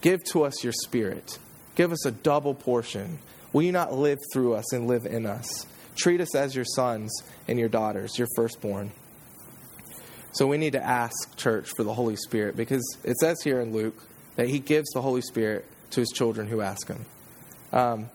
Give 0.00 0.22
to 0.30 0.44
us 0.44 0.62
your 0.62 0.72
Spirit. 0.72 1.38
Give 1.74 1.90
us 1.90 2.06
a 2.06 2.12
double 2.12 2.54
portion. 2.54 3.18
Will 3.52 3.62
you 3.62 3.72
not 3.72 3.92
live 3.92 4.20
through 4.32 4.54
us 4.54 4.72
and 4.72 4.86
live 4.86 5.06
in 5.06 5.26
us? 5.26 5.66
Treat 5.96 6.20
us 6.20 6.34
as 6.34 6.54
your 6.54 6.64
sons 6.64 7.12
and 7.48 7.58
your 7.58 7.68
daughters, 7.68 8.18
your 8.18 8.28
firstborn. 8.36 8.92
So 10.34 10.48
we 10.48 10.58
need 10.58 10.72
to 10.72 10.84
ask, 10.84 11.36
church, 11.36 11.70
for 11.76 11.84
the 11.84 11.94
Holy 11.94 12.16
Spirit 12.16 12.56
because 12.56 12.82
it 13.04 13.16
says 13.18 13.40
here 13.42 13.60
in 13.60 13.72
Luke 13.72 13.96
that 14.34 14.48
he 14.48 14.58
gives 14.58 14.90
the 14.90 15.00
Holy 15.00 15.22
Spirit 15.22 15.64
to 15.90 16.00
his 16.00 16.10
children 16.10 16.48
who 16.48 16.60
ask 16.60 16.88
him. 16.88 17.04
Um, 17.72 18.10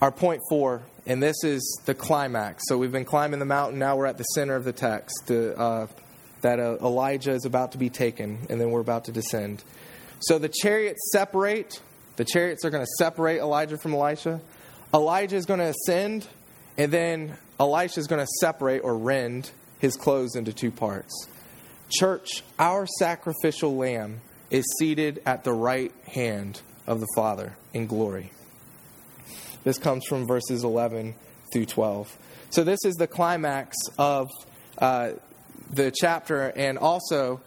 our 0.00 0.10
point 0.10 0.40
four, 0.48 0.82
and 1.06 1.22
this 1.22 1.44
is 1.44 1.82
the 1.84 1.94
climax. 1.94 2.62
So 2.66 2.78
we've 2.78 2.92
been 2.92 3.04
climbing 3.04 3.40
the 3.40 3.46
mountain, 3.46 3.78
now 3.78 3.94
we're 3.96 4.06
at 4.06 4.16
the 4.16 4.24
center 4.24 4.56
of 4.56 4.64
the 4.64 4.72
text 4.72 5.30
uh, 5.30 5.86
that 6.40 6.60
uh, 6.60 6.78
Elijah 6.80 7.32
is 7.32 7.44
about 7.44 7.72
to 7.72 7.78
be 7.78 7.90
taken, 7.90 8.38
and 8.48 8.58
then 8.58 8.70
we're 8.70 8.80
about 8.80 9.04
to 9.04 9.12
descend. 9.12 9.62
So 10.20 10.38
the 10.38 10.48
chariots 10.48 11.10
separate. 11.12 11.80
The 12.16 12.24
chariots 12.24 12.64
are 12.64 12.70
going 12.70 12.84
to 12.84 12.90
separate 12.98 13.40
Elijah 13.40 13.76
from 13.76 13.92
Elisha. 13.92 14.40
Elijah 14.94 15.36
is 15.36 15.44
going 15.44 15.60
to 15.60 15.66
ascend, 15.66 16.26
and 16.78 16.90
then 16.90 17.36
Elisha 17.60 18.00
is 18.00 18.06
going 18.06 18.24
to 18.24 18.30
separate 18.40 18.80
or 18.80 18.96
rend 18.96 19.50
his 19.78 19.96
clothes 19.96 20.36
into 20.36 20.52
two 20.52 20.70
parts. 20.70 21.28
Church, 21.88 22.42
our 22.58 22.86
sacrificial 22.98 23.76
lamb 23.76 24.20
is 24.50 24.64
seated 24.78 25.22
at 25.26 25.44
the 25.44 25.52
right 25.52 25.92
hand 26.06 26.60
of 26.86 27.00
the 27.00 27.08
Father 27.14 27.56
in 27.72 27.86
glory. 27.86 28.32
This 29.64 29.78
comes 29.78 30.04
from 30.06 30.26
verses 30.26 30.64
11 30.64 31.14
through 31.52 31.66
12. 31.66 32.18
So, 32.50 32.64
this 32.64 32.80
is 32.84 32.94
the 32.94 33.06
climax 33.06 33.76
of 33.98 34.28
uh, 34.78 35.12
the 35.70 35.92
chapter, 35.94 36.52
and 36.54 36.78
also 36.78 37.40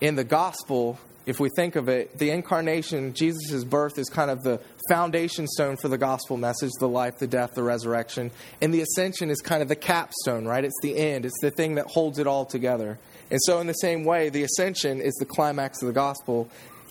in 0.00 0.14
the 0.14 0.24
gospel, 0.24 0.98
if 1.26 1.40
we 1.40 1.48
think 1.56 1.74
of 1.74 1.88
it, 1.88 2.18
the 2.18 2.30
incarnation, 2.30 3.12
Jesus' 3.12 3.64
birth, 3.64 3.98
is 3.98 4.08
kind 4.08 4.30
of 4.30 4.42
the 4.42 4.60
foundation 4.88 5.46
stone 5.48 5.76
for 5.76 5.88
the 5.88 5.98
gospel 5.98 6.36
message 6.36 6.70
the 6.78 6.88
life, 6.88 7.18
the 7.18 7.26
death, 7.26 7.54
the 7.54 7.62
resurrection. 7.62 8.30
And 8.60 8.72
the 8.72 8.82
ascension 8.82 9.30
is 9.30 9.40
kind 9.40 9.62
of 9.62 9.68
the 9.68 9.76
capstone, 9.76 10.46
right? 10.46 10.64
It's 10.64 10.78
the 10.82 10.96
end, 10.96 11.26
it's 11.26 11.40
the 11.42 11.50
thing 11.50 11.74
that 11.74 11.86
holds 11.86 12.18
it 12.18 12.26
all 12.26 12.44
together. 12.44 12.98
And 13.30 13.40
so, 13.42 13.60
in 13.60 13.66
the 13.66 13.74
same 13.74 14.04
way, 14.04 14.28
the 14.28 14.44
ascension 14.44 15.00
is 15.00 15.14
the 15.14 15.26
climax 15.26 15.82
of 15.82 15.88
the 15.88 15.94
gospel. 15.94 16.48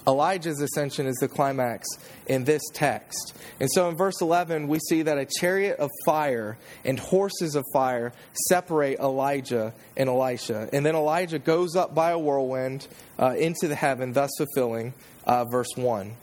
Elijah's 0.08 0.62
ascension 0.62 1.08
is 1.08 1.16
the 1.16 1.28
climax 1.28 1.88
in 2.28 2.44
this 2.44 2.62
text. 2.74 3.36
And 3.60 3.70
so 3.72 3.90
in 3.90 3.98
verse 3.98 4.22
11, 4.22 4.68
we 4.68 4.80
see 4.80 5.02
that 5.04 5.18
a 5.18 5.26
chariot 5.26 5.80
of 5.80 5.90
fire 6.06 6.58
and 6.84 7.00
horses 7.00 7.56
of 7.56 7.66
fire 7.74 8.14
separate 8.48 9.00
Elijah 9.00 9.74
and 9.98 10.10
Elisha. 10.10 10.70
And 10.72 10.86
then 10.86 10.96
Elijah 10.96 11.40
goes 11.40 11.76
up 11.76 11.96
by 11.96 12.12
a 12.12 12.20
whirlwind 12.20 12.88
uh, 13.18 13.32
into 13.32 13.68
the 13.68 13.76
heaven, 13.76 14.14
thus 14.14 14.30
fulfilling 14.38 14.94
uh, 15.26 15.46
verse 15.46 15.76
1. 15.76 16.16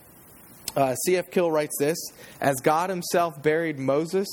Uh, 0.74 0.94
C.F. 0.94 1.30
Keil 1.30 1.52
writes 1.52 1.76
this 1.78 1.98
As 2.40 2.56
God 2.62 2.90
himself 2.90 3.42
buried 3.42 3.78
Moses, 3.78 4.28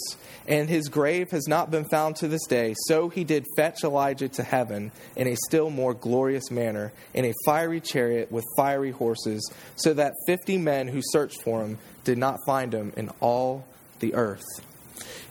and 0.47 0.69
his 0.69 0.87
grave 0.87 1.31
has 1.31 1.47
not 1.47 1.69
been 1.69 1.85
found 1.85 2.15
to 2.17 2.27
this 2.27 2.45
day, 2.47 2.75
so 2.87 3.09
he 3.09 3.23
did 3.23 3.45
fetch 3.55 3.83
Elijah 3.83 4.29
to 4.29 4.43
heaven 4.43 4.91
in 5.15 5.27
a 5.27 5.35
still 5.47 5.69
more 5.69 5.93
glorious 5.93 6.49
manner, 6.49 6.93
in 7.13 7.25
a 7.25 7.33
fiery 7.45 7.81
chariot 7.81 8.31
with 8.31 8.45
fiery 8.55 8.91
horses, 8.91 9.51
so 9.75 9.93
that 9.93 10.13
fifty 10.27 10.57
men 10.57 10.87
who 10.87 11.01
searched 11.11 11.41
for 11.41 11.61
him 11.61 11.77
did 12.03 12.17
not 12.17 12.37
find 12.45 12.73
him 12.73 12.93
in 12.95 13.09
all 13.19 13.65
the 13.99 14.15
earth. 14.15 14.45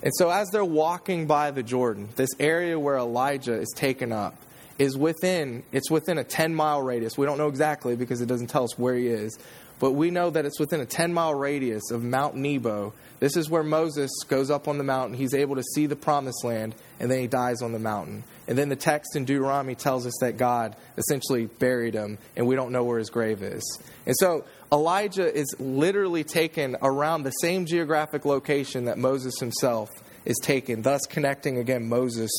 And 0.02 0.12
so, 0.14 0.30
as 0.30 0.48
they're 0.50 0.64
walking 0.64 1.26
by 1.26 1.50
the 1.50 1.62
Jordan, 1.62 2.10
this 2.16 2.30
area 2.38 2.78
where 2.78 2.96
Elijah 2.96 3.54
is 3.54 3.72
taken 3.74 4.12
up, 4.12 4.36
is 4.78 4.96
within 4.96 5.64
it's 5.72 5.90
within 5.90 6.18
a 6.18 6.24
10 6.24 6.54
mile 6.54 6.80
radius 6.80 7.18
we 7.18 7.26
don't 7.26 7.38
know 7.38 7.48
exactly 7.48 7.96
because 7.96 8.20
it 8.20 8.26
doesn't 8.26 8.46
tell 8.46 8.62
us 8.62 8.78
where 8.78 8.94
he 8.94 9.08
is 9.08 9.36
but 9.78 9.92
we 9.92 10.10
know 10.10 10.30
that 10.30 10.44
it's 10.44 10.58
within 10.58 10.80
a 10.80 10.86
10 10.86 11.12
mile 11.12 11.34
radius 11.34 11.90
of 11.90 12.02
Mount 12.02 12.34
Nebo. 12.34 12.92
This 13.20 13.36
is 13.36 13.50
where 13.50 13.62
Moses 13.62 14.10
goes 14.28 14.50
up 14.50 14.68
on 14.68 14.78
the 14.78 14.84
mountain. 14.84 15.16
He's 15.16 15.34
able 15.34 15.56
to 15.56 15.62
see 15.74 15.86
the 15.86 15.96
promised 15.96 16.44
land, 16.44 16.74
and 17.00 17.10
then 17.10 17.20
he 17.20 17.26
dies 17.26 17.62
on 17.62 17.72
the 17.72 17.78
mountain. 17.78 18.24
And 18.46 18.56
then 18.56 18.68
the 18.68 18.76
text 18.76 19.16
in 19.16 19.24
Deuteronomy 19.24 19.74
tells 19.74 20.06
us 20.06 20.14
that 20.20 20.36
God 20.36 20.76
essentially 20.96 21.46
buried 21.46 21.94
him, 21.94 22.18
and 22.36 22.46
we 22.46 22.54
don't 22.54 22.72
know 22.72 22.84
where 22.84 22.98
his 22.98 23.10
grave 23.10 23.42
is. 23.42 23.62
And 24.06 24.14
so 24.18 24.44
Elijah 24.72 25.32
is 25.32 25.54
literally 25.58 26.24
taken 26.24 26.76
around 26.80 27.24
the 27.24 27.30
same 27.30 27.66
geographic 27.66 28.24
location 28.24 28.84
that 28.84 28.98
Moses 28.98 29.38
himself 29.38 29.88
is 30.24 30.38
taken, 30.42 30.82
thus 30.82 31.00
connecting 31.08 31.58
again 31.58 31.88
Moses 31.88 32.30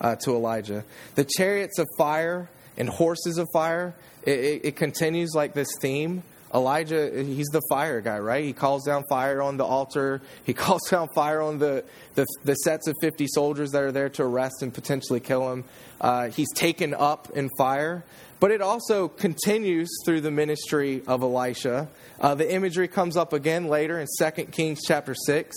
uh, 0.00 0.16
to 0.16 0.32
Elijah. 0.32 0.84
The 1.14 1.24
chariots 1.24 1.78
of 1.78 1.86
fire 1.96 2.50
and 2.76 2.88
horses 2.88 3.38
of 3.38 3.48
fire, 3.52 3.94
it, 4.22 4.38
it, 4.38 4.60
it 4.64 4.76
continues 4.76 5.32
like 5.34 5.54
this 5.54 5.68
theme 5.80 6.22
Elijah, 6.56 7.22
he's 7.22 7.48
the 7.52 7.60
fire 7.68 8.00
guy, 8.00 8.18
right? 8.18 8.42
He 8.42 8.54
calls 8.54 8.86
down 8.86 9.04
fire 9.10 9.42
on 9.42 9.58
the 9.58 9.64
altar. 9.64 10.22
He 10.44 10.54
calls 10.64 10.88
down 10.88 11.08
fire 11.14 11.42
on 11.42 11.58
the, 11.58 11.84
the, 12.14 12.26
the 12.44 12.54
sets 12.54 12.88
of 12.88 12.94
50 13.02 13.26
soldiers 13.28 13.72
that 13.72 13.82
are 13.82 13.92
there 13.92 14.08
to 14.08 14.22
arrest 14.22 14.62
and 14.62 14.72
potentially 14.72 15.20
kill 15.20 15.52
him. 15.52 15.64
Uh, 16.00 16.30
he's 16.30 16.50
taken 16.54 16.94
up 16.94 17.28
in 17.34 17.50
fire. 17.58 18.04
But 18.40 18.50
it 18.50 18.62
also 18.62 19.08
continues 19.08 19.88
through 20.04 20.22
the 20.22 20.30
ministry 20.30 21.02
of 21.06 21.22
Elisha. 21.22 21.88
Uh, 22.20 22.34
the 22.34 22.50
imagery 22.50 22.88
comes 22.88 23.16
up 23.16 23.34
again 23.34 23.68
later 23.68 23.98
in 23.98 24.06
2 24.18 24.44
Kings 24.46 24.80
chapter 24.86 25.14
6. 25.14 25.54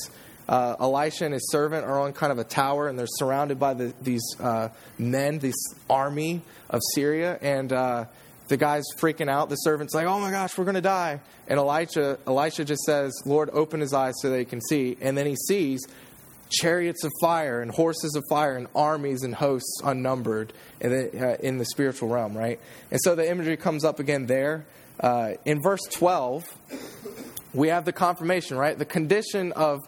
Uh, 0.47 0.75
Elisha 0.79 1.25
and 1.25 1.33
his 1.33 1.49
servant 1.51 1.85
are 1.85 1.99
on 1.99 2.11
kind 2.11 2.31
of 2.31 2.39
a 2.39 2.43
tower, 2.43 2.87
and 2.87 2.97
they're 2.97 3.05
surrounded 3.07 3.59
by 3.59 3.73
the, 3.73 3.93
these 4.01 4.23
uh, 4.39 4.69
men, 4.97 5.39
this 5.39 5.55
army 5.89 6.41
of 6.69 6.81
Syria. 6.95 7.37
And 7.41 7.71
uh, 7.71 8.05
the 8.49 8.57
guy's 8.57 8.83
freaking 8.99 9.29
out. 9.29 9.49
The 9.49 9.55
servant's 9.55 9.93
like, 9.93 10.05
"Oh 10.05 10.19
my 10.19 10.31
gosh, 10.31 10.57
we're 10.57 10.65
going 10.65 10.75
to 10.75 10.81
die!" 10.81 11.21
And 11.47 11.57
Elisha, 11.57 12.19
Elisha 12.27 12.65
just 12.65 12.81
says, 12.81 13.13
"Lord, 13.25 13.49
open 13.53 13.79
his 13.79 13.93
eyes 13.93 14.15
so 14.21 14.29
they 14.29 14.45
can 14.45 14.59
see." 14.61 14.97
And 14.99 15.17
then 15.17 15.25
he 15.25 15.35
sees 15.47 15.81
chariots 16.49 17.03
of 17.03 17.11
fire 17.21 17.61
and 17.61 17.71
horses 17.71 18.15
of 18.15 18.23
fire 18.29 18.55
and 18.55 18.67
armies 18.75 19.23
and 19.23 19.35
hosts 19.35 19.81
unnumbered 19.83 20.51
in 20.79 20.91
the, 20.91 21.33
uh, 21.33 21.37
in 21.37 21.57
the 21.59 21.65
spiritual 21.65 22.09
realm, 22.09 22.37
right? 22.37 22.59
And 22.91 22.99
so 23.03 23.15
the 23.15 23.29
imagery 23.29 23.55
comes 23.55 23.85
up 23.85 23.99
again 23.99 24.25
there. 24.25 24.65
Uh, 24.99 25.33
in 25.45 25.61
verse 25.61 25.83
12, 25.91 26.43
we 27.53 27.69
have 27.69 27.85
the 27.85 27.93
confirmation, 27.93 28.57
right? 28.57 28.77
The 28.77 28.85
condition 28.85 29.51
of 29.53 29.79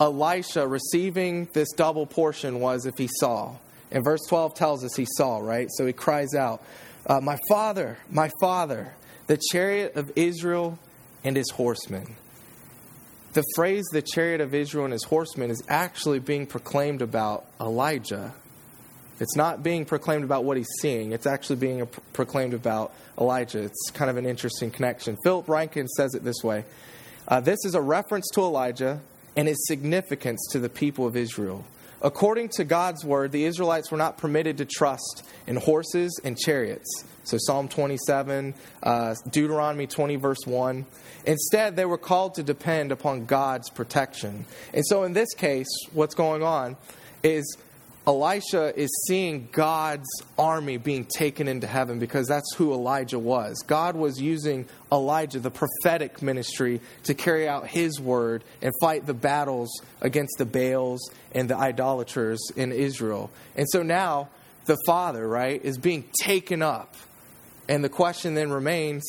Elisha 0.00 0.66
receiving 0.66 1.48
this 1.52 1.68
double 1.72 2.06
portion 2.06 2.60
was 2.60 2.86
if 2.86 2.94
he 2.98 3.08
saw. 3.20 3.56
And 3.90 4.02
verse 4.02 4.20
12 4.28 4.54
tells 4.54 4.84
us 4.84 4.96
he 4.96 5.06
saw, 5.16 5.38
right? 5.38 5.68
So 5.70 5.86
he 5.86 5.92
cries 5.92 6.34
out, 6.34 6.62
uh, 7.06 7.20
My 7.20 7.38
father, 7.48 7.98
my 8.10 8.30
father, 8.40 8.92
the 9.26 9.38
chariot 9.50 9.96
of 9.96 10.12
Israel 10.16 10.78
and 11.24 11.36
his 11.36 11.50
horsemen. 11.50 12.16
The 13.32 13.44
phrase 13.54 13.84
the 13.92 14.02
chariot 14.02 14.40
of 14.40 14.54
Israel 14.54 14.84
and 14.84 14.92
his 14.92 15.04
horsemen 15.04 15.50
is 15.50 15.62
actually 15.68 16.20
being 16.20 16.46
proclaimed 16.46 17.02
about 17.02 17.44
Elijah. 17.60 18.32
It's 19.20 19.36
not 19.36 19.62
being 19.62 19.84
proclaimed 19.84 20.24
about 20.24 20.44
what 20.44 20.56
he's 20.56 20.70
seeing, 20.80 21.12
it's 21.12 21.26
actually 21.26 21.56
being 21.56 21.86
proclaimed 22.12 22.54
about 22.54 22.94
Elijah. 23.18 23.60
It's 23.62 23.90
kind 23.90 24.10
of 24.10 24.16
an 24.16 24.26
interesting 24.26 24.70
connection. 24.70 25.16
Philip 25.22 25.46
Ryken 25.46 25.86
says 25.88 26.14
it 26.14 26.24
this 26.24 26.42
way 26.42 26.64
uh, 27.28 27.40
This 27.40 27.58
is 27.64 27.74
a 27.74 27.80
reference 27.80 28.26
to 28.34 28.40
Elijah 28.40 29.00
and 29.36 29.48
his 29.48 29.66
significance 29.66 30.40
to 30.52 30.58
the 30.58 30.68
people 30.68 31.06
of 31.06 31.16
Israel. 31.16 31.64
According 32.02 32.50
to 32.50 32.64
God's 32.64 33.04
word, 33.04 33.32
the 33.32 33.44
Israelites 33.44 33.90
were 33.90 33.96
not 33.96 34.18
permitted 34.18 34.58
to 34.58 34.64
trust 34.64 35.24
in 35.46 35.56
horses 35.56 36.20
and 36.22 36.36
chariots. 36.36 37.04
So, 37.24 37.38
Psalm 37.40 37.68
27, 37.68 38.54
uh, 38.82 39.14
Deuteronomy 39.30 39.86
20, 39.86 40.16
verse 40.16 40.46
1. 40.46 40.86
Instead, 41.24 41.74
they 41.74 41.84
were 41.84 41.98
called 41.98 42.34
to 42.34 42.42
depend 42.42 42.92
upon 42.92 43.24
God's 43.24 43.70
protection. 43.70 44.44
And 44.72 44.84
so, 44.86 45.02
in 45.02 45.12
this 45.12 45.34
case, 45.34 45.66
what's 45.92 46.14
going 46.14 46.42
on 46.42 46.76
is 47.22 47.56
Elisha 48.06 48.72
is 48.78 48.88
seeing 49.08 49.48
God's 49.50 50.08
army 50.38 50.76
being 50.76 51.06
taken 51.06 51.48
into 51.48 51.66
heaven 51.66 51.98
because 51.98 52.28
that's 52.28 52.54
who 52.54 52.72
Elijah 52.72 53.18
was. 53.18 53.64
God 53.66 53.96
was 53.96 54.20
using 54.20 54.66
Elijah, 54.92 55.40
the 55.40 55.50
prophetic 55.50 56.22
ministry, 56.22 56.80
to 57.04 57.14
carry 57.14 57.48
out 57.48 57.66
his 57.66 58.00
word 58.00 58.44
and 58.62 58.72
fight 58.80 59.06
the 59.06 59.14
battles 59.14 59.70
against 60.00 60.38
the 60.38 60.44
Baals 60.44 61.10
and 61.32 61.50
the 61.50 61.56
idolaters 61.56 62.40
in 62.54 62.70
Israel. 62.70 63.28
And 63.56 63.66
so 63.70 63.82
now 63.82 64.28
the 64.66 64.76
father, 64.86 65.26
right, 65.26 65.60
is 65.64 65.76
being 65.76 66.04
taken 66.22 66.62
up. 66.62 66.94
And 67.68 67.82
the 67.82 67.88
question 67.88 68.34
then 68.34 68.50
remains 68.50 69.04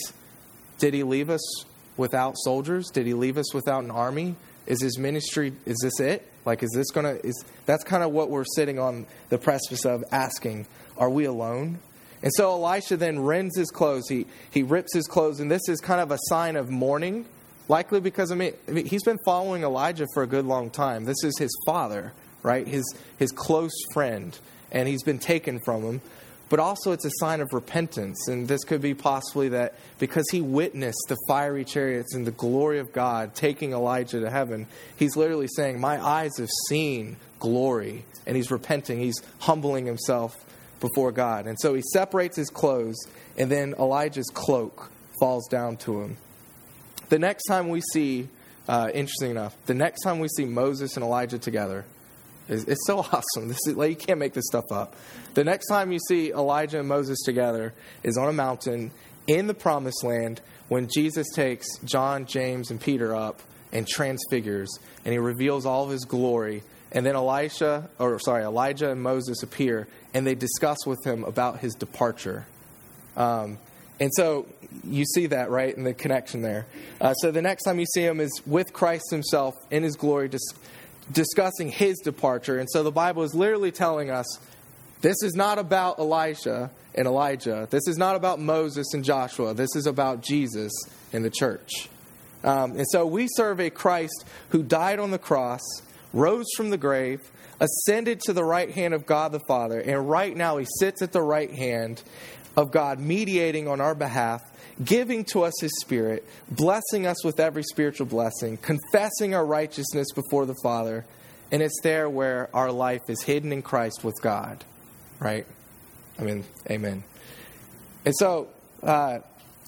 did 0.80 0.95
he 0.95 1.04
leave 1.04 1.30
us 1.30 1.66
without 1.98 2.36
soldiers? 2.38 2.89
Did 2.89 3.06
he 3.06 3.14
leave 3.14 3.38
us 3.38 3.54
without 3.54 3.84
an 3.84 3.91
army? 3.91 4.36
Is 4.68 4.82
his 4.82 4.97
ministry, 4.97 5.53
is 5.65 5.78
this 5.82 5.99
it? 5.99 6.30
Like, 6.45 6.63
is 6.63 6.72
this 6.74 6.88
to, 6.88 7.26
is 7.26 7.43
that's 7.65 7.84
kind 7.84 8.03
of 8.03 8.11
what 8.11 8.30
we're 8.30 8.45
sitting 8.55 8.80
on 8.80 9.05
the 9.30 9.38
precipice 9.38 9.86
of 9.86 10.03
asking, 10.11 10.68
are 10.97 11.09
we 11.09 11.26
alone? 11.26 11.80
And 12.24 12.32
so 12.34 12.51
Elisha 12.51 12.97
then 12.97 13.20
rends 13.20 13.57
his 13.57 13.70
clothes. 13.70 14.07
He, 14.09 14.26
he 14.51 14.63
rips 14.63 14.93
his 14.93 15.07
clothes, 15.07 15.39
and 15.39 15.51
this 15.51 15.68
is 15.68 15.80
kind 15.80 16.01
of 16.01 16.11
a 16.11 16.18
sign 16.30 16.55
of 16.55 16.70
mourning, 16.70 17.26
likely 17.68 17.99
because, 17.99 18.32
I 18.32 18.36
mean, 18.36 18.53
I 18.68 18.72
mean, 18.72 18.86
he's 18.86 19.03
been 19.03 19.20
following 19.26 19.63
Elijah 19.63 20.05
for 20.13 20.24
a 20.24 20.28
good 20.28 20.45
long 20.45 20.70
time. 20.70 21.05
This 21.05 21.24
is 21.24 21.38
his 21.38 21.51
father, 21.65 22.13
right? 22.43 22.68
His, 22.68 22.84
his 23.18 23.32
close 23.32 23.74
friend, 23.93 24.38
and 24.72 24.88
he's 24.88 25.03
been 25.03 25.20
taken 25.20 25.59
from 25.59 25.84
him 25.84 26.01
but 26.50 26.60
also 26.60 26.91
it's 26.91 27.06
a 27.06 27.12
sign 27.20 27.41
of 27.41 27.50
repentance. 27.52 28.28
And 28.28 28.48
this 28.48 28.64
could 28.64 28.82
be 28.82 28.93
possibly 28.93 29.50
that 29.50 29.76
because 30.00 30.26
he 30.32 30.41
witnessed 30.41 31.06
the 31.08 31.18
fiery 31.28 31.66
chariots 31.66 32.14
and 32.16 32.26
the 32.26 32.32
glory 32.32 32.80
of 32.80 32.93
God 32.93 33.36
taking 33.36 33.74
Elijah 33.74 34.20
to 34.22 34.30
heaven, 34.30 34.68
he's 34.95 35.16
literally 35.16 35.48
saying, 35.56 35.80
My 35.80 36.04
eyes 36.04 36.38
have 36.38 36.50
seen 36.70 37.18
glory. 37.39 38.06
And 38.26 38.36
he's 38.36 38.52
repenting, 38.52 39.00
he's 39.00 39.22
humbling 39.39 39.86
himself 39.86 40.36
before 40.80 41.12
God. 41.12 41.48
And 41.48 41.58
so 41.60 41.74
he 41.74 41.82
separates 41.93 42.36
his 42.36 42.50
clothes, 42.50 42.98
and 43.38 43.50
then 43.50 43.74
Elijah's 43.80 44.30
cloak 44.34 44.91
falls 45.20 45.48
down 45.48 45.78
to 45.78 46.02
him. 46.02 46.18
The 47.10 47.20
next 47.20 47.45
time 47.45 47.70
we 47.70 47.82
see, 47.93 48.28
uh, 48.68 48.89
interesting 48.93 49.32
enough, 49.32 49.56
the 49.66 49.74
next 49.74 50.04
time 50.04 50.20
we 50.20 50.28
see 50.28 50.45
Moses 50.45 50.95
and 50.95 51.04
Elijah 51.04 51.39
together, 51.39 51.86
it's, 52.48 52.64
it's 52.64 52.86
so 52.86 53.00
awesome. 53.12 53.48
This 53.48 53.60
is 53.68 53.76
like 53.76 53.89
you 53.89 53.95
can't 53.95 54.20
make 54.20 54.34
this 54.34 54.45
stuff 54.48 54.72
up. 54.72 54.95
The 55.34 55.43
next 55.43 55.68
time 55.68 55.91
you 55.91 56.00
see 56.08 56.32
Elijah 56.32 56.80
and 56.80 56.88
Moses 56.88 57.20
together 57.24 57.74
is 58.04 58.18
on 58.18 58.30
a 58.30 58.34
mountain 58.34 58.91
in 59.28 59.48
the 59.48 59.54
promised 59.54 60.04
land 60.04 60.41
when 60.70 60.88
Jesus 60.93 61.28
takes 61.34 61.68
John, 61.80 62.26
James, 62.26 62.72
and 62.72 62.80
Peter 62.80 63.16
up 63.16 63.41
and 63.72 63.88
transfigures 63.88 64.70
and 65.04 65.12
he 65.14 65.20
reveals 65.20 65.66
all 65.66 65.86
of 65.86 65.89
his 65.89 66.06
glory. 66.06 66.64
And 66.91 67.06
then 67.06 67.16
Elisha, 67.16 67.89
or 68.00 68.20
sorry, 68.20 68.43
Elijah 68.43 68.91
and 68.91 69.02
Moses 69.02 69.43
appear 69.43 69.88
and 70.14 70.26
they 70.26 70.36
discuss 70.36 70.86
with 70.86 71.04
him 71.06 71.24
about 71.24 71.60
his 71.60 71.74
departure. 71.76 72.45
Um, 73.16 73.58
and 74.00 74.12
so 74.16 74.48
you 74.84 75.06
see 75.06 75.28
that, 75.28 75.50
right, 75.50 75.76
in 75.76 75.84
the 75.84 75.93
connection 75.93 76.41
there. 76.41 76.68
Uh, 77.02 77.14
so 77.16 77.32
the 77.32 77.41
next 77.41 77.64
time 77.64 77.80
you 77.80 77.86
see 77.86 78.04
him 78.04 78.20
is 78.20 78.41
with 78.45 78.72
Christ 78.74 79.06
himself 79.10 79.56
in 79.72 79.84
his 79.84 79.95
glory, 79.95 80.30
dis- 80.30 80.54
discussing 81.12 81.70
his 81.70 81.99
departure. 81.99 82.60
And 82.60 82.68
so 82.72 82.84
the 82.84 82.91
Bible 82.91 83.24
is 83.24 83.34
literally 83.34 83.72
telling 83.72 84.10
us 84.10 84.26
this 85.01 85.22
is 85.24 85.36
not 85.36 85.60
about 85.60 85.99
Elisha 85.99 86.72
and 86.95 87.08
Elijah. 87.08 87.68
This 87.70 87.88
is 87.88 87.97
not 87.97 88.16
about 88.16 88.39
Moses 88.39 88.93
and 88.93 89.03
Joshua. 89.03 89.53
This 89.53 89.76
is 89.76 89.86
about 89.86 90.22
Jesus 90.22 90.72
and 91.14 91.24
the 91.24 91.30
church. 91.30 91.89
Um, 92.43 92.72
and 92.72 92.86
so 92.89 93.05
we 93.05 93.28
serve 93.30 93.60
a 93.60 93.70
Christ 93.70 94.26
who 94.49 94.64
died 94.64 94.99
on 94.99 95.12
the 95.12 95.20
cross, 95.20 95.62
rose 96.14 96.45
from 96.55 96.70
the 96.70 96.78
grave, 96.78 97.22
ascended 97.60 98.22
to 98.22 98.34
the 98.34 98.43
right 98.43 98.72
hand 98.72 98.93
of 98.93 99.05
God 99.05 99.32
the 99.32 99.41
Father, 99.47 99.80
and 99.80 100.10
right 100.10 100.36
now 100.36 100.58
he 100.58 100.66
sits 100.80 101.01
at 101.01 101.12
the 101.12 101.22
right 101.22 101.51
hand 101.51 102.03
of 102.58 102.72
God, 102.72 102.99
mediating 102.99 103.68
on 103.68 103.80
our 103.80 103.93
behalf, 103.93 104.41
giving 104.84 105.24
to 105.26 105.43
us 105.43 105.53
his 105.62 105.72
Spirit, 105.80 106.28
blessing 106.49 107.05
us 107.05 107.24
with 107.24 107.39
every 107.39 107.64
spiritual 107.64 108.08
blessing, 108.08 108.58
confessing 108.58 109.36
our 109.36 109.45
righteousness 109.45 110.08
before 110.14 110.47
the 110.47 110.55
Father. 110.64 111.05
And 111.51 111.62
it's 111.62 111.80
there 111.84 112.10
where 112.10 112.49
our 112.53 112.72
life 112.72 113.01
is 113.08 113.22
hidden 113.22 113.53
in 113.53 113.62
Christ 113.62 114.03
with 114.03 114.16
God, 114.22 114.66
right? 115.20 115.45
I 116.20 116.24
mean, 116.24 116.43
amen. 116.70 117.03
And 118.03 118.14
so, 118.18 118.49
uh, 118.84 119.20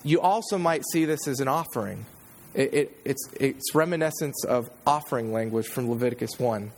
you 0.03 0.19
also 0.19 0.57
might 0.57 0.83
see 0.91 1.05
this 1.05 1.27
as 1.27 1.39
an 1.39 1.47
offering. 1.47 2.05
It, 2.53 2.73
it, 2.73 2.97
it's, 3.05 3.29
it's 3.39 3.75
reminiscence 3.75 4.43
of 4.45 4.69
offering 4.85 5.31
language 5.31 5.67
from 5.67 5.89
Leviticus 5.89 6.31
1. 6.37 6.71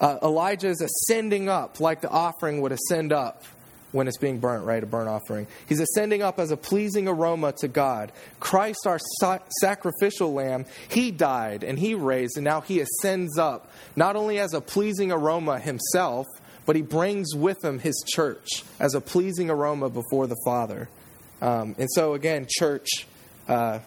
Uh, 0.00 0.18
Elijah 0.22 0.68
is 0.68 0.80
ascending 0.80 1.48
up 1.48 1.78
like 1.78 2.00
the 2.00 2.10
offering 2.10 2.60
would 2.60 2.72
ascend 2.72 3.12
up 3.12 3.44
when 3.92 4.08
it's 4.08 4.18
being 4.18 4.38
burnt, 4.38 4.64
right? 4.64 4.82
A 4.82 4.86
burnt 4.86 5.08
offering. 5.08 5.46
He's 5.66 5.80
ascending 5.80 6.22
up 6.22 6.40
as 6.40 6.50
a 6.50 6.56
pleasing 6.56 7.06
aroma 7.06 7.52
to 7.58 7.68
God. 7.68 8.10
Christ, 8.40 8.86
our 8.86 8.98
sa- 9.20 9.38
sacrificial 9.60 10.32
lamb, 10.32 10.64
he 10.88 11.10
died 11.10 11.62
and 11.62 11.78
he 11.78 11.94
raised, 11.94 12.36
and 12.36 12.44
now 12.44 12.62
he 12.62 12.80
ascends 12.80 13.38
up, 13.38 13.70
not 13.94 14.16
only 14.16 14.38
as 14.38 14.54
a 14.54 14.60
pleasing 14.60 15.12
aroma 15.12 15.60
himself, 15.60 16.26
but 16.64 16.76
he 16.76 16.82
brings 16.82 17.34
with 17.34 17.62
him 17.64 17.78
his 17.78 18.02
church 18.06 18.64
as 18.80 18.94
a 18.94 19.00
pleasing 19.00 19.50
aroma 19.50 19.90
before 19.90 20.26
the 20.26 20.40
Father. 20.44 20.88
Um, 21.40 21.74
and 21.78 21.88
so, 21.90 22.14
again, 22.14 22.46
church, 22.48 22.88
uh, 23.48 23.80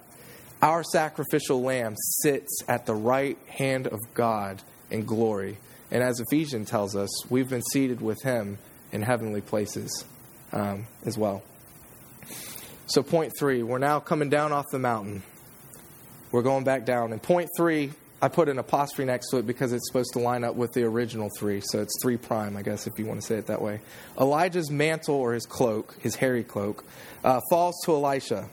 our 0.62 0.84
sacrificial 0.84 1.62
lamb 1.62 1.96
sits 1.98 2.60
at 2.68 2.86
the 2.86 2.94
right 2.94 3.38
hand 3.48 3.88
of 3.88 4.00
God 4.14 4.62
in 4.92 5.06
glory. 5.06 5.58
And 5.90 6.04
as 6.04 6.20
Ephesians 6.20 6.70
tells 6.70 6.96
us, 6.96 7.10
we've 7.30 7.50
been 7.50 7.64
seated 7.72 8.02
with 8.02 8.22
him 8.24 8.58
in 8.96 9.04
heavenly 9.04 9.42
places 9.42 10.06
um, 10.52 10.88
as 11.06 11.18
well. 11.18 11.44
So, 12.88 13.04
point 13.04 13.34
three, 13.38 13.62
we're 13.62 13.78
now 13.78 14.00
coming 14.00 14.30
down 14.30 14.52
off 14.52 14.66
the 14.72 14.80
mountain. 14.80 15.22
We're 16.32 16.42
going 16.42 16.64
back 16.64 16.86
down. 16.86 17.12
And 17.12 17.22
point 17.22 17.50
three, 17.56 17.92
I 18.22 18.28
put 18.28 18.50
an 18.50 18.58
apostrophe 18.58 19.06
next 19.06 19.30
to 19.30 19.38
it 19.38 19.48
because 19.48 19.74
it's 19.74 19.88
supposed 19.88 20.14
to 20.14 20.20
line 20.20 20.44
up 20.44 20.56
with 20.56 20.74
the 20.74 20.84
original 20.84 21.30
three. 21.38 21.62
So 21.64 21.82
it's 21.82 21.94
three 22.02 22.18
prime, 22.18 22.58
I 22.58 22.62
guess, 22.62 22.88
if 22.88 22.94
you 22.98 23.06
want 23.06 23.22
to 23.22 23.26
say 23.26 23.36
it 23.36 23.48
that 23.48 23.62
way. 23.62 23.82
Elijah's 24.20 24.72
mantle 24.72 25.16
or 25.16 25.34
his 25.34 25.46
cloak, 25.46 25.96
his 26.00 26.16
hairy 26.16 26.44
cloak, 26.44 26.84
uh, 27.24 27.42
falls 27.50 27.76
to 27.86 27.94
Elisha. 27.94 28.50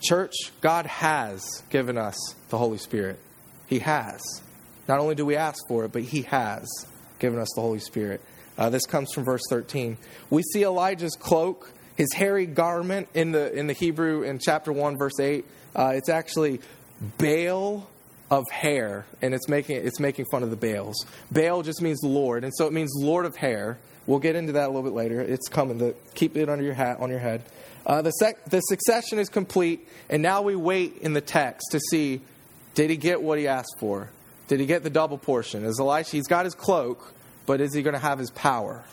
Church, 0.00 0.34
God 0.60 0.86
has 0.86 1.62
given 1.70 1.98
us 1.98 2.16
the 2.50 2.58
Holy 2.58 2.78
Spirit. 2.78 3.18
He 3.66 3.80
has. 3.80 4.20
Not 4.88 5.00
only 5.00 5.14
do 5.14 5.26
we 5.26 5.36
ask 5.36 5.58
for 5.68 5.84
it, 5.84 5.92
but 5.92 6.02
He 6.02 6.22
has 6.22 6.66
given 7.18 7.38
us 7.38 7.48
the 7.54 7.60
Holy 7.60 7.80
Spirit. 7.80 8.20
Uh, 8.58 8.68
this 8.68 8.84
comes 8.84 9.12
from 9.14 9.24
verse 9.24 9.42
13. 9.48 9.96
We 10.30 10.42
see 10.42 10.64
Elijah's 10.64 11.14
cloak, 11.14 11.72
his 11.96 12.12
hairy 12.12 12.46
garment 12.46 13.08
in 13.14 13.30
the 13.32 13.52
in 13.52 13.68
the 13.68 13.72
Hebrew 13.72 14.22
in 14.22 14.40
chapter 14.40 14.72
1 14.72 14.98
verse 14.98 15.18
8. 15.20 15.44
Uh, 15.74 15.92
it's 15.94 16.08
actually 16.08 16.60
Baal 17.18 17.88
of 18.30 18.44
hair, 18.50 19.06
and 19.22 19.32
it's 19.32 19.48
making 19.48 19.76
it's 19.76 20.00
making 20.00 20.26
fun 20.30 20.42
of 20.42 20.50
the 20.50 20.56
Baals. 20.56 21.06
Baal 21.30 21.62
just 21.62 21.80
means 21.80 22.00
Lord, 22.02 22.42
and 22.42 22.52
so 22.54 22.66
it 22.66 22.72
means 22.72 22.90
Lord 22.96 23.24
of 23.24 23.36
hair. 23.36 23.78
We'll 24.06 24.18
get 24.18 24.36
into 24.36 24.52
that 24.52 24.64
a 24.64 24.68
little 24.68 24.82
bit 24.82 24.92
later. 24.92 25.20
It's 25.20 25.48
coming. 25.48 25.78
To 25.78 25.94
keep 26.14 26.36
it 26.36 26.48
under 26.48 26.64
your 26.64 26.74
hat 26.74 26.98
on 27.00 27.10
your 27.10 27.18
head. 27.18 27.44
Uh, 27.86 28.02
the 28.02 28.10
sec- 28.10 28.44
the 28.46 28.60
succession 28.60 29.18
is 29.18 29.28
complete, 29.28 29.86
and 30.10 30.20
now 30.20 30.42
we 30.42 30.56
wait 30.56 30.98
in 30.98 31.12
the 31.12 31.20
text 31.20 31.68
to 31.70 31.80
see 31.90 32.20
did 32.74 32.90
he 32.90 32.96
get 32.96 33.22
what 33.22 33.38
he 33.38 33.46
asked 33.46 33.76
for? 33.78 34.10
Did 34.48 34.60
he 34.60 34.66
get 34.66 34.82
the 34.82 34.90
double 34.90 35.18
portion? 35.18 35.64
Is 35.64 35.78
Elisha? 35.78 36.10
He's 36.10 36.26
got 36.26 36.44
his 36.44 36.54
cloak 36.54 37.12
but 37.48 37.62
is 37.62 37.72
he 37.72 37.82
going 37.82 37.94
to 37.94 37.98
have 37.98 38.18
his 38.18 38.30
power? 38.30 38.84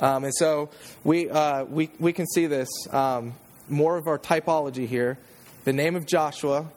Um, 0.00 0.24
and 0.24 0.32
so 0.34 0.70
we, 1.04 1.28
uh, 1.28 1.64
we, 1.64 1.90
we 2.00 2.14
can 2.14 2.26
see 2.26 2.46
this. 2.46 2.68
Um, 2.90 3.34
more 3.68 3.98
of 3.98 4.06
our 4.06 4.18
typology 4.18 4.86
here. 4.88 5.18
The 5.64 5.74
name 5.74 5.94
of 5.94 6.06
Joshua, 6.06 6.70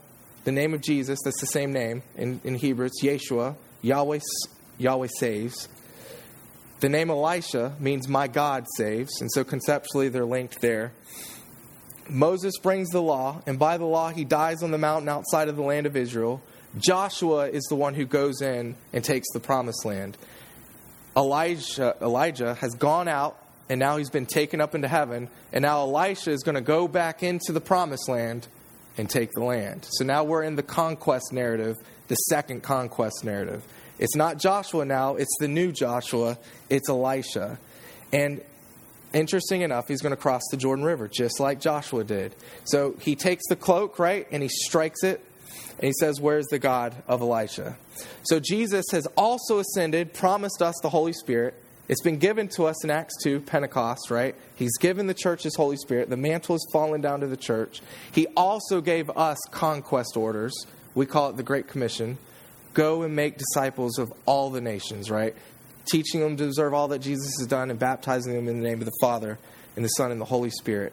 the 0.44 0.52
name 0.52 0.74
of 0.74 0.82
Jesus, 0.82 1.18
that's 1.24 1.40
the 1.40 1.48
same 1.48 1.72
name 1.72 2.04
in, 2.18 2.42
in 2.44 2.56
Hebrew, 2.56 2.86
it's 2.86 3.02
Yeshua, 3.02 3.56
Yahweh, 3.82 4.20
Yahweh 4.78 5.08
saves. 5.18 5.70
The 6.82 6.90
name 6.90 7.10
Elisha 7.10 7.74
means 7.80 8.10
my 8.10 8.28
God 8.28 8.66
saves, 8.76 9.22
and 9.22 9.32
so 9.32 9.46
conceptually 9.46 10.10
they're 10.10 10.26
linked 10.26 10.60
there. 10.60 10.92
Moses 12.10 12.58
brings 12.62 12.90
the 12.90 13.02
law, 13.02 13.42
and 13.48 13.58
by 13.58 13.78
the 13.78 13.86
law 13.86 14.10
he 14.10 14.26
dies 14.26 14.62
on 14.62 14.72
the 14.72 14.78
mountain 14.78 15.08
outside 15.08 15.48
of 15.48 15.56
the 15.56 15.64
land 15.64 15.86
of 15.86 15.96
Israel. 15.96 16.44
Joshua 16.78 17.48
is 17.48 17.64
the 17.70 17.76
one 17.76 17.94
who 17.94 18.06
goes 18.06 18.42
in 18.42 18.76
and 18.92 19.02
takes 19.02 19.28
the 19.32 19.40
promised 19.40 19.86
land. 19.86 20.18
Elijah, 21.16 21.96
Elijah 22.02 22.56
has 22.56 22.74
gone 22.76 23.08
out, 23.08 23.38
and 23.70 23.80
now 23.80 23.98
he's 23.98 24.10
been 24.10 24.26
taken 24.26 24.62
up 24.62 24.76
into 24.76 24.88
heaven, 24.88 25.30
and 25.52 25.62
now 25.62 25.82
Elisha 25.82 26.32
is 26.32 26.44
going 26.44 26.56
to 26.56 26.62
go 26.62 26.88
back 26.88 27.24
into 27.24 27.52
the 27.52 27.62
promised 27.62 28.10
land 28.10 28.48
and 28.98 29.10
take 29.10 29.32
the 29.32 29.44
land. 29.44 29.88
So 29.90 30.06
now 30.06 30.24
we're 30.24 30.44
in 30.44 30.56
the 30.56 30.64
conquest 30.64 31.34
narrative, 31.34 31.76
the 32.08 32.16
second 32.16 32.64
conquest 32.64 33.24
narrative. 33.24 33.64
It's 33.98 34.16
not 34.16 34.38
Joshua 34.38 34.86
now, 34.86 35.16
it's 35.16 35.36
the 35.40 35.48
new 35.48 35.72
Joshua, 35.72 36.38
it's 36.70 36.90
Elisha. 36.90 37.58
And 38.12 38.42
interesting 39.14 39.62
enough, 39.62 39.88
he's 39.88 40.02
going 40.02 40.16
to 40.16 40.22
cross 40.22 40.42
the 40.52 40.58
Jordan 40.58 40.84
River, 40.84 41.08
just 41.08 41.40
like 41.40 41.62
Joshua 41.62 42.04
did. 42.04 42.36
So 42.66 42.96
he 43.00 43.16
takes 43.16 43.44
the 43.48 43.56
cloak, 43.56 44.00
right, 44.00 44.28
and 44.32 44.44
he 44.44 44.50
strikes 44.50 45.04
it, 45.04 45.24
and 45.78 45.88
he 45.88 45.94
says, 45.94 46.22
Where's 46.22 46.48
the 46.48 46.60
God 46.60 46.96
of 47.08 47.22
Elisha? 47.22 47.76
So 48.24 48.40
Jesus 48.40 48.86
has 48.92 49.06
also 49.18 49.60
ascended, 49.60 50.14
promised 50.14 50.62
us 50.62 50.76
the 50.82 50.90
Holy 50.90 51.14
Spirit. 51.14 51.56
It's 51.88 52.02
been 52.02 52.18
given 52.18 52.48
to 52.50 52.66
us 52.66 52.84
in 52.84 52.90
Acts 52.90 53.14
2, 53.24 53.42
Pentecost, 53.42 54.10
right? 54.10 54.36
He's 54.56 54.76
given 54.78 55.06
the 55.06 55.14
church 55.14 55.44
his 55.44 55.56
Holy 55.56 55.78
Spirit. 55.78 56.10
The 56.10 56.18
mantle 56.18 56.56
has 56.56 56.66
fallen 56.74 57.02
down 57.02 57.20
to 57.20 57.28
the 57.28 57.38
church. 57.38 57.82
He 58.12 58.26
also 58.36 58.82
gave 58.82 59.10
us 59.12 59.38
conquest 59.52 60.18
orders. 60.18 60.66
We 60.96 61.06
call 61.06 61.30
it 61.30 61.38
the 61.38 61.44
Great 61.44 61.68
Commission. 61.68 62.18
Go 62.74 63.04
and 63.04 63.16
make 63.16 63.38
disciples 63.38 64.00
of 64.00 64.12
all 64.26 64.50
the 64.50 64.62
nations, 64.62 65.12
right? 65.12 65.36
Teaching 65.86 66.22
them 66.22 66.38
to 66.38 66.46
observe 66.46 66.74
all 66.74 66.88
that 66.88 67.00
Jesus 67.00 67.36
has 67.38 67.48
done 67.48 67.70
and 67.70 67.78
baptizing 67.78 68.34
them 68.34 68.48
in 68.48 68.60
the 68.60 68.68
name 68.68 68.80
of 68.80 68.86
the 68.86 68.98
Father 69.00 69.38
and 69.76 69.86
the 69.86 69.90
Son 69.90 70.12
and 70.12 70.20
the 70.20 70.26
Holy 70.26 70.50
Spirit. 70.50 70.92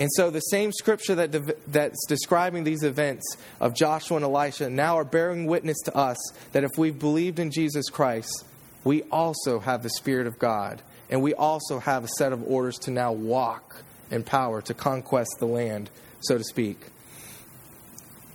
And 0.00 0.08
so 0.14 0.30
the 0.30 0.40
same 0.40 0.72
scripture 0.72 1.14
that 1.14 1.30
that's 1.70 2.06
describing 2.06 2.64
these 2.64 2.82
events 2.82 3.36
of 3.60 3.74
Joshua 3.74 4.16
and 4.16 4.24
Elisha 4.24 4.70
now 4.70 4.96
are 4.96 5.04
bearing 5.04 5.44
witness 5.44 5.76
to 5.84 5.94
us 5.94 6.16
that 6.52 6.64
if 6.64 6.70
we've 6.78 6.98
believed 6.98 7.38
in 7.38 7.50
Jesus 7.50 7.90
Christ, 7.90 8.46
we 8.82 9.02
also 9.04 9.60
have 9.60 9.82
the 9.82 9.90
Spirit 9.90 10.26
of 10.26 10.38
God. 10.38 10.80
And 11.10 11.22
we 11.22 11.34
also 11.34 11.80
have 11.80 12.04
a 12.04 12.08
set 12.16 12.32
of 12.32 12.42
orders 12.44 12.78
to 12.78 12.90
now 12.90 13.12
walk 13.12 13.84
in 14.10 14.22
power, 14.22 14.62
to 14.62 14.74
conquest 14.74 15.36
the 15.38 15.46
land, 15.46 15.90
so 16.22 16.38
to 16.38 16.44
speak. 16.44 16.78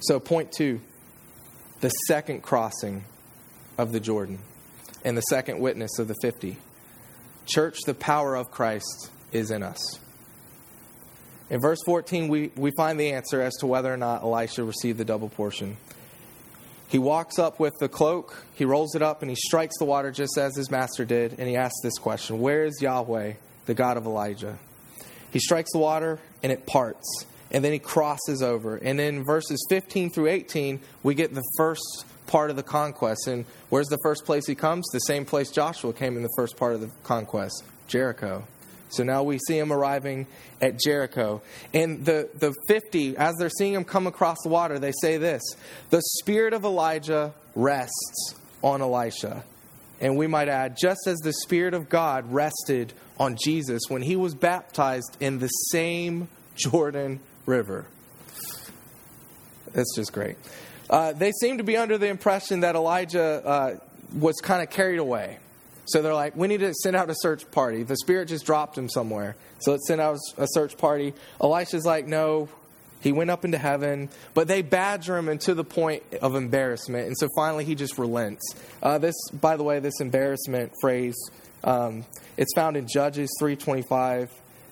So, 0.02 0.20
point 0.20 0.52
two 0.52 0.82
the 1.82 1.90
second 2.08 2.42
crossing 2.42 3.06
of 3.78 3.92
the 3.92 4.00
Jordan 4.00 4.40
and 5.04 5.18
the 5.18 5.22
second 5.22 5.60
witness 5.60 6.00
of 6.00 6.08
the 6.08 6.16
50. 6.22 6.58
Church, 7.46 7.78
the 7.86 7.94
power 7.94 8.36
of 8.36 8.50
Christ 8.52 9.12
is 9.32 9.52
in 9.52 9.64
us. 9.64 10.00
In 11.50 11.62
verse 11.62 11.80
14, 11.86 12.28
we, 12.28 12.52
we 12.56 12.72
find 12.72 13.00
the 13.00 13.12
answer 13.12 13.42
as 13.42 13.54
to 13.58 13.68
whether 13.68 13.94
or 13.94 13.98
not 13.98 14.24
Elisha 14.24 14.64
received 14.64 14.98
the 14.98 15.06
double 15.06 15.30
portion. 15.30 15.78
He 16.88 16.98
walks 16.98 17.38
up 17.38 17.60
with 17.60 17.74
the 17.80 17.90
cloak, 17.90 18.46
he 18.54 18.66
rolls 18.66 18.96
it 18.96 19.02
up, 19.02 19.22
and 19.22 19.30
he 19.30 19.36
strikes 19.36 19.78
the 19.78 19.86
water 19.86 20.12
just 20.12 20.38
as 20.38 20.56
his 20.56 20.72
master 20.72 21.06
did, 21.06 21.36
and 21.38 21.48
he 21.48 21.56
asks 21.56 21.82
this 21.82 21.98
question 21.98 22.40
Where 22.40 22.64
is 22.64 22.82
Yahweh, 22.82 23.34
the 23.66 23.74
God 23.74 23.98
of 23.98 24.06
Elijah? 24.06 24.58
He 25.32 25.40
strikes 25.40 25.72
the 25.72 25.80
water, 25.80 26.20
and 26.42 26.52
it 26.52 26.66
parts, 26.66 27.26
and 27.52 27.64
then 27.64 27.74
he 27.74 27.80
crosses 27.80 28.42
over. 28.42 28.78
And 28.78 29.00
in 29.00 29.24
verses 29.24 29.66
15 29.70 30.12
through 30.12 30.28
18, 30.28 30.80
we 31.04 31.16
get 31.16 31.34
the 31.34 31.44
first 31.58 32.06
part 32.28 32.50
of 32.50 32.56
the 32.56 32.64
conquest. 32.64 33.28
And 33.28 33.46
where's 33.70 33.88
the 33.88 34.00
first 34.04 34.26
place 34.26 34.48
he 34.48 34.56
comes? 34.56 34.86
The 34.92 35.00
same 35.00 35.26
place 35.26 35.52
Joshua 35.52 35.94
came 35.94 36.16
in 36.16 36.24
the 36.24 36.34
first 36.36 36.58
part 36.58 36.74
of 36.74 36.82
the 36.82 36.92
conquest 37.04 37.64
Jericho. 37.88 38.46
So 38.96 39.04
now 39.04 39.24
we 39.24 39.40
see 39.48 39.58
him 39.58 39.72
arriving 39.72 40.28
at 40.62 40.80
Jericho. 40.80 41.42
And 41.74 42.06
the, 42.06 42.30
the 42.36 42.54
50, 42.68 43.18
as 43.18 43.36
they're 43.38 43.50
seeing 43.50 43.74
him 43.74 43.84
come 43.84 44.08
across 44.08 44.38
the 44.44 44.50
water, 44.50 44.80
they 44.80 44.94
say 45.02 45.18
this 45.18 45.42
The 45.90 46.02
spirit 46.20 46.54
of 46.54 46.64
Elijah 46.64 47.34
rests 47.56 48.36
on 48.62 48.82
Elisha. 48.82 49.44
And 50.02 50.18
we 50.18 50.28
might 50.28 50.50
add, 50.50 50.78
just 50.80 51.08
as 51.08 51.18
the 51.20 51.32
Spirit 51.32 51.74
of 51.74 51.88
God 51.88 52.32
rested 52.32 52.92
on 53.18 53.38
Jesus 53.42 53.84
when 53.88 54.02
he 54.02 54.16
was 54.16 54.36
baptized 54.36 55.16
in 55.22 55.40
the 55.40 55.48
same 55.48 56.28
Jordan 56.56 57.22
River. 57.46 57.86
That's 59.72 59.96
just 59.96 60.12
great. 60.12 60.38
Uh, 60.90 61.14
they 61.14 61.32
seem 61.32 61.58
to 61.60 61.64
be 61.64 61.78
under 61.78 61.98
the 61.98 62.08
impression 62.08 62.62
that 62.62 62.76
Elijah 62.76 63.46
uh, 63.46 63.76
was 64.14 64.36
kind 64.42 64.62
of 64.62 64.70
carried 64.70 65.00
away. 65.00 65.38
So 65.86 66.02
they're 66.02 66.14
like, 66.14 66.36
we 66.36 66.48
need 66.48 66.62
to 66.62 66.74
send 66.74 66.96
out 66.96 67.10
a 67.10 67.16
search 67.16 67.50
party. 67.52 67.84
The 67.84 67.98
Spirit 67.98 68.28
just 68.28 68.46
dropped 68.46 68.78
him 68.78 68.90
somewhere. 68.90 69.36
So 69.60 69.72
let's 69.72 69.88
send 69.88 70.02
out 70.02 70.18
a 70.38 70.48
search 70.48 70.78
party. 70.78 71.14
Elisha's 71.42 71.86
like, 71.86 72.08
no, 72.08 72.50
he 73.02 73.12
went 73.12 73.30
up 73.30 73.46
into 73.46 73.58
heaven. 73.58 74.10
But 74.34 74.48
they 74.48 74.64
badger 74.64 75.16
him 75.18 75.30
into 75.30 75.54
the 75.54 75.64
point 75.64 76.04
of 76.22 76.36
embarrassment. 76.36 77.08
And 77.08 77.18
so 77.18 77.28
finally 77.36 77.66
he 77.66 77.76
just 77.76 77.98
relents. 77.98 78.44
Uh, 78.82 78.98
this, 78.98 79.16
by 79.32 79.58
the 79.58 79.64
way, 79.64 79.80
this 79.80 80.02
embarrassment 80.02 80.72
phrase, 80.82 81.16
um, 81.64 82.04
it's 82.36 82.54
found 82.56 82.78
in 82.78 82.88
Judges 82.88 83.30
3.25. 83.40 84.30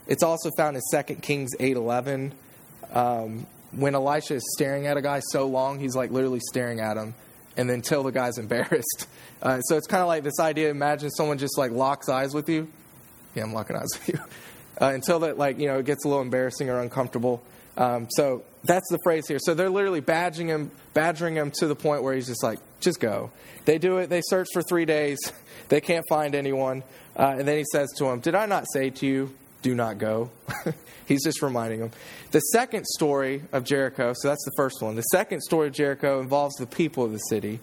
It's 0.07 0.23
also 0.23 0.49
found 0.57 0.77
in 0.77 0.81
2 0.91 1.15
Kings 1.15 1.51
8.11. 1.59 2.31
Um, 2.91 3.45
when 3.71 3.95
Elisha 3.95 4.35
is 4.35 4.53
staring 4.55 4.87
at 4.87 4.97
a 4.97 5.01
guy 5.01 5.21
so 5.31 5.47
long, 5.47 5.79
he's 5.79 5.95
like 5.95 6.11
literally 6.11 6.41
staring 6.41 6.79
at 6.79 6.97
him 6.97 7.13
and 7.57 7.69
then 7.69 7.75
until 7.75 8.03
the 8.03 8.11
guy's 8.11 8.37
embarrassed. 8.37 9.07
Uh, 9.41 9.59
so 9.61 9.77
it's 9.77 9.87
kind 9.87 10.01
of 10.01 10.07
like 10.07 10.23
this 10.23 10.39
idea 10.39 10.69
imagine 10.69 11.09
someone 11.09 11.37
just 11.37 11.57
like 11.57 11.71
locks 11.71 12.09
eyes 12.09 12.33
with 12.33 12.49
you. 12.49 12.67
Yeah, 13.35 13.43
I'm 13.43 13.53
locking 13.53 13.75
eyes 13.75 13.89
with 13.93 14.09
you. 14.09 14.19
Uh, 14.81 14.87
until 14.87 15.19
that, 15.19 15.37
like, 15.37 15.59
you 15.59 15.67
know, 15.67 15.77
it 15.77 15.85
gets 15.85 16.03
a 16.03 16.07
little 16.07 16.23
embarrassing 16.23 16.67
or 16.67 16.79
uncomfortable. 16.79 17.43
Um, 17.77 18.07
so 18.09 18.43
that's 18.63 18.89
the 18.89 18.97
phrase 19.03 19.27
here. 19.27 19.37
So 19.39 19.53
they're 19.53 19.69
literally 19.69 19.99
badgering 19.99 20.47
him, 20.47 20.71
badgering 20.95 21.35
him 21.35 21.51
to 21.59 21.67
the 21.67 21.75
point 21.75 22.01
where 22.01 22.15
he's 22.15 22.25
just 22.25 22.43
like, 22.43 22.59
just 22.79 22.99
go. 22.99 23.31
They 23.65 23.77
do 23.77 23.99
it. 23.99 24.09
They 24.09 24.21
search 24.23 24.47
for 24.51 24.61
three 24.61 24.85
days. 24.85 25.19
They 25.69 25.79
can't 25.79 26.03
find 26.09 26.35
anyone. 26.35 26.83
Uh, 27.17 27.35
and 27.39 27.47
then 27.47 27.57
he 27.57 27.63
says 27.71 27.89
to 27.97 28.05
him, 28.05 28.19
Did 28.19 28.35
I 28.35 28.45
not 28.45 28.65
say 28.73 28.89
to 28.89 29.05
you, 29.07 29.33
do 29.63 29.73
not 29.73 29.97
go? 29.97 30.29
He's 31.07 31.23
just 31.23 31.41
reminding 31.41 31.79
them. 31.79 31.91
The 32.31 32.39
second 32.39 32.85
story 32.85 33.41
of 33.51 33.63
Jericho, 33.63 34.13
so 34.15 34.27
that's 34.27 34.45
the 34.45 34.53
first 34.55 34.81
one. 34.81 34.95
The 34.95 35.01
second 35.01 35.41
story 35.41 35.67
of 35.67 35.73
Jericho 35.73 36.19
involves 36.21 36.55
the 36.55 36.67
people 36.67 37.03
of 37.03 37.11
the 37.11 37.17
city. 37.17 37.59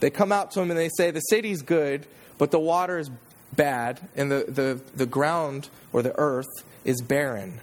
They 0.00 0.10
come 0.10 0.32
out 0.32 0.50
to 0.52 0.60
him 0.60 0.70
and 0.70 0.78
they 0.78 0.90
say, 0.96 1.10
The 1.10 1.20
city's 1.20 1.62
good, 1.62 2.06
but 2.36 2.50
the 2.50 2.60
water 2.60 2.98
is 2.98 3.10
bad, 3.56 4.00
and 4.14 4.30
the, 4.30 4.44
the, 4.46 4.80
the 4.94 5.06
ground 5.06 5.70
or 5.92 6.02
the 6.02 6.14
earth 6.18 6.64
is 6.84 7.00
barren. 7.00 7.60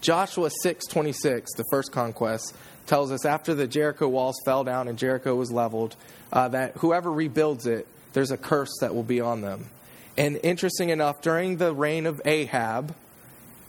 Joshua 0.00 0.50
6:26, 0.64 1.46
the 1.56 1.64
first 1.70 1.92
conquest, 1.92 2.54
tells 2.86 3.10
us 3.10 3.24
after 3.24 3.54
the 3.54 3.66
Jericho 3.66 4.08
walls 4.08 4.36
fell 4.44 4.64
down 4.64 4.88
and 4.88 4.98
Jericho 4.98 5.34
was 5.34 5.50
leveled, 5.50 5.96
uh, 6.32 6.48
that 6.48 6.76
whoever 6.78 7.10
rebuilds 7.10 7.66
it, 7.66 7.86
there's 8.12 8.30
a 8.30 8.36
curse 8.36 8.72
that 8.80 8.94
will 8.94 9.02
be 9.02 9.20
on 9.20 9.40
them. 9.40 9.66
And 10.18 10.40
interesting 10.42 10.90
enough, 10.90 11.20
during 11.20 11.58
the 11.58 11.74
reign 11.74 12.06
of 12.06 12.22
Ahab, 12.24 12.94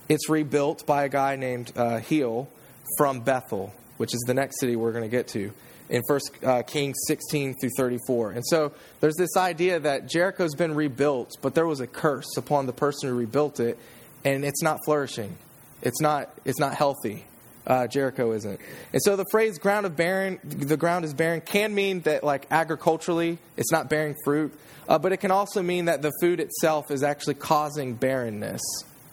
it's 0.08 0.28
rebuilt 0.28 0.86
by 0.86 1.04
a 1.04 1.08
guy 1.08 1.36
named 1.36 1.72
uh, 1.76 1.98
Hiel 1.98 2.48
from 2.96 3.20
Bethel, 3.20 3.74
which 3.98 4.14
is 4.14 4.20
the 4.26 4.34
next 4.34 4.60
city 4.60 4.74
we're 4.74 4.92
going 4.92 5.04
to 5.04 5.10
get 5.10 5.28
to 5.28 5.52
in 5.90 6.02
1 6.06 6.20
uh, 6.44 6.62
Kings 6.62 6.96
16 7.06 7.54
through 7.60 7.70
34. 7.76 8.32
And 8.32 8.46
so 8.46 8.72
there's 9.00 9.16
this 9.16 9.36
idea 9.36 9.80
that 9.80 10.08
Jericho's 10.08 10.54
been 10.54 10.74
rebuilt, 10.74 11.36
but 11.42 11.54
there 11.54 11.66
was 11.66 11.80
a 11.80 11.86
curse 11.86 12.36
upon 12.36 12.66
the 12.66 12.72
person 12.72 13.08
who 13.08 13.16
rebuilt 13.16 13.60
it, 13.60 13.78
and 14.24 14.44
it's 14.44 14.62
not 14.62 14.78
flourishing. 14.84 15.36
It's 15.82 16.00
not, 16.00 16.30
it's 16.44 16.58
not 16.58 16.74
healthy. 16.74 17.24
Uh, 17.68 17.86
Jericho 17.86 18.32
isn't. 18.32 18.58
And 18.94 19.02
so 19.02 19.14
the 19.14 19.26
phrase 19.30 19.58
ground 19.58 19.84
of 19.84 19.94
barren, 19.94 20.40
the 20.42 20.78
ground 20.78 21.04
is 21.04 21.12
barren, 21.12 21.42
can 21.42 21.74
mean 21.74 22.00
that, 22.00 22.24
like, 22.24 22.46
agriculturally, 22.50 23.36
it's 23.58 23.70
not 23.70 23.90
bearing 23.90 24.16
fruit, 24.24 24.58
uh, 24.88 24.98
but 24.98 25.12
it 25.12 25.18
can 25.18 25.30
also 25.30 25.62
mean 25.62 25.84
that 25.84 26.00
the 26.00 26.10
food 26.22 26.40
itself 26.40 26.90
is 26.90 27.02
actually 27.02 27.34
causing 27.34 27.92
barrenness 27.92 28.62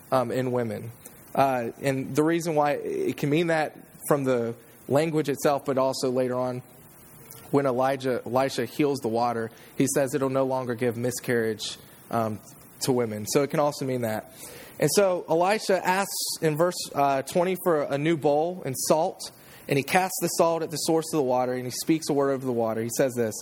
um, 0.10 0.32
in 0.32 0.54
women. 0.54 0.90
Uh, 1.36 1.72
and 1.82 2.16
the 2.16 2.24
reason 2.24 2.56
why 2.56 2.72
it 2.72 3.18
can 3.18 3.30
mean 3.30 3.48
that 3.48 3.76
from 4.08 4.24
the 4.24 4.56
language 4.88 5.28
itself, 5.28 5.66
but 5.66 5.78
also 5.78 6.10
later 6.10 6.36
on, 6.36 6.62
when 7.52 7.66
Elijah, 7.66 8.22
Elisha 8.26 8.66
heals 8.66 9.00
the 9.00 9.10
water, 9.10 9.52
he 9.78 9.86
says 9.94 10.14
it'll 10.14 10.30
no 10.30 10.46
longer 10.46 10.76
give 10.76 10.96
miscarriage 10.96 11.78
um, 12.10 12.40
to 12.82 12.94
women. 12.94 13.26
So 13.28 13.44
it 13.44 13.50
can 13.50 13.60
also 13.60 13.84
mean 13.84 14.02
that. 14.02 14.32
And 14.80 14.90
so 14.94 15.26
Elisha 15.30 15.86
asks 15.86 16.38
in 16.42 16.58
verse 16.58 16.76
uh, 16.94 17.22
20 17.22 17.58
for 17.64 17.84
a 17.84 17.98
new 17.98 18.18
bowl 18.18 18.62
and 18.66 18.76
salt, 18.78 19.32
and 19.68 19.78
he 19.78 19.84
casts 19.84 20.18
the 20.22 20.28
salt 20.28 20.64
at 20.64 20.72
the 20.72 20.78
source 20.78 21.06
of 21.14 21.18
the 21.18 21.24
water, 21.24 21.54
and 21.54 21.66
he 21.66 21.72
speaks 21.72 22.10
a 22.10 22.14
word 22.14 22.32
over 22.32 22.46
the 22.46 22.52
water. 22.52 22.82
He 22.82 22.90
says 22.98 23.14
this 23.16 23.34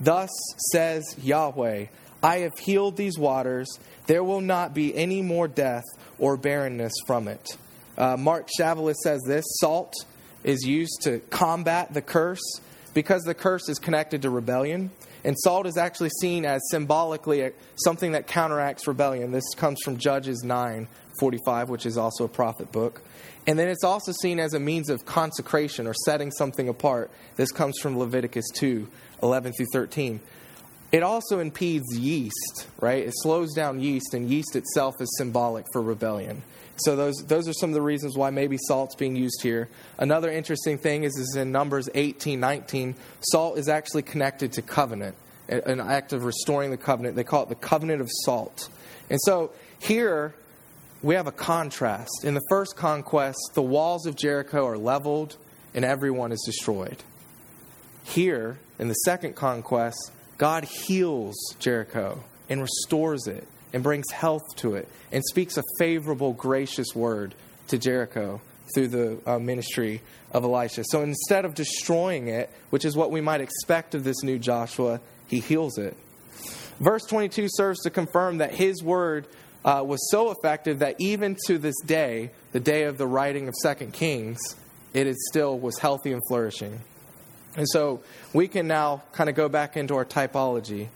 Thus 0.00 0.30
says 0.70 1.02
Yahweh, 1.22 1.86
I 2.22 2.38
have 2.38 2.58
healed 2.58 2.96
these 2.96 3.18
waters. 3.18 3.68
There 4.06 4.22
will 4.22 4.40
not 4.40 4.74
be 4.74 4.94
any 4.94 5.22
more 5.22 5.48
death 5.48 5.84
or 6.18 6.36
barrenness 6.36 6.92
from 7.06 7.28
it. 7.28 7.56
Uh, 7.96 8.16
Mark 8.16 8.48
Chavalas 8.58 8.96
says 9.02 9.20
this 9.26 9.44
salt 9.60 9.92
is 10.44 10.64
used 10.66 11.02
to 11.02 11.20
combat 11.30 11.92
the 11.94 12.02
curse 12.02 12.60
because 12.94 13.22
the 13.22 13.34
curse 13.34 13.68
is 13.68 13.78
connected 13.78 14.22
to 14.22 14.30
rebellion. 14.30 14.90
And 15.24 15.36
salt 15.38 15.66
is 15.66 15.76
actually 15.76 16.10
seen 16.20 16.44
as 16.44 16.60
symbolically 16.70 17.52
something 17.76 18.12
that 18.12 18.26
counteracts 18.26 18.86
rebellion. 18.86 19.30
This 19.30 19.54
comes 19.56 19.78
from 19.84 19.96
Judges 19.96 20.42
9 20.42 20.88
45, 21.20 21.68
which 21.68 21.86
is 21.86 21.96
also 21.96 22.24
a 22.24 22.28
prophet 22.28 22.72
book. 22.72 23.02
And 23.46 23.58
then 23.58 23.68
it's 23.68 23.84
also 23.84 24.12
seen 24.12 24.38
as 24.40 24.54
a 24.54 24.60
means 24.60 24.88
of 24.88 25.04
consecration 25.04 25.86
or 25.86 25.94
setting 26.04 26.30
something 26.30 26.68
apart. 26.68 27.10
This 27.36 27.50
comes 27.50 27.78
from 27.80 27.98
Leviticus 27.98 28.46
2 28.54 28.88
11 29.22 29.52
through 29.52 29.66
13. 29.72 30.20
It 30.90 31.02
also 31.02 31.38
impedes 31.38 31.86
yeast, 31.96 32.66
right? 32.78 33.06
It 33.06 33.14
slows 33.22 33.54
down 33.54 33.80
yeast, 33.80 34.12
and 34.12 34.28
yeast 34.28 34.56
itself 34.56 35.00
is 35.00 35.08
symbolic 35.16 35.64
for 35.72 35.80
rebellion. 35.80 36.42
So 36.76 36.96
those 36.96 37.16
those 37.26 37.48
are 37.48 37.52
some 37.52 37.70
of 37.70 37.74
the 37.74 37.82
reasons 37.82 38.16
why 38.16 38.30
maybe 38.30 38.56
salt's 38.66 38.94
being 38.94 39.14
used 39.14 39.42
here. 39.42 39.68
Another 39.98 40.30
interesting 40.30 40.78
thing 40.78 41.04
is, 41.04 41.16
is 41.16 41.36
in 41.36 41.52
Numbers 41.52 41.88
18, 41.94 42.40
19, 42.40 42.94
salt 43.20 43.58
is 43.58 43.68
actually 43.68 44.02
connected 44.02 44.52
to 44.54 44.62
covenant, 44.62 45.14
an 45.48 45.80
act 45.80 46.12
of 46.12 46.24
restoring 46.24 46.70
the 46.70 46.76
covenant. 46.76 47.16
They 47.16 47.24
call 47.24 47.42
it 47.42 47.48
the 47.50 47.54
covenant 47.54 48.00
of 48.00 48.08
salt. 48.24 48.68
And 49.10 49.20
so 49.22 49.52
here 49.78 50.34
we 51.02 51.14
have 51.16 51.26
a 51.26 51.32
contrast. 51.32 52.24
In 52.24 52.34
the 52.34 52.42
first 52.48 52.76
conquest, 52.76 53.38
the 53.54 53.62
walls 53.62 54.06
of 54.06 54.16
Jericho 54.16 54.66
are 54.66 54.78
leveled 54.78 55.36
and 55.74 55.84
everyone 55.84 56.32
is 56.32 56.42
destroyed. 56.46 56.96
Here, 58.04 58.58
in 58.78 58.88
the 58.88 58.94
second 58.94 59.36
conquest, 59.36 60.10
God 60.38 60.64
heals 60.64 61.36
Jericho 61.58 62.24
and 62.48 62.60
restores 62.60 63.26
it 63.26 63.46
and 63.72 63.82
brings 63.82 64.10
health 64.10 64.42
to 64.56 64.74
it 64.74 64.88
and 65.10 65.22
speaks 65.24 65.56
a 65.56 65.62
favorable, 65.78 66.32
gracious 66.32 66.94
word 66.94 67.34
to 67.68 67.78
Jericho 67.78 68.40
through 68.74 68.88
the 68.88 69.18
uh, 69.26 69.38
ministry 69.38 70.00
of 70.30 70.44
Elisha. 70.44 70.84
So 70.84 71.02
instead 71.02 71.44
of 71.44 71.54
destroying 71.54 72.28
it, 72.28 72.50
which 72.70 72.84
is 72.84 72.96
what 72.96 73.10
we 73.10 73.20
might 73.20 73.40
expect 73.40 73.94
of 73.94 74.04
this 74.04 74.22
new 74.22 74.38
Joshua, 74.38 75.00
he 75.28 75.40
heals 75.40 75.78
it. 75.78 75.96
Verse 76.80 77.04
22 77.06 77.48
serves 77.50 77.80
to 77.80 77.90
confirm 77.90 78.38
that 78.38 78.54
his 78.54 78.82
word 78.82 79.26
uh, 79.64 79.82
was 79.86 80.10
so 80.10 80.30
effective 80.30 80.80
that 80.80 80.96
even 80.98 81.36
to 81.46 81.58
this 81.58 81.78
day, 81.86 82.30
the 82.52 82.60
day 82.60 82.84
of 82.84 82.98
the 82.98 83.06
writing 83.06 83.48
of 83.48 83.54
Second 83.62 83.92
Kings, 83.92 84.38
it 84.92 85.06
is 85.06 85.16
still 85.30 85.58
was 85.58 85.78
healthy 85.78 86.12
and 86.12 86.22
flourishing. 86.28 86.80
And 87.56 87.68
so 87.68 88.02
we 88.32 88.48
can 88.48 88.66
now 88.66 89.02
kind 89.12 89.28
of 89.28 89.36
go 89.36 89.48
back 89.48 89.76
into 89.76 89.94
our 89.94 90.04
typology 90.04 90.88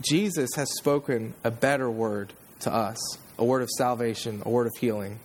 Jesus 0.00 0.50
has 0.56 0.70
spoken 0.78 1.34
a 1.44 1.50
better 1.50 1.90
word 1.90 2.32
to 2.60 2.72
us 2.72 2.98
a 3.38 3.44
word 3.44 3.62
of 3.62 3.70
salvation, 3.70 4.42
a 4.44 4.50
word 4.50 4.66
of 4.66 4.72
healing. 4.78 5.18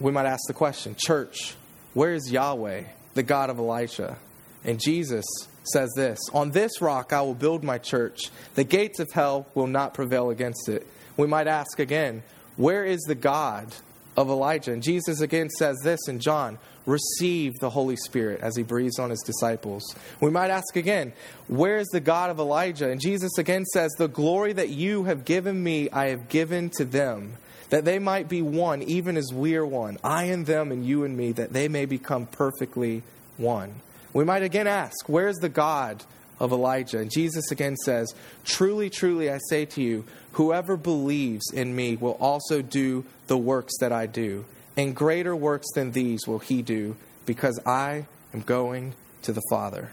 We 0.00 0.12
might 0.12 0.26
ask 0.26 0.42
the 0.46 0.54
question 0.54 0.94
Church, 0.96 1.54
where 1.94 2.12
is 2.12 2.30
Yahweh, 2.30 2.84
the 3.14 3.22
God 3.22 3.50
of 3.50 3.58
Elijah? 3.58 4.16
And 4.64 4.80
Jesus 4.80 5.24
says 5.72 5.90
this 5.96 6.18
On 6.32 6.50
this 6.50 6.80
rock 6.80 7.12
I 7.12 7.22
will 7.22 7.34
build 7.34 7.64
my 7.64 7.78
church. 7.78 8.30
The 8.54 8.64
gates 8.64 8.98
of 8.98 9.10
hell 9.12 9.46
will 9.54 9.66
not 9.66 9.94
prevail 9.94 10.30
against 10.30 10.68
it. 10.68 10.86
We 11.16 11.26
might 11.26 11.46
ask 11.46 11.78
again, 11.78 12.22
Where 12.56 12.84
is 12.84 13.00
the 13.02 13.14
God 13.14 13.74
of 14.16 14.28
Elijah? 14.28 14.72
And 14.72 14.82
Jesus 14.82 15.20
again 15.20 15.48
says 15.50 15.76
this 15.82 16.00
in 16.08 16.20
John 16.20 16.58
receive 16.86 17.54
the 17.60 17.70
Holy 17.70 17.96
Spirit 17.96 18.40
as 18.40 18.56
he 18.56 18.62
breathes 18.62 18.98
on 18.98 19.10
his 19.10 19.22
disciples. 19.24 19.82
We 20.20 20.30
might 20.30 20.50
ask 20.50 20.76
again, 20.76 21.12
where 21.48 21.78
is 21.78 21.88
the 21.88 22.00
God 22.00 22.30
of 22.30 22.38
Elijah? 22.38 22.90
And 22.90 23.00
Jesus 23.00 23.38
again 23.38 23.64
says, 23.66 23.92
The 23.92 24.08
glory 24.08 24.52
that 24.52 24.68
you 24.68 25.04
have 25.04 25.24
given 25.24 25.62
me, 25.62 25.88
I 25.90 26.08
have 26.08 26.28
given 26.28 26.70
to 26.70 26.84
them, 26.84 27.34
that 27.70 27.84
they 27.84 27.98
might 27.98 28.28
be 28.28 28.42
one, 28.42 28.82
even 28.82 29.16
as 29.16 29.32
we 29.32 29.56
are 29.56 29.66
one, 29.66 29.98
I 30.04 30.24
and 30.24 30.46
them 30.46 30.70
and 30.70 30.84
you 30.84 31.04
and 31.04 31.16
me, 31.16 31.32
that 31.32 31.52
they 31.52 31.68
may 31.68 31.86
become 31.86 32.26
perfectly 32.26 33.02
one. 33.36 33.74
We 34.12 34.24
might 34.24 34.42
again 34.42 34.66
ask, 34.66 35.08
where 35.08 35.28
is 35.28 35.38
the 35.38 35.48
God 35.48 36.04
of 36.38 36.52
Elijah? 36.52 36.98
And 36.98 37.10
Jesus 37.10 37.50
again 37.50 37.76
says, 37.76 38.14
Truly, 38.44 38.90
truly, 38.90 39.30
I 39.30 39.38
say 39.48 39.64
to 39.66 39.82
you, 39.82 40.04
whoever 40.32 40.76
believes 40.76 41.50
in 41.52 41.74
me 41.74 41.96
will 41.96 42.16
also 42.20 42.62
do 42.62 43.04
the 43.26 43.38
works 43.38 43.72
that 43.80 43.92
I 43.92 44.06
do 44.06 44.44
and 44.76 44.94
greater 44.94 45.34
works 45.34 45.66
than 45.74 45.92
these 45.92 46.26
will 46.26 46.38
he 46.38 46.62
do, 46.62 46.96
because 47.26 47.60
I 47.64 48.06
am 48.32 48.40
going 48.40 48.94
to 49.22 49.32
the 49.32 49.42
Father. 49.50 49.90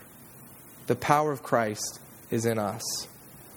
The 0.88 0.96
power 0.96 1.32
of 1.32 1.44
Christ 1.44 2.00
is 2.30 2.46
in 2.46 2.58
us. 2.58 2.82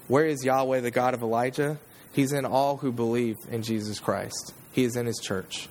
Where 0.08 0.26
is 0.26 0.44
Yahweh, 0.44 0.80
the 0.80 0.90
God 0.90 1.14
of 1.14 1.22
Elijah? 1.22 1.78
He's 2.12 2.32
in 2.32 2.44
all 2.44 2.76
who 2.76 2.92
believe 2.92 3.36
in 3.50 3.62
Jesus 3.62 3.98
Christ. 3.98 4.54
He 4.72 4.84
is 4.84 4.96
in 4.96 5.06
his 5.06 5.18
church. 5.18 5.68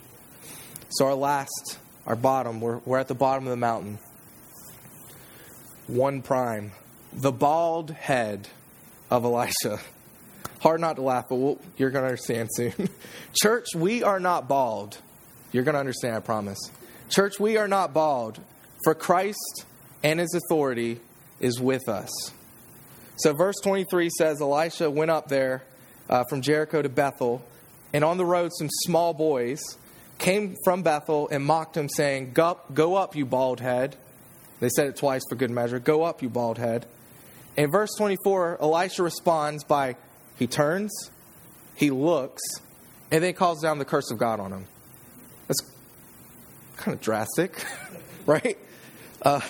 So, 0.89 1.05
our 1.05 1.15
last, 1.15 1.77
our 2.05 2.15
bottom, 2.15 2.59
we're, 2.59 2.79
we're 2.79 2.99
at 2.99 3.07
the 3.07 3.15
bottom 3.15 3.45
of 3.45 3.51
the 3.51 3.57
mountain. 3.57 3.99
One 5.87 6.21
prime, 6.21 6.71
the 7.13 7.31
bald 7.31 7.91
head 7.91 8.47
of 9.09 9.25
Elisha. 9.25 9.79
Hard 10.61 10.81
not 10.81 10.95
to 10.95 11.01
laugh, 11.01 11.27
but 11.29 11.35
we'll, 11.35 11.59
you're 11.77 11.91
going 11.91 12.03
to 12.03 12.07
understand 12.07 12.49
soon. 12.53 12.89
Church, 13.41 13.67
we 13.75 14.03
are 14.03 14.19
not 14.19 14.47
bald. 14.47 14.97
You're 15.53 15.63
going 15.63 15.73
to 15.73 15.79
understand, 15.79 16.15
I 16.15 16.19
promise. 16.19 16.59
Church, 17.09 17.39
we 17.39 17.57
are 17.57 17.67
not 17.67 17.93
bald, 17.93 18.39
for 18.83 18.95
Christ 18.95 19.65
and 20.03 20.19
his 20.19 20.33
authority 20.33 20.99
is 21.39 21.61
with 21.61 21.87
us. 21.87 22.09
So, 23.17 23.33
verse 23.33 23.55
23 23.63 24.09
says 24.17 24.41
Elisha 24.41 24.89
went 24.89 25.11
up 25.11 25.27
there 25.27 25.63
uh, 26.09 26.23
from 26.27 26.41
Jericho 26.41 26.81
to 26.81 26.89
Bethel, 26.89 27.45
and 27.93 28.03
on 28.03 28.17
the 28.17 28.25
road, 28.25 28.51
some 28.57 28.67
small 28.69 29.13
boys 29.13 29.61
came 30.17 30.55
from 30.65 30.81
Bethel 30.81 31.29
and 31.31 31.45
mocked 31.45 31.77
him, 31.77 31.87
saying, 31.87 32.31
Go, 32.33 32.59
go 32.73 32.95
up, 32.95 33.15
you 33.15 33.25
bald 33.25 33.59
head. 33.59 33.95
They 34.59 34.69
said 34.69 34.87
it 34.87 34.95
twice 34.95 35.21
for 35.29 35.35
good 35.35 35.51
measure. 35.51 35.77
Go 35.77 36.01
up, 36.01 36.23
you 36.23 36.29
bald 36.29 36.57
head. 36.57 36.87
In 37.55 37.69
verse 37.69 37.91
24, 37.97 38.57
Elisha 38.59 39.03
responds 39.03 39.63
by 39.63 39.97
he 40.39 40.47
turns, 40.47 41.11
he 41.75 41.91
looks, 41.91 42.41
and 43.11 43.23
then 43.23 43.33
calls 43.33 43.61
down 43.61 43.77
the 43.77 43.85
curse 43.85 44.09
of 44.09 44.17
God 44.17 44.39
on 44.39 44.51
him 44.51 44.65
kind 46.77 46.95
of 46.95 47.01
drastic, 47.01 47.65
right? 48.25 48.57
Uh, 49.21 49.41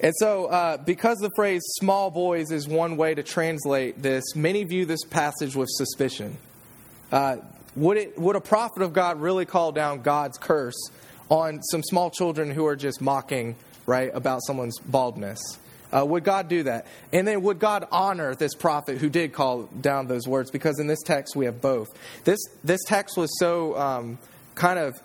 and 0.00 0.12
so, 0.18 0.46
uh, 0.46 0.76
because 0.76 1.18
the 1.18 1.30
phrase 1.36 1.62
small 1.64 2.10
boys 2.10 2.50
is 2.50 2.68
one 2.68 2.96
way 2.96 3.14
to 3.14 3.22
translate 3.22 4.02
this, 4.02 4.36
many 4.36 4.64
view 4.64 4.84
this 4.84 5.04
passage 5.04 5.56
with 5.56 5.68
suspicion. 5.70 6.36
Uh, 7.10 7.36
would, 7.74 7.96
it, 7.96 8.18
would 8.18 8.36
a 8.36 8.40
prophet 8.40 8.82
of 8.82 8.92
God 8.92 9.20
really 9.20 9.46
call 9.46 9.72
down 9.72 10.02
God's 10.02 10.38
curse 10.38 10.90
on 11.30 11.62
some 11.62 11.82
small 11.82 12.10
children 12.10 12.50
who 12.50 12.66
are 12.66 12.76
just 12.76 13.00
mocking, 13.00 13.56
right, 13.86 14.10
about 14.14 14.40
someone's 14.46 14.78
baldness? 14.78 15.40
Uh, 15.96 16.04
would 16.04 16.24
God 16.24 16.48
do 16.48 16.64
that? 16.64 16.86
And 17.12 17.26
then 17.26 17.42
would 17.42 17.58
God 17.58 17.86
honor 17.90 18.34
this 18.34 18.54
prophet 18.54 18.98
who 18.98 19.08
did 19.08 19.32
call 19.32 19.62
down 19.80 20.08
those 20.08 20.26
words? 20.26 20.50
Because 20.50 20.78
in 20.78 20.88
this 20.88 21.02
text 21.02 21.36
we 21.36 21.46
have 21.46 21.60
both. 21.60 21.88
This, 22.24 22.40
this 22.64 22.80
text 22.86 23.16
was 23.16 23.30
so 23.38 23.78
um, 23.78 24.18
kind 24.54 24.78
of 24.78 25.00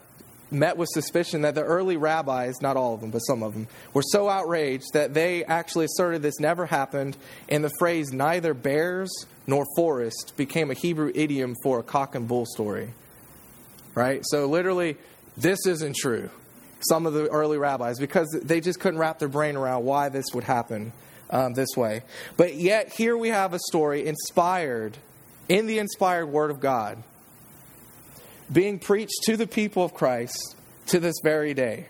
met 0.52 0.78
with 0.78 0.90
suspicion 0.90 1.42
that 1.42 1.56
the 1.56 1.64
early 1.64 1.98
rabbis, 1.98 2.62
not 2.62 2.78
all 2.78 2.94
of 2.94 3.02
them, 3.02 3.10
but 3.10 3.20
some 3.20 3.42
of 3.42 3.54
them, 3.54 3.68
were 3.94 4.04
so 4.04 4.30
outraged 4.30 4.94
that 4.94 5.14
they 5.14 5.44
actually 5.46 5.86
asserted 5.86 6.22
this 6.22 6.40
never 6.40 6.66
happened, 6.66 7.18
and 7.50 7.64
the 7.64 7.72
phrase 7.80 8.12
neither 8.12 8.54
bears 8.54 9.10
nor 9.48 9.66
forest 9.76 10.34
became 10.38 10.70
a 10.70 10.74
Hebrew 10.74 11.12
idiom 11.16 11.56
for 11.64 11.80
a 11.80 11.84
cock 11.84 12.16
and 12.16 12.28
bull 12.28 12.46
story. 12.46 12.94
Right? 13.96 14.22
So, 14.26 14.46
literally, 14.46 14.98
this 15.38 15.66
isn't 15.66 15.96
true. 15.96 16.30
Some 16.90 17.06
of 17.06 17.14
the 17.14 17.28
early 17.28 17.58
rabbis, 17.58 18.00
because 18.00 18.30
they 18.44 18.60
just 18.60 18.80
couldn't 18.80 19.00
wrap 19.00 19.20
their 19.20 19.28
brain 19.28 19.56
around 19.56 19.86
why 19.86 20.10
this 20.10 20.26
would 20.34 20.44
happen 20.44 20.92
um, 21.30 21.54
this 21.54 21.70
way. 21.78 22.02
But 22.38 22.56
yet, 22.56 22.92
here 22.94 23.18
we 23.18 23.30
have 23.30 23.54
a 23.54 23.60
story 23.60 24.06
inspired 24.08 24.98
in 25.48 25.68
the 25.68 25.80
inspired 25.80 26.28
Word 26.28 26.52
of 26.52 26.60
God 26.60 27.04
being 28.52 28.80
preached 28.80 29.24
to 29.24 29.38
the 29.38 29.48
people 29.48 29.84
of 29.84 29.94
Christ 29.94 30.56
to 30.88 31.00
this 31.00 31.16
very 31.24 31.54
day. 31.54 31.88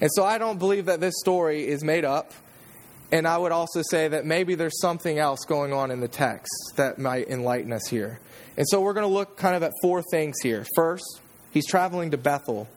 And 0.00 0.10
so 0.14 0.24
I 0.24 0.38
don't 0.38 0.58
believe 0.58 0.86
that 0.86 1.00
this 1.00 1.14
story 1.20 1.66
is 1.66 1.84
made 1.84 2.04
up. 2.04 2.32
And 3.12 3.26
I 3.26 3.36
would 3.36 3.52
also 3.52 3.82
say 3.82 4.08
that 4.08 4.24
maybe 4.24 4.54
there's 4.54 4.80
something 4.80 5.18
else 5.18 5.40
going 5.46 5.72
on 5.72 5.90
in 5.90 6.00
the 6.00 6.08
text 6.08 6.52
that 6.76 6.98
might 6.98 7.28
enlighten 7.28 7.72
us 7.72 7.86
here. 7.88 8.20
And 8.56 8.66
so 8.68 8.80
we're 8.80 8.92
going 8.92 9.06
to 9.06 9.12
look 9.12 9.36
kind 9.36 9.56
of 9.56 9.62
at 9.62 9.72
four 9.82 10.02
things 10.10 10.36
here. 10.42 10.64
First, 10.76 11.20
he's 11.50 11.66
traveling 11.66 12.12
to 12.12 12.16
Bethel. 12.16 12.68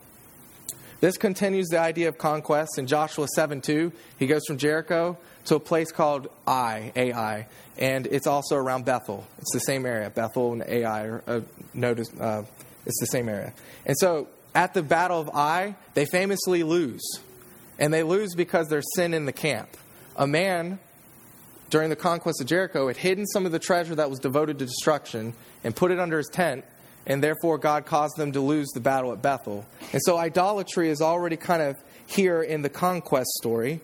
This 1.01 1.17
continues 1.17 1.67
the 1.67 1.79
idea 1.79 2.07
of 2.07 2.17
conquest. 2.17 2.77
In 2.77 2.87
Joshua 2.87 3.27
7 3.35 3.61
2, 3.61 3.91
he 4.17 4.25
goes 4.25 4.41
from 4.47 4.57
Jericho 4.57 5.17
to 5.45 5.55
a 5.55 5.59
place 5.59 5.91
called 5.91 6.29
Ai, 6.47 6.93
Ai, 6.95 7.47
and 7.77 8.07
it's 8.07 8.25
also 8.25 8.55
around 8.55 8.85
Bethel. 8.85 9.27
It's 9.37 9.51
the 9.51 9.59
same 9.59 9.85
area. 9.85 10.09
Bethel 10.09 10.53
and 10.53 10.63
Ai 10.65 11.03
are 11.03 11.23
uh, 11.27 11.41
notice, 11.73 12.09
uh, 12.19 12.43
it's 12.85 12.99
the 12.99 13.07
same 13.07 13.29
area. 13.29 13.53
And 13.85 13.95
so 13.97 14.27
at 14.55 14.73
the 14.73 14.83
Battle 14.83 15.19
of 15.19 15.29
Ai, 15.33 15.75
they 15.93 16.05
famously 16.05 16.63
lose. 16.63 17.03
And 17.79 17.93
they 17.93 18.03
lose 18.03 18.35
because 18.35 18.67
there's 18.69 18.85
sin 18.95 19.13
in 19.13 19.25
the 19.25 19.33
camp. 19.33 19.75
A 20.15 20.27
man, 20.27 20.79
during 21.69 21.89
the 21.89 21.95
conquest 21.95 22.39
of 22.39 22.47
Jericho, 22.47 22.87
had 22.87 22.97
hidden 22.97 23.25
some 23.25 23.45
of 23.45 23.51
the 23.51 23.59
treasure 23.59 23.95
that 23.95 24.09
was 24.09 24.19
devoted 24.19 24.59
to 24.59 24.65
destruction 24.65 25.33
and 25.63 25.75
put 25.75 25.91
it 25.91 25.99
under 25.99 26.17
his 26.17 26.27
tent. 26.27 26.65
and 27.05 27.23
therefore 27.23 27.57
God 27.57 27.85
caused 27.85 28.17
them 28.17 28.31
to 28.33 28.39
lose 28.41 28.69
the 28.73 28.79
battle 28.79 29.11
at 29.11 29.21
Bethel. 29.21 29.65
And 29.91 30.01
so 30.05 30.17
idolatry 30.17 30.89
is 30.89 31.01
already 31.01 31.37
kind 31.37 31.61
of 31.61 31.77
here 32.07 32.41
in 32.41 32.61
the 32.61 32.69
conquest 32.69 33.29
story. 33.41 33.81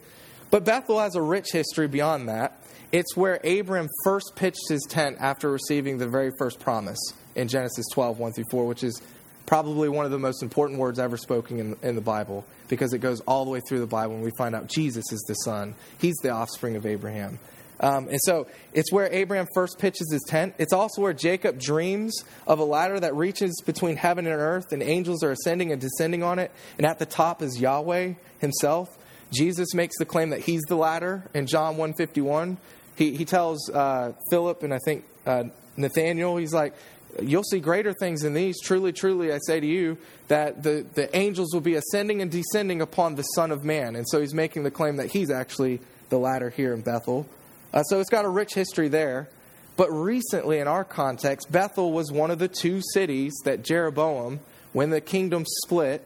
But 0.52 0.66
Bethel 0.66 1.00
has 1.00 1.16
a 1.16 1.22
rich 1.22 1.48
history 1.52 1.88
beyond 1.88 2.30
that. 2.30 2.64
It's 2.92 3.16
where 3.16 3.40
Abram 3.46 3.88
first 4.04 4.34
pitched 4.36 4.68
his 4.70 4.86
tent 4.90 5.18
after 5.20 5.52
receiving 5.52 5.98
the 5.98 6.08
very 6.08 6.32
first 6.40 6.60
promise 6.60 7.00
in 7.40 7.48
Genesis 7.48 7.86
12, 7.94 8.20
1 8.20 8.34
through 8.34 8.46
4, 8.52 8.66
which 8.66 8.84
is 8.84 9.02
probably 9.46 9.90
one 9.90 10.06
of 10.06 10.12
the 10.12 10.20
most 10.20 10.44
important 10.44 10.78
words 10.78 11.00
ever 11.00 11.18
spoken 11.18 11.60
in, 11.60 11.76
in 11.82 11.96
the 11.96 12.02
Bible 12.02 12.46
because 12.68 12.94
it 12.94 13.00
goes 13.00 13.20
all 13.22 13.46
the 13.46 13.52
way 13.52 13.62
through 13.68 13.80
the 13.80 13.88
Bible 13.88 14.14
and 14.14 14.24
we 14.24 14.32
find 14.38 14.54
out 14.54 14.68
Jesus 14.68 15.06
is 15.12 15.24
the 15.28 15.34
son. 15.34 15.74
He's 16.00 16.16
the 16.18 16.30
offspring 16.30 16.76
of 16.76 16.86
Abraham. 16.86 17.40
Um, 17.80 18.10
and 18.10 18.20
so 18.24 18.48
it's 18.74 18.92
where 18.92 19.12
Abraham 19.12 19.48
first 19.54 19.80
pitches 19.80 20.12
his 20.12 20.22
tent. 20.28 20.54
It's 20.58 20.74
also 20.74 21.02
where 21.02 21.14
Jacob 21.14 21.60
dreams 21.60 22.24
of 22.46 22.60
a 22.60 22.64
ladder 22.64 23.00
that 23.00 23.16
reaches 23.16 23.62
between 23.66 23.96
heaven 23.96 24.28
and 24.28 24.36
earth, 24.36 24.74
and 24.74 24.84
angels 24.84 25.24
are 25.24 25.32
ascending 25.32 25.72
and 25.72 25.80
descending 25.80 26.22
on 26.22 26.40
it. 26.40 26.52
And 26.78 26.86
at 26.86 27.00
the 27.00 27.06
top 27.06 27.42
is 27.42 27.60
Yahweh 27.60 28.16
himself. 28.40 28.90
Jesus 29.32 29.74
makes 29.74 29.98
the 29.98 30.06
claim 30.06 30.32
that 30.32 30.42
he's 30.42 30.62
the 30.68 30.76
ladder 30.76 31.24
in 31.34 31.48
John 31.48 31.78
151. 31.78 32.58
He, 32.98 33.16
he 33.16 33.24
tells 33.24 33.70
uh, 33.70 34.12
Philip 34.30 34.62
and 34.64 34.74
I 34.74 34.80
think 34.84 35.06
uh, 35.26 35.46
Nathaniel, 35.78 36.38
he's 36.38 36.54
like, 36.54 36.74
You'll 37.22 37.44
see 37.44 37.60
greater 37.60 37.94
things 37.94 38.22
than 38.22 38.34
these. 38.34 38.62
Truly, 38.62 38.94
truly, 38.94 39.34
I 39.34 39.40
say 39.46 39.60
to 39.60 39.68
you 39.68 39.98
that 40.28 40.64
the, 40.64 40.86
the 40.94 41.16
angels 41.16 41.54
will 41.54 41.62
be 41.62 41.76
ascending 41.76 42.22
and 42.22 42.32
descending 42.32 42.82
upon 42.82 43.16
the 43.16 43.24
Son 43.24 43.52
of 43.52 43.64
Man. 43.64 43.96
And 43.96 44.08
so 44.08 44.22
he's 44.22 44.34
making 44.34 44.64
the 44.64 44.72
claim 44.72 44.98
that 44.98 45.12
he's 45.12 45.32
actually 45.32 45.82
the 46.10 46.20
ladder 46.20 46.50
here 46.50 46.74
in 46.74 46.82
Bethel. 46.82 47.26
Uh, 47.74 47.84
so 47.84 48.00
it's 48.00 48.10
got 48.10 48.26
a 48.26 48.30
rich 48.30 48.54
history 48.54 48.88
there. 48.88 49.30
But 49.76 49.90
recently, 49.92 50.60
in 50.60 50.68
our 50.68 50.84
context, 50.84 51.52
Bethel 51.52 51.92
was 51.94 52.12
one 52.12 52.32
of 52.32 52.40
the 52.40 52.50
two 52.50 52.82
cities 52.94 53.34
that 53.46 53.64
Jeroboam, 53.64 54.42
when 54.74 54.90
the 54.90 55.02
kingdom 55.02 55.46
split, 55.64 56.06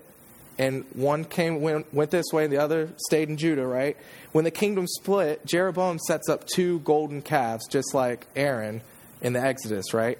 and 0.59 0.85
one 0.93 1.25
came 1.25 1.61
went, 1.61 1.91
went 1.91 2.11
this 2.11 2.27
way 2.31 2.43
and 2.43 2.53
the 2.53 2.57
other 2.57 2.89
stayed 2.97 3.29
in 3.29 3.37
Judah, 3.37 3.65
right? 3.65 3.97
When 4.31 4.43
the 4.43 4.51
kingdom 4.51 4.85
split, 4.87 5.45
Jeroboam 5.45 5.97
sets 5.99 6.29
up 6.29 6.45
two 6.45 6.79
golden 6.79 7.23
calves, 7.23 7.67
just 7.67 7.95
like 7.95 8.27
Aaron 8.35 8.81
in 9.21 9.33
the 9.33 9.41
Exodus, 9.41 9.93
right? 9.93 10.19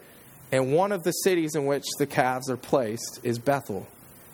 And 0.54 0.72
one 0.72 0.92
of 0.92 1.02
the 1.02 1.12
cities 1.12 1.56
in 1.56 1.66
which 1.66 1.84
the 1.98 2.06
calves 2.06 2.48
are 2.48 2.58
placed 2.58 3.20
is 3.24 3.40
Bethel. 3.40 3.88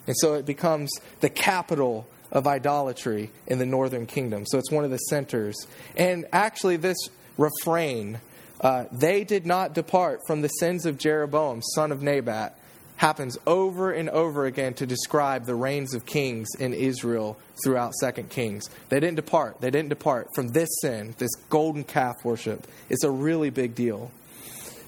And 0.06 0.14
so 0.20 0.34
it 0.34 0.46
becomes 0.46 0.92
the 1.22 1.30
capital 1.30 2.08
of 2.30 2.46
idolatry 2.46 3.32
in 3.48 3.58
the 3.58 3.66
northern 3.66 4.06
kingdom. 4.06 4.44
So 4.46 4.58
it's 4.58 4.70
one 4.70 4.84
of 4.84 4.92
the 4.92 4.98
centers. 4.98 5.56
And 5.96 6.26
actually, 6.34 6.76
this 6.76 6.98
refrain, 7.38 8.20
uh, 8.60 8.88
they 8.92 9.24
did 9.24 9.46
not 9.46 9.74
depart 9.74 10.20
from 10.28 10.42
the 10.42 10.50
sins 10.50 10.86
of 10.86 10.98
Jeroboam, 10.98 11.62
son 11.62 11.90
of 11.90 12.02
Nebat, 12.02 12.60
happens 12.98 13.38
over 13.48 13.94
and 13.94 14.10
over 14.10 14.46
again 14.46 14.74
to 14.74 14.86
describe 14.86 15.46
the 15.46 15.56
reigns 15.56 15.94
of 15.94 16.06
kings 16.06 16.50
in 16.60 16.74
Israel 16.74 17.38
throughout 17.64 17.94
Second 17.94 18.30
Kings. 18.30 18.70
They 18.90 19.00
didn't 19.00 19.16
depart. 19.16 19.62
They 19.62 19.72
didn't 19.72 19.88
depart 19.88 20.28
from 20.36 20.50
this 20.50 20.68
sin, 20.82 21.16
this 21.18 21.34
golden 21.50 21.86
calf 21.86 22.16
worship. 22.26 22.68
It's 22.90 23.06
a 23.06 23.10
really 23.10 23.52
big 23.52 23.74
deal. 23.74 24.12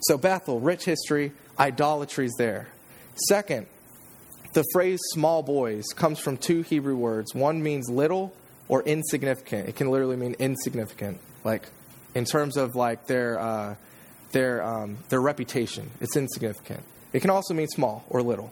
So, 0.02 0.18
Bethel, 0.18 0.60
rich 0.60 0.86
history, 0.86 1.32
idolatry 1.60 2.26
is 2.26 2.36
there. 2.38 2.68
Second, 3.28 3.68
the 4.54 4.64
phrase 4.74 5.00
small 5.14 5.44
boys 5.44 5.86
comes 5.96 6.20
from 6.20 6.38
two 6.38 6.62
Hebrew 6.62 6.96
words. 6.96 7.34
One 7.34 7.62
means 7.62 7.90
little 7.90 8.34
or 8.68 8.84
insignificant. 8.84 9.70
It 9.70 9.76
can 9.76 9.90
literally 9.90 10.18
mean 10.18 10.36
insignificant, 10.40 11.20
like 11.44 11.68
in 12.16 12.26
terms 12.26 12.58
of 12.58 12.76
like 12.76 13.06
their 13.06 13.40
uh, 13.40 13.76
their 14.32 14.64
um, 14.64 14.98
their 15.10 15.22
reputation. 15.22 15.90
It's 16.00 16.16
insignificant. 16.16 16.84
It 17.14 17.20
can 17.20 17.30
also 17.30 17.54
mean 17.54 17.68
small 17.68 18.04
or 18.10 18.22
little. 18.22 18.52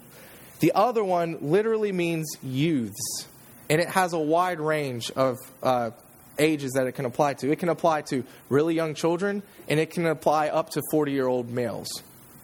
The 0.59 0.73
other 0.75 1.03
one 1.03 1.37
literally 1.41 1.91
means 1.91 2.27
youths, 2.43 3.27
and 3.69 3.81
it 3.81 3.89
has 3.89 4.13
a 4.13 4.19
wide 4.19 4.59
range 4.59 5.09
of 5.11 5.37
uh, 5.63 5.91
ages 6.39 6.71
that 6.73 6.87
it 6.87 6.93
can 6.93 7.05
apply 7.05 7.35
to. 7.35 7.51
It 7.51 7.59
can 7.59 7.69
apply 7.69 8.01
to 8.03 8.23
really 8.49 8.75
young 8.75 8.95
children, 8.95 9.43
and 9.67 9.79
it 9.79 9.91
can 9.91 10.05
apply 10.05 10.49
up 10.49 10.69
to 10.71 10.81
40 10.91 11.11
year 11.11 11.27
old 11.27 11.49
males. 11.49 11.89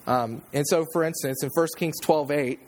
Um, 0.08 0.42
and 0.54 0.66
so, 0.68 0.86
for 0.94 1.04
instance, 1.04 1.44
in 1.44 1.50
1 1.54 1.68
Kings 1.78 1.96
12 2.02 2.32
8, 2.32 2.60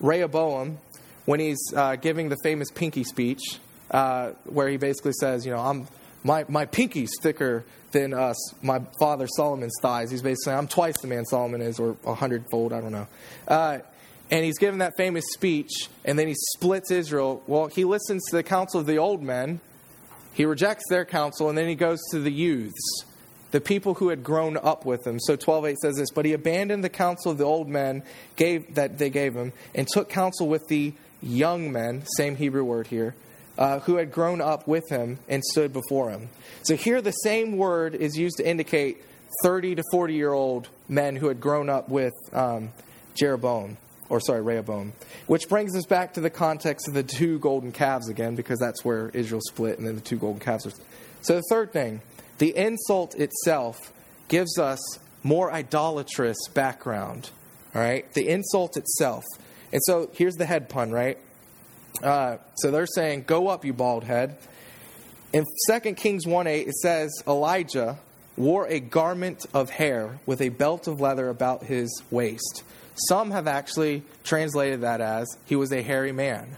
Rehoboam, 0.00 0.78
when 1.24 1.40
he's 1.40 1.72
uh, 1.74 1.96
giving 1.96 2.28
the 2.28 2.36
famous 2.42 2.70
pinky 2.70 3.04
speech, 3.04 3.40
uh, 3.90 4.32
where 4.44 4.68
he 4.68 4.76
basically 4.76 5.12
says, 5.12 5.46
you 5.46 5.52
know, 5.52 5.60
I'm 5.60 5.86
my 6.22 6.44
my 6.48 6.66
pinky's 6.66 7.10
thicker 7.22 7.64
than 7.92 8.12
uh, 8.12 8.34
my 8.60 8.82
father 8.98 9.26
Solomon's 9.36 9.74
thighs. 9.80 10.10
He's 10.10 10.22
basically 10.22 10.44
saying, 10.44 10.58
I'm 10.58 10.68
twice 10.68 10.98
the 11.00 11.06
man 11.06 11.24
Solomon 11.24 11.62
is, 11.62 11.78
or 11.78 11.96
a 12.04 12.14
hundredfold. 12.14 12.72
I 12.72 12.80
don't 12.80 12.92
know. 12.92 13.06
Uh, 13.46 13.78
and 14.30 14.44
he's 14.44 14.58
given 14.58 14.80
that 14.80 14.94
famous 14.96 15.24
speech, 15.32 15.88
and 16.04 16.18
then 16.18 16.26
he 16.26 16.34
splits 16.56 16.90
Israel. 16.90 17.42
Well, 17.46 17.66
he 17.66 17.84
listens 17.84 18.22
to 18.30 18.36
the 18.36 18.42
counsel 18.42 18.80
of 18.80 18.86
the 18.86 18.98
old 18.98 19.22
men, 19.22 19.60
he 20.34 20.44
rejects 20.44 20.84
their 20.90 21.06
counsel, 21.06 21.48
and 21.48 21.56
then 21.56 21.68
he 21.68 21.74
goes 21.74 22.00
to 22.10 22.20
the 22.20 22.32
youths 22.32 23.04
the 23.54 23.60
people 23.60 23.94
who 23.94 24.08
had 24.08 24.24
grown 24.24 24.56
up 24.56 24.84
with 24.84 25.06
him. 25.06 25.20
So 25.20 25.36
12:8 25.36 25.76
says 25.76 25.94
this, 25.94 26.10
but 26.10 26.24
he 26.24 26.32
abandoned 26.32 26.82
the 26.82 26.88
counsel 26.88 27.30
of 27.30 27.38
the 27.38 27.44
old 27.44 27.68
men 27.68 28.02
gave 28.34 28.74
that 28.74 28.98
they 28.98 29.10
gave 29.10 29.32
him 29.32 29.52
and 29.76 29.86
took 29.86 30.08
counsel 30.08 30.48
with 30.48 30.66
the 30.66 30.92
young 31.22 31.70
men, 31.70 32.02
same 32.16 32.34
Hebrew 32.34 32.64
word 32.64 32.88
here, 32.88 33.14
uh, 33.56 33.78
who 33.78 33.94
had 33.94 34.10
grown 34.10 34.40
up 34.40 34.66
with 34.66 34.82
him 34.88 35.20
and 35.28 35.44
stood 35.44 35.72
before 35.72 36.10
him. 36.10 36.30
So 36.64 36.74
here 36.74 37.00
the 37.00 37.12
same 37.12 37.56
word 37.56 37.94
is 37.94 38.18
used 38.18 38.38
to 38.38 38.48
indicate 38.48 39.04
30 39.44 39.76
to 39.76 39.84
40 39.92 40.14
year 40.14 40.32
old 40.32 40.68
men 40.88 41.14
who 41.14 41.28
had 41.28 41.40
grown 41.40 41.70
up 41.70 41.88
with 41.88 42.14
um, 42.32 42.72
Jeroboam, 43.14 43.76
or 44.08 44.20
sorry, 44.20 44.42
Rehoboam. 44.42 44.92
Which 45.26 45.48
brings 45.48 45.76
us 45.76 45.86
back 45.86 46.14
to 46.14 46.20
the 46.20 46.30
context 46.30 46.88
of 46.88 46.94
the 46.94 47.02
two 47.02 47.38
golden 47.38 47.72
calves 47.72 48.08
again, 48.08 48.34
because 48.34 48.58
that's 48.58 48.84
where 48.84 49.08
Israel 49.10 49.40
split, 49.48 49.78
and 49.78 49.86
then 49.86 49.94
the 49.94 50.00
two 50.00 50.16
golden 50.16 50.40
calves 50.40 50.66
are. 50.66 50.72
So 51.22 51.36
the 51.36 51.44
third 51.48 51.72
thing, 51.72 52.02
the 52.38 52.56
insult 52.56 53.14
itself 53.14 53.92
gives 54.28 54.58
us 54.58 54.80
more 55.22 55.52
idolatrous 55.52 56.36
background. 56.52 57.30
All 57.74 57.80
right? 57.80 58.12
The 58.12 58.28
insult 58.28 58.76
itself. 58.76 59.24
And 59.72 59.80
so 59.84 60.10
here's 60.12 60.34
the 60.34 60.46
head 60.46 60.68
pun, 60.68 60.90
right? 60.90 61.18
Uh, 62.02 62.36
so 62.56 62.70
they're 62.70 62.86
saying, 62.86 63.24
Go 63.26 63.48
up, 63.48 63.64
you 63.64 63.72
bald 63.72 64.04
head. 64.04 64.36
In 65.32 65.44
2 65.68 65.94
Kings 65.94 66.26
1 66.26 66.46
8, 66.46 66.68
it 66.68 66.74
says, 66.74 67.10
Elijah 67.26 67.98
wore 68.36 68.66
a 68.68 68.80
garment 68.80 69.46
of 69.54 69.70
hair 69.70 70.18
with 70.26 70.40
a 70.40 70.48
belt 70.48 70.86
of 70.86 71.00
leather 71.00 71.28
about 71.28 71.64
his 71.64 72.02
waist. 72.10 72.62
Some 72.94 73.30
have 73.30 73.46
actually 73.46 74.02
translated 74.22 74.82
that 74.82 75.00
as 75.00 75.26
he 75.46 75.56
was 75.56 75.72
a 75.72 75.82
hairy 75.82 76.12
man. 76.12 76.56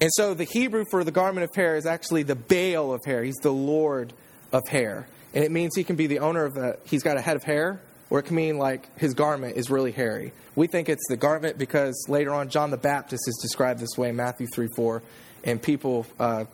And 0.00 0.10
so 0.14 0.34
the 0.34 0.44
Hebrew 0.44 0.84
for 0.90 1.04
the 1.04 1.10
garment 1.10 1.44
of 1.44 1.54
hair 1.54 1.76
is 1.76 1.86
actually 1.86 2.24
the 2.24 2.34
Baal 2.34 2.92
of 2.92 3.00
hair. 3.04 3.22
He's 3.22 3.38
the 3.42 3.52
Lord 3.52 4.12
of 4.52 4.66
hair. 4.68 5.06
And 5.34 5.44
it 5.44 5.50
means 5.50 5.74
he 5.76 5.84
can 5.84 5.96
be 5.96 6.06
the 6.06 6.18
owner 6.18 6.44
of 6.44 6.56
a, 6.56 6.76
he's 6.84 7.02
got 7.02 7.16
a 7.16 7.20
head 7.20 7.36
of 7.36 7.44
hair, 7.44 7.80
or 8.10 8.18
it 8.18 8.24
can 8.24 8.36
mean 8.36 8.58
like 8.58 8.96
his 8.98 9.14
garment 9.14 9.56
is 9.56 9.70
really 9.70 9.92
hairy. 9.92 10.32
We 10.54 10.66
think 10.66 10.88
it's 10.88 11.06
the 11.08 11.16
garment 11.16 11.56
because 11.56 12.04
later 12.08 12.34
on 12.34 12.50
John 12.50 12.70
the 12.70 12.76
Baptist 12.76 13.22
is 13.26 13.38
described 13.40 13.80
this 13.80 13.96
way 13.96 14.10
in 14.10 14.16
Matthew 14.16 14.46
3 14.52 14.68
4, 14.76 15.02
and 15.44 15.62
people 15.62 16.06
uh, 16.18 16.44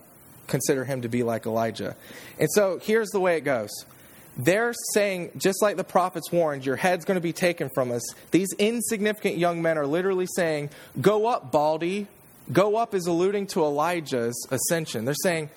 consider 0.47 0.85
him 0.85 1.03
to 1.03 1.09
be 1.09 1.23
like 1.23 1.47
Elijah. 1.47 1.97
And 2.39 2.49
so 2.53 2.79
here's 2.81 3.09
the 3.09 3.21
way 3.21 3.37
it 3.37 3.43
goes. 3.43 3.71
They're 4.39 4.73
saying, 4.95 5.33
just 5.37 5.61
like 5.61 5.77
the 5.77 5.85
prophets 5.85 6.31
warned, 6.31 6.65
your 6.65 6.77
head's 6.77 7.05
going 7.05 7.17
to 7.17 7.21
be 7.21 7.33
taken 7.33 7.69
from 7.75 7.91
us. 7.91 8.03
These 8.31 8.49
insignificant 8.57 9.37
young 9.37 9.61
men 9.61 9.77
are 9.77 9.87
literally 9.87 10.29
saying, 10.37 10.71
Go 11.01 11.27
up, 11.27 11.51
Baldy. 11.51 12.07
Go 12.51 12.77
up 12.77 12.95
is 12.95 13.07
alluding 13.07 13.49
to 13.49 13.65
Elijah's 13.65 14.47
ascension. 14.51 15.05
They're 15.05 15.15
saying, 15.23 15.51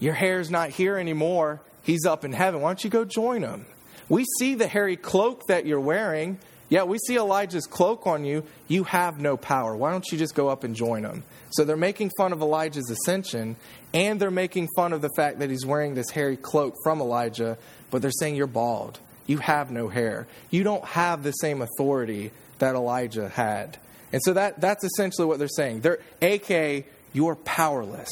Your 0.00 0.14
hair's 0.14 0.50
not 0.50 0.70
here 0.70 0.98
anymore. 0.98 1.60
He's 1.82 2.04
up 2.04 2.24
in 2.24 2.32
heaven. 2.32 2.60
Why 2.60 2.70
don't 2.70 2.82
you 2.82 2.90
go 2.90 3.04
join 3.04 3.42
him? 3.42 3.64
We 4.08 4.24
see 4.38 4.54
the 4.56 4.66
hairy 4.66 4.96
cloak 4.96 5.46
that 5.46 5.66
you're 5.66 5.80
wearing. 5.80 6.38
Yeah, 6.68 6.82
we 6.82 6.98
see 6.98 7.16
Elijah's 7.16 7.66
cloak 7.66 8.06
on 8.06 8.24
you. 8.24 8.44
You 8.66 8.84
have 8.84 9.20
no 9.20 9.36
power. 9.36 9.76
Why 9.76 9.92
don't 9.92 10.06
you 10.10 10.18
just 10.18 10.34
go 10.34 10.48
up 10.48 10.64
and 10.64 10.74
join 10.74 11.02
them? 11.02 11.22
So 11.50 11.64
they're 11.64 11.76
making 11.76 12.10
fun 12.16 12.32
of 12.32 12.40
Elijah's 12.40 12.90
ascension, 12.90 13.56
and 13.94 14.18
they're 14.18 14.30
making 14.30 14.68
fun 14.76 14.92
of 14.92 15.00
the 15.00 15.10
fact 15.16 15.38
that 15.38 15.50
he's 15.50 15.64
wearing 15.64 15.94
this 15.94 16.10
hairy 16.10 16.36
cloak 16.36 16.74
from 16.82 17.00
Elijah, 17.00 17.56
but 17.90 18.02
they're 18.02 18.10
saying 18.10 18.34
you're 18.34 18.48
bald. 18.48 18.98
You 19.26 19.38
have 19.38 19.70
no 19.70 19.88
hair. 19.88 20.26
You 20.50 20.64
don't 20.64 20.84
have 20.84 21.22
the 21.22 21.32
same 21.32 21.62
authority 21.62 22.32
that 22.58 22.74
Elijah 22.74 23.28
had. 23.28 23.78
And 24.12 24.20
so 24.24 24.32
that, 24.34 24.60
that's 24.60 24.84
essentially 24.84 25.26
what 25.26 25.38
they're 25.38 25.48
saying. 25.48 25.80
They're, 25.80 25.98
AK, 26.22 26.86
you're 27.12 27.36
powerless. 27.36 28.10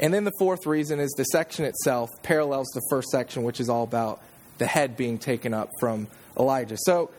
And 0.00 0.14
then 0.14 0.24
the 0.24 0.32
fourth 0.38 0.66
reason 0.66 1.00
is 1.00 1.10
the 1.16 1.24
section 1.24 1.64
itself 1.64 2.10
parallels 2.22 2.68
the 2.68 2.82
first 2.90 3.08
section, 3.08 3.42
which 3.42 3.60
is 3.60 3.68
all 3.68 3.82
about 3.84 4.22
the 4.58 4.66
head 4.66 4.96
being 4.96 5.18
taken 5.18 5.52
up 5.54 5.70
from 5.80 6.08
Elijah. 6.38 6.76
So, 6.78 7.10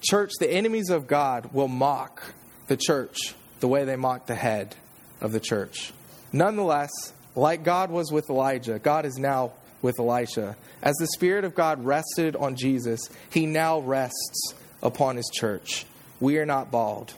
church, 0.00 0.32
the 0.38 0.50
enemies 0.50 0.90
of 0.90 1.06
God 1.06 1.52
will 1.52 1.68
mock 1.68 2.22
the 2.68 2.76
church 2.76 3.16
the 3.60 3.68
way 3.68 3.84
they 3.84 3.96
mock 3.96 4.26
the 4.26 4.34
head 4.34 4.74
of 5.20 5.32
the 5.32 5.40
church. 5.40 5.92
Nonetheless, 6.32 6.90
like 7.34 7.64
God 7.64 7.90
was 7.90 8.10
with 8.10 8.28
Elijah, 8.30 8.78
God 8.78 9.04
is 9.04 9.16
now 9.16 9.52
with 9.82 9.98
Elisha. 9.98 10.56
As 10.82 10.94
the 10.96 11.06
Spirit 11.08 11.44
of 11.44 11.54
God 11.54 11.84
rested 11.84 12.36
on 12.36 12.56
Jesus, 12.56 13.08
he 13.30 13.46
now 13.46 13.78
rests 13.80 14.54
upon 14.82 15.16
his 15.16 15.30
church. 15.32 15.86
we 16.20 16.38
are 16.38 16.46
not 16.46 16.70
bald. 16.70 17.14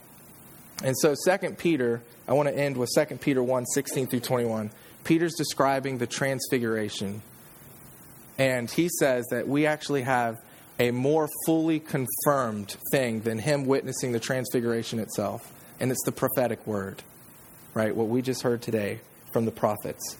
And 0.82 0.96
so, 0.98 1.14
Second 1.24 1.58
Peter, 1.58 2.02
I 2.26 2.34
want 2.34 2.48
to 2.48 2.56
end 2.56 2.76
with 2.76 2.88
Second 2.90 3.20
Peter 3.20 3.42
1 3.42 3.66
16 3.66 4.06
through 4.06 4.20
21. 4.20 4.70
Peter's 5.04 5.34
describing 5.34 5.98
the 5.98 6.06
transfiguration. 6.06 7.22
And 8.38 8.70
he 8.70 8.88
says 8.88 9.26
that 9.30 9.48
we 9.48 9.66
actually 9.66 10.02
have 10.02 10.36
a 10.78 10.90
more 10.90 11.28
fully 11.44 11.80
confirmed 11.80 12.76
thing 12.92 13.20
than 13.20 13.38
him 13.38 13.66
witnessing 13.66 14.12
the 14.12 14.20
transfiguration 14.20 14.98
itself. 14.98 15.52
And 15.80 15.90
it's 15.90 16.04
the 16.04 16.12
prophetic 16.12 16.66
word, 16.66 17.02
right? 17.74 17.94
What 17.94 18.08
we 18.08 18.22
just 18.22 18.42
heard 18.42 18.62
today 18.62 19.00
from 19.32 19.44
the 19.44 19.50
prophets. 19.50 20.16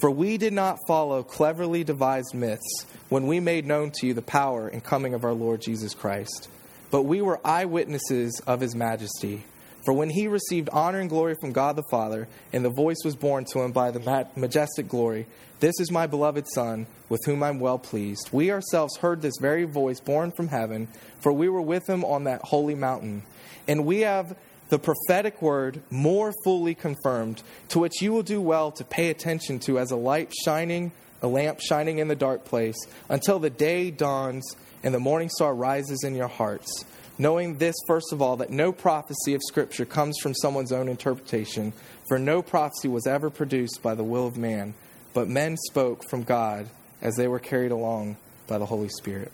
For 0.00 0.10
we 0.10 0.36
did 0.36 0.52
not 0.52 0.78
follow 0.86 1.22
cleverly 1.22 1.82
devised 1.82 2.34
myths 2.34 2.86
when 3.08 3.26
we 3.26 3.40
made 3.40 3.66
known 3.66 3.92
to 3.92 4.06
you 4.06 4.14
the 4.14 4.22
power 4.22 4.68
and 4.68 4.84
coming 4.84 5.14
of 5.14 5.24
our 5.24 5.32
Lord 5.32 5.62
Jesus 5.62 5.94
Christ, 5.94 6.48
but 6.90 7.02
we 7.02 7.22
were 7.22 7.40
eyewitnesses 7.46 8.40
of 8.46 8.60
his 8.60 8.74
majesty. 8.74 9.44
For 9.86 9.92
when 9.92 10.10
he 10.10 10.26
received 10.26 10.68
honor 10.72 10.98
and 10.98 11.08
glory 11.08 11.36
from 11.40 11.52
God 11.52 11.76
the 11.76 11.84
Father, 11.92 12.26
and 12.52 12.64
the 12.64 12.70
voice 12.70 12.96
was 13.04 13.14
borne 13.14 13.44
to 13.52 13.60
him 13.60 13.70
by 13.70 13.92
the 13.92 14.26
majestic 14.34 14.88
glory, 14.88 15.26
This 15.60 15.78
is 15.78 15.92
my 15.92 16.08
beloved 16.08 16.44
Son, 16.52 16.88
with 17.08 17.24
whom 17.24 17.44
I'm 17.44 17.60
well 17.60 17.78
pleased. 17.78 18.30
We 18.32 18.50
ourselves 18.50 18.96
heard 18.96 19.22
this 19.22 19.36
very 19.40 19.62
voice 19.62 20.00
borne 20.00 20.32
from 20.32 20.48
heaven, 20.48 20.88
for 21.20 21.32
we 21.32 21.48
were 21.48 21.62
with 21.62 21.88
him 21.88 22.04
on 22.04 22.24
that 22.24 22.42
holy 22.42 22.74
mountain. 22.74 23.22
And 23.68 23.86
we 23.86 24.00
have 24.00 24.36
the 24.70 24.80
prophetic 24.80 25.40
word 25.40 25.80
more 25.88 26.34
fully 26.42 26.74
confirmed, 26.74 27.44
to 27.68 27.78
which 27.78 28.02
you 28.02 28.12
will 28.12 28.24
do 28.24 28.40
well 28.40 28.72
to 28.72 28.84
pay 28.84 29.10
attention 29.10 29.60
to 29.60 29.78
as 29.78 29.92
a 29.92 29.96
light 29.96 30.32
shining, 30.44 30.90
a 31.22 31.28
lamp 31.28 31.60
shining 31.60 31.98
in 31.98 32.08
the 32.08 32.16
dark 32.16 32.44
place, 32.44 32.76
until 33.08 33.38
the 33.38 33.50
day 33.50 33.92
dawns 33.92 34.56
and 34.82 34.92
the 34.92 34.98
morning 34.98 35.28
star 35.28 35.54
rises 35.54 36.02
in 36.02 36.16
your 36.16 36.26
hearts 36.26 36.84
knowing 37.18 37.58
this, 37.58 37.74
first 37.86 38.12
of 38.12 38.20
all, 38.20 38.36
that 38.36 38.50
no 38.50 38.72
prophecy 38.72 39.34
of 39.34 39.40
Scripture 39.46 39.84
comes 39.84 40.16
from 40.22 40.34
someone's 40.34 40.72
own 40.72 40.88
interpretation, 40.88 41.72
for 42.08 42.18
no 42.18 42.42
prophecy 42.42 42.88
was 42.88 43.06
ever 43.06 43.30
produced 43.30 43.82
by 43.82 43.94
the 43.94 44.04
will 44.04 44.26
of 44.26 44.36
man, 44.36 44.74
but 45.14 45.28
men 45.28 45.56
spoke 45.68 46.08
from 46.08 46.22
God 46.22 46.68
as 47.00 47.16
they 47.16 47.28
were 47.28 47.38
carried 47.38 47.72
along 47.72 48.16
by 48.46 48.58
the 48.58 48.66
Holy 48.66 48.88
Spirit. 48.88 49.32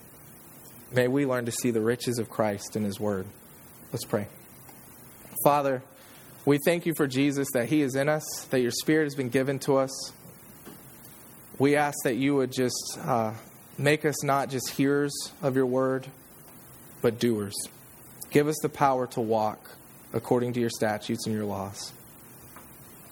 May 0.92 1.08
we 1.08 1.26
learn 1.26 1.46
to 1.46 1.52
see 1.52 1.70
the 1.70 1.80
riches 1.80 2.18
of 2.18 2.28
Christ 2.28 2.76
in 2.76 2.84
His 2.84 3.00
Word. 3.00 3.26
Let's 3.92 4.04
pray. 4.04 4.28
Father, 5.44 5.82
we 6.44 6.58
thank 6.64 6.86
you 6.86 6.94
for 6.96 7.06
Jesus, 7.06 7.48
that 7.54 7.68
He 7.68 7.82
is 7.82 7.94
in 7.94 8.08
us, 8.08 8.46
that 8.50 8.60
your 8.60 8.70
Spirit 8.70 9.04
has 9.04 9.14
been 9.14 9.28
given 9.28 9.58
to 9.60 9.76
us. 9.76 10.12
We 11.58 11.76
ask 11.76 11.96
that 12.04 12.16
you 12.16 12.34
would 12.36 12.52
just 12.52 12.98
uh, 13.02 13.32
make 13.78 14.04
us 14.04 14.22
not 14.24 14.50
just 14.50 14.70
hearers 14.70 15.12
of 15.40 15.56
your 15.56 15.66
word, 15.66 16.06
but 17.02 17.18
doers. 17.18 17.54
Give 18.30 18.48
us 18.48 18.56
the 18.62 18.70
power 18.70 19.06
to 19.08 19.20
walk 19.20 19.72
according 20.14 20.54
to 20.54 20.60
your 20.60 20.70
statutes 20.70 21.26
and 21.26 21.34
your 21.34 21.44
laws. 21.44 21.92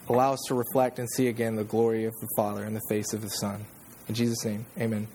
Allow 0.09 0.33
us 0.33 0.41
to 0.49 0.55
reflect 0.55 0.99
and 0.99 1.09
see 1.11 1.29
again 1.29 1.57
the 1.57 1.65
glory 1.65 2.05
of 2.05 2.15
the 2.21 2.29
Father 2.37 2.65
in 2.65 2.75
the 2.75 2.81
face 2.89 3.13
of 3.13 3.23
the 3.23 3.29
Son. 3.29 3.65
In 4.09 4.15
Jesus' 4.15 4.45
name, 4.45 4.65
amen. 4.79 5.07